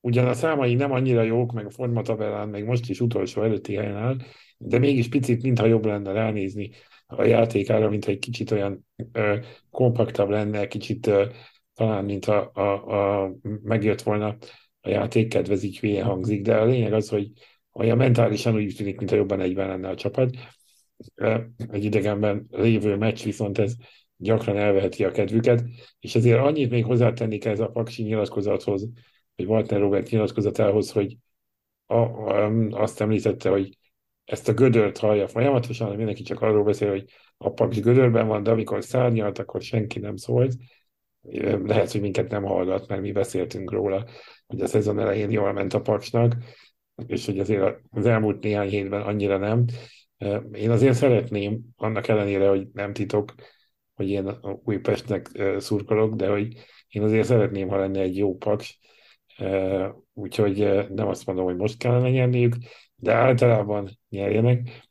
ugyan 0.00 0.26
a 0.26 0.34
számai 0.34 0.74
nem 0.74 0.92
annyira 0.92 1.22
jók, 1.22 1.52
meg 1.52 1.66
a 1.66 1.70
formatabellán, 1.70 2.48
meg 2.48 2.64
most 2.64 2.88
is 2.88 3.00
utolsó 3.00 3.42
előtti 3.42 3.74
helyen 3.74 3.96
áll, 3.96 4.16
de 4.58 4.78
mégis 4.78 5.08
picit, 5.08 5.42
mintha 5.42 5.66
jobb 5.66 5.84
lenne 5.84 6.12
ránézni 6.12 6.70
a 7.10 7.24
játékára, 7.24 7.88
mint 7.88 8.06
egy 8.06 8.18
kicsit 8.18 8.50
olyan 8.50 8.86
ö, 9.12 9.36
kompaktabb 9.70 10.28
lenne, 10.28 10.66
kicsit 10.66 11.06
ö, 11.06 11.26
talán, 11.74 12.04
mint 12.04 12.24
a, 12.26 12.50
a, 12.54 13.24
a, 13.24 13.32
megjött 13.62 14.02
volna 14.02 14.36
a 14.80 14.88
játék, 14.88 15.28
kedvez 15.28 15.62
így 15.62 15.78
hülye 15.78 16.02
hangzik, 16.02 16.42
de 16.42 16.56
a 16.56 16.64
lényeg 16.64 16.92
az, 16.92 17.08
hogy 17.08 17.30
olyan 17.72 17.96
mentálisan 17.96 18.54
úgy 18.54 18.74
tűnik, 18.76 18.98
mintha 18.98 19.16
jobban 19.16 19.40
egyben 19.40 19.68
lenne 19.68 19.88
a 19.88 19.94
csapat. 19.94 20.36
Egy 21.70 21.84
idegenben 21.84 22.46
lévő 22.50 22.96
meccs 22.96 23.24
viszont 23.24 23.58
ez 23.58 23.74
gyakran 24.16 24.56
elveheti 24.56 25.04
a 25.04 25.10
kedvüket, 25.10 25.64
és 26.00 26.14
ezért 26.14 26.38
annyit 26.38 26.70
még 26.70 26.84
hozzátennék 26.84 27.44
ez 27.44 27.60
a 27.60 27.68
Paksi 27.68 28.02
nyilatkozathoz, 28.02 28.88
vagy 29.36 29.46
Walter 29.46 29.80
Robert 29.80 30.10
nyilatkozatához, 30.10 30.90
hogy 30.90 31.16
a, 31.86 31.94
a, 31.94 32.50
azt 32.70 33.00
említette, 33.00 33.50
hogy 33.50 33.78
ezt 34.30 34.48
a 34.48 34.52
gödört 34.52 34.98
hallja 34.98 35.28
folyamatosan, 35.28 35.96
mindenki 35.96 36.22
csak 36.22 36.40
arról 36.40 36.64
beszél, 36.64 36.90
hogy 36.90 37.04
a 37.36 37.52
Paks 37.52 37.80
gödörben 37.80 38.26
van, 38.26 38.42
de 38.42 38.50
amikor 38.50 38.84
szárnyalt, 38.84 39.38
akkor 39.38 39.62
senki 39.62 39.98
nem 39.98 40.16
szólt. 40.16 40.54
Lehet, 41.64 41.92
hogy 41.92 42.00
minket 42.00 42.30
nem 42.30 42.44
hallgat, 42.44 42.88
mert 42.88 43.00
mi 43.00 43.12
beszéltünk 43.12 43.70
róla, 43.70 44.06
hogy 44.46 44.60
a 44.60 44.66
szezon 44.66 44.98
elején 44.98 45.30
jól 45.30 45.52
ment 45.52 45.74
a 45.74 45.80
Paksnak, 45.80 46.36
és 47.06 47.26
hogy 47.26 47.38
azért 47.38 47.80
az 47.90 48.06
elmúlt 48.06 48.42
néhány 48.42 48.68
hétben 48.68 49.02
annyira 49.02 49.36
nem. 49.36 49.64
Én 50.52 50.70
azért 50.70 50.94
szeretném, 50.94 51.60
annak 51.76 52.08
ellenére, 52.08 52.48
hogy 52.48 52.66
nem 52.72 52.92
titok, 52.92 53.34
hogy 53.94 54.08
én 54.08 54.26
a 54.26 54.60
Újpestnek 54.64 55.26
szurkolok, 55.58 56.14
de 56.14 56.28
hogy 56.28 56.54
én 56.88 57.02
azért 57.02 57.26
szeretném, 57.26 57.68
ha 57.68 57.76
lenne 57.76 58.00
egy 58.00 58.16
jó 58.16 58.36
paks, 58.36 58.78
úgyhogy 60.12 60.86
nem 60.94 61.08
azt 61.08 61.26
mondom, 61.26 61.44
hogy 61.44 61.56
most 61.56 61.78
kellene 61.78 62.10
nyerniük, 62.10 62.54
de 63.00 63.12
általában 63.12 63.98
nyerjenek. 64.08 64.88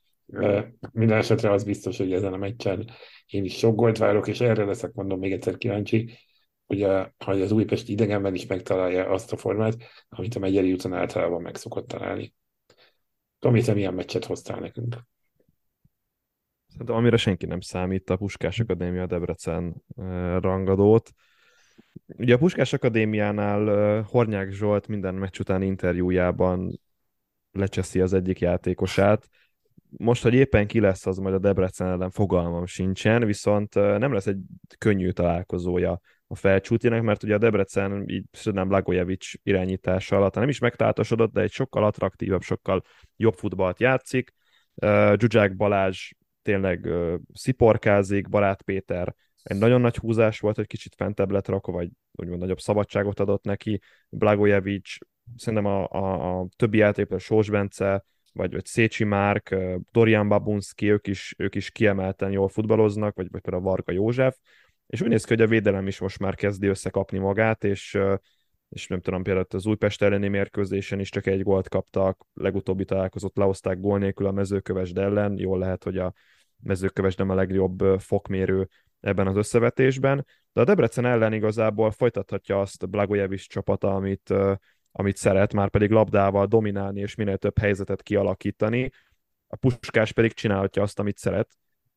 Minden 0.92 1.18
esetre 1.18 1.52
az 1.52 1.64
biztos, 1.64 1.98
hogy 1.98 2.14
ezen 2.14 2.34
a 2.34 2.38
meccsen 2.38 2.90
én 3.28 3.44
is 3.44 3.58
sok 3.58 3.76
gólt 3.76 3.98
várok, 3.98 4.28
és 4.28 4.42
erre 4.42 4.66
leszek, 4.66 4.94
mondom 4.94 5.20
még 5.20 5.32
egyszer 5.32 5.58
kíváncsi, 5.58 6.18
hogy, 6.66 6.84
a, 6.84 7.14
hogy 7.26 7.42
az 7.42 7.52
Újpest 7.52 7.90
idegenben 7.90 8.34
is 8.34 8.46
megtalálja 8.46 9.10
azt 9.10 9.32
a 9.32 9.38
formát, 9.38 9.78
amit 10.10 10.36
a 10.36 10.40
Megyeri 10.40 10.74
úton 10.74 10.94
általában 10.94 11.42
meg 11.42 11.56
szokott 11.56 11.88
találni. 11.88 12.34
Tomi, 13.40 13.62
te 13.62 13.74
milyen 13.74 13.94
meccset 13.94 14.26
hoztál 14.26 14.60
nekünk? 14.60 14.98
Szerintem 16.68 16.96
amire 16.96 17.18
senki 17.18 17.46
nem 17.46 17.60
számít, 17.60 18.10
a 18.10 18.16
Puskás 18.16 18.60
Akadémia 18.60 19.06
Debrecen 19.06 19.84
rangadót. 20.40 21.12
Ugye 22.18 22.34
a 22.34 22.38
Puskás 22.38 22.74
Akadémiánál 22.74 24.02
Hornyák 24.02 24.52
Zsolt 24.52 24.88
minden 24.88 25.16
meccs 25.16 25.40
után 25.40 25.62
interjújában 25.62 26.80
lecseszi 27.60 28.02
az 28.02 28.14
egyik 28.14 28.40
játékosát. 28.40 29.28
Most, 29.90 30.24
hogy 30.24 30.34
éppen 30.34 30.68
ki 30.68 30.80
lesz, 30.80 31.06
az 31.06 31.18
majd 31.18 31.36
a 31.36 31.40
Debrecen 31.40 31.88
ellen 31.88 32.10
fogalmam 32.10 32.66
sincsen, 32.66 33.26
viszont 33.26 33.74
nem 33.74 34.14
lesz 34.14 34.28
egy 34.28 34.38
könnyű 34.78 35.10
találkozója 35.10 36.00
a 36.28 36.36
felcsútjának, 36.36 37.02
mert 37.02 37.24
ugye 37.24 37.34
a 37.34 37.38
Debrecen 37.38 38.04
így 38.08 38.26
nem 38.44 38.68
Blagojevic 38.68 39.32
irányítása 39.44 40.16
alatt 40.16 40.36
nem 40.36 40.50
is 40.50 40.60
megtáltosodott, 40.60 41.34
de 41.34 41.42
egy 41.42 41.52
sokkal 41.52 41.84
attraktívabb, 41.84 42.42
sokkal 42.42 42.82
jobb 43.16 43.34
futballt 43.34 43.80
játszik. 43.80 44.34
Zsuzsák 45.16 45.56
Balázs 45.56 46.12
tényleg 46.42 46.90
sziporkázik, 47.34 48.30
Barát 48.30 48.62
Péter 48.62 49.16
egy 49.44 49.58
nagyon 49.58 49.82
nagy 49.82 49.96
húzás 49.96 50.40
volt, 50.40 50.56
hogy 50.56 50.68
kicsit 50.68 50.96
fentebb 50.96 51.32
lett 51.32 51.48
rakva, 51.48 51.72
vagy 51.72 51.90
úgymond 52.12 52.40
nagyobb 52.40 52.60
szabadságot 52.60 53.20
adott 53.20 53.44
neki. 53.44 53.82
Blagojevic, 54.10 54.96
szerintem 55.36 55.66
a, 55.66 55.88
a, 55.90 56.40
a 56.40 56.48
többi 56.56 56.78
játékos, 56.78 57.24
Sós 57.24 57.50
Bence, 57.50 58.06
vagy, 58.34 58.52
vagy 58.52 58.66
Szécsi 58.66 59.04
Márk, 59.04 59.56
Dorian 59.92 60.28
Babunski, 60.28 60.92
ők 60.92 61.08
is, 61.08 61.34
ők 61.38 61.56
is 61.56 61.72
kiemelten 61.72 62.32
jól 62.32 62.48
futballoznak, 62.48 63.16
vagy, 63.16 63.28
vagy 63.32 63.42
például 63.42 63.64
Varga 63.64 63.92
József, 63.92 64.38
és 64.88 65.02
úgy 65.02 65.08
néz 65.08 65.24
ki, 65.24 65.34
hogy 65.34 65.42
a 65.42 65.48
védelem 65.48 65.88
is 65.88 66.00
most 66.00 66.20
már 66.20 66.36
kezdi 66.36 66.68
összekapni 66.68 67.18
magát, 67.18 67.64
és, 67.64 67.98
és 68.70 68.88
nem 68.88 69.02
tudom, 69.02 69.24
például 69.24 69.46
az 69.50 69.66
Újpest 69.66 70.02
elleni 70.02 70.28
mérkőzésen 70.28 71.00
is 71.00 71.10
csak 71.10 71.26
egy 71.26 71.44
gólt 71.44 71.70
kaptak, 71.70 72.26
legutóbbi 72.34 72.86
találkozott 72.86 73.38
lehozták 73.38 73.80
gól 73.80 74.00
nélkül 74.00 74.26
a 74.26 74.32
mezőkövesd 74.32 74.98
ellen, 74.98 75.38
jól 75.38 75.60
lehet, 75.60 75.84
hogy 75.84 75.98
a 75.98 76.14
mezőkövesd 76.64 77.18
nem 77.18 77.30
a 77.30 77.36
legjobb 77.36 78.00
fokmérő 78.00 78.68
ebben 79.00 79.28
az 79.28 79.36
összevetésben, 79.36 80.26
de 80.54 80.62
a 80.62 80.64
Debrecen 80.64 81.06
ellen 81.06 81.34
igazából 81.34 81.92
folytathatja 81.92 82.62
azt 82.62 82.90
Blagojevic 82.90 83.42
csapata, 83.42 83.96
amit, 83.96 84.34
amit 84.92 85.18
szeret, 85.18 85.54
már 85.54 85.70
pedig 85.70 85.90
labdával 85.90 86.46
dominálni 86.46 87.00
és 87.00 87.16
minél 87.16 87.38
több 87.38 87.58
helyzetet 87.58 88.02
kialakítani. 88.02 88.92
A 89.48 89.56
Puskás 89.56 90.12
pedig 90.12 90.34
csinálhatja 90.34 90.82
azt, 90.82 91.00
amit 91.00 91.18
szeret, 91.18 91.50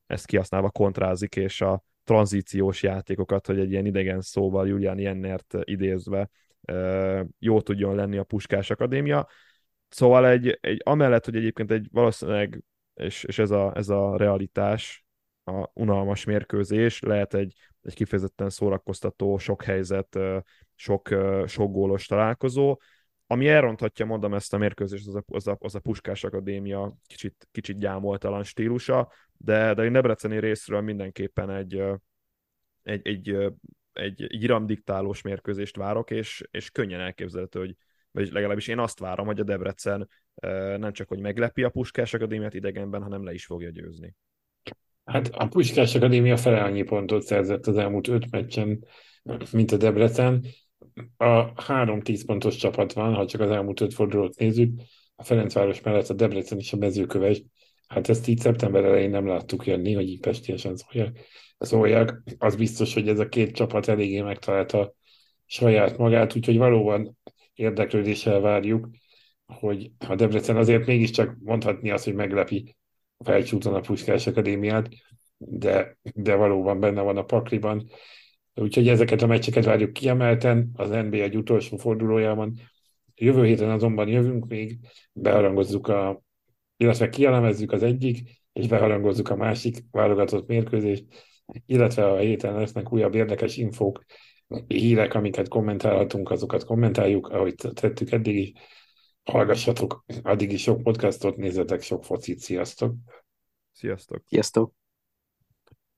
ezt 0.07 0.26
kihasználva 0.26 0.70
kontrázik, 0.70 1.36
és 1.36 1.61
a 1.61 1.84
tranzíciós 2.05 2.82
játékokat, 2.82 3.47
hogy 3.47 3.59
egy 3.59 3.70
ilyen 3.70 3.86
idegen 3.86 4.20
szóval 4.20 4.68
Julian 4.68 4.99
Jennert 4.99 5.55
idézve 5.62 6.30
jó 7.38 7.61
tudjon 7.61 7.95
lenni 7.95 8.16
a 8.16 8.24
Puskás 8.24 8.70
Akadémia. 8.70 9.28
Szóval 9.88 10.26
egy, 10.26 10.59
egy 10.61 10.80
amellett, 10.84 11.24
hogy 11.24 11.36
egyébként 11.36 11.70
egy 11.70 11.88
valószínűleg, 11.90 12.62
és, 12.95 13.24
és 13.24 13.38
ez, 13.38 13.51
a, 13.51 13.72
ez 13.76 13.88
a 13.88 14.16
realitás, 14.16 15.01
a 15.45 15.70
unalmas 15.74 16.24
mérkőzés, 16.24 17.01
lehet 17.01 17.34
egy, 17.34 17.55
egy 17.82 17.95
kifejezetten 17.95 18.51
szórakoztató, 18.51 19.38
sok 19.38 19.62
helyzet, 19.62 20.18
sok, 20.74 21.09
sok 21.47 21.72
gólos 21.72 22.07
találkozó. 22.07 22.80
Ami 23.26 23.49
elronthatja, 23.49 24.07
mondom, 24.07 24.34
ezt 24.34 24.55
a 24.55 24.59
mérkőzést, 24.59 25.07
az 25.07 25.14
a, 25.14 25.22
az 25.26 25.47
a, 25.47 25.57
az 25.61 25.74
a 25.74 25.80
Puskás 25.80 26.24
Akadémia 26.24 26.97
kicsit, 27.07 27.49
kicsit 27.51 27.78
gyámoltalan 27.78 28.43
stílusa, 28.43 29.12
de, 29.36 29.74
de 29.74 29.82
a 29.82 29.90
Debreceni 29.90 30.38
részről 30.40 30.80
mindenképpen 30.80 31.51
egy, 31.51 31.82
egy, 32.82 33.07
egy, 33.07 33.28
egy, 33.93 34.22
egy 34.22 34.43
iramdiktálós 34.43 35.22
mérkőzést 35.22 35.76
várok, 35.76 36.11
és, 36.11 36.45
és 36.51 36.70
könnyen 36.70 37.01
elképzelhető, 37.01 37.59
hogy 37.59 37.76
vagy 38.12 38.32
legalábbis 38.32 38.68
én 38.68 38.78
azt 38.78 38.99
várom, 38.99 39.26
hogy 39.26 39.40
a 39.40 39.45
Debrecen 39.45 40.09
nem 40.76 40.93
csak, 40.93 41.09
hogy 41.09 41.20
meglepi 41.20 41.62
a 41.62 41.68
Puskás 41.68 42.14
Akadémiát 42.14 42.55
idegenben, 42.55 43.03
hanem 43.03 43.24
le 43.24 43.32
is 43.32 43.47
fogja 43.47 43.70
győzni. 43.70 44.14
Hát 45.05 45.28
a 45.32 45.46
Puskás 45.46 45.94
Akadémia 45.94 46.36
fele 46.36 46.62
annyi 46.62 46.82
pontot 46.82 47.22
szerzett 47.22 47.66
az 47.66 47.76
elmúlt 47.76 48.09
öt 48.09 48.30
meccsen, 48.30 48.84
mint 49.53 49.72
a 49.72 49.76
Debrecen. 49.76 50.44
A 51.16 51.62
három 51.62 52.00
tíz 52.00 52.24
pontos 52.24 52.57
csapat 52.57 52.92
van, 52.92 53.14
ha 53.14 53.26
csak 53.26 53.40
az 53.40 53.50
elmúlt 53.50 53.80
öt 53.80 53.94
fordulót 53.94 54.38
nézzük. 54.38 54.80
A 55.16 55.22
Ferencváros 55.22 55.80
mellett 55.80 56.09
a 56.09 56.14
Debrecen 56.14 56.59
és 56.59 56.72
a 56.72 56.76
mezőköves. 56.76 57.42
Hát 57.86 58.09
ezt 58.09 58.28
így 58.28 58.38
szeptember 58.38 58.84
elején 58.84 59.11
nem 59.11 59.26
láttuk 59.26 59.66
jönni, 59.66 59.92
hogy 59.92 60.09
így 60.09 60.20
pestiesen 60.20 60.76
szólják. 60.76 61.18
szólják. 61.59 62.22
Az 62.38 62.57
biztos, 62.57 62.94
hogy 62.94 63.09
ez 63.09 63.18
a 63.18 63.28
két 63.28 63.55
csapat 63.55 63.88
eléggé 63.88 64.20
megtalálta 64.20 64.94
saját 65.46 65.96
magát, 65.96 66.36
úgyhogy 66.36 66.57
valóban 66.57 67.18
érdeklődéssel 67.55 68.40
várjuk, 68.40 68.88
hogy 69.46 69.90
a 70.09 70.14
Debrecen 70.14 70.57
azért 70.57 70.86
mégiscsak 70.86 71.36
mondhatni 71.40 71.90
azt, 71.90 72.05
hogy 72.05 72.14
meglepi 72.14 72.76
felcsúton 73.25 73.75
a 73.75 73.81
Puskás 73.81 74.27
Akadémiát, 74.27 74.89
de, 75.37 75.97
de 76.14 76.35
valóban 76.35 76.81
benne 76.81 77.01
van 77.01 77.16
a 77.16 77.25
pakliban. 77.25 77.89
Úgyhogy 78.55 78.89
ezeket 78.89 79.23
a 79.23 79.27
meccseket 79.27 79.64
várjuk 79.64 79.93
kiemelten 79.93 80.70
az 80.75 80.89
NBA 80.89 81.16
egy 81.16 81.37
utolsó 81.37 81.77
fordulójában. 81.77 82.55
Jövő 83.14 83.45
héten 83.45 83.70
azonban 83.70 84.09
jövünk 84.09 84.47
még, 84.49 84.79
beharangozzuk 85.12 85.89
a, 85.89 86.23
illetve 86.77 87.09
kielemezzük 87.09 87.73
az 87.73 87.83
egyik, 87.83 88.41
és 88.53 88.68
beharangozzuk 88.68 89.29
a 89.29 89.37
másik 89.37 89.77
válogatott 89.91 90.47
mérkőzést, 90.47 91.05
illetve 91.66 92.07
a 92.07 92.18
héten 92.18 92.55
lesznek 92.55 92.93
újabb 92.93 93.14
érdekes 93.14 93.57
infók, 93.57 94.05
hírek, 94.66 95.14
amiket 95.14 95.49
kommentálhatunk, 95.49 96.31
azokat 96.31 96.64
kommentáljuk, 96.64 97.29
ahogy 97.29 97.55
tettük 97.55 98.12
eddig 98.12 98.37
is. 98.37 98.53
Hallgassatok 99.25 100.05
addig 100.23 100.53
is 100.53 100.62
sok 100.62 100.83
podcastot, 100.83 101.37
nézzetek 101.37 101.83
sok 101.83 102.05
focit, 102.05 102.39
sziasztok! 102.39 102.95
Sziasztok! 103.73 104.23
Sziasztok! 104.27 104.82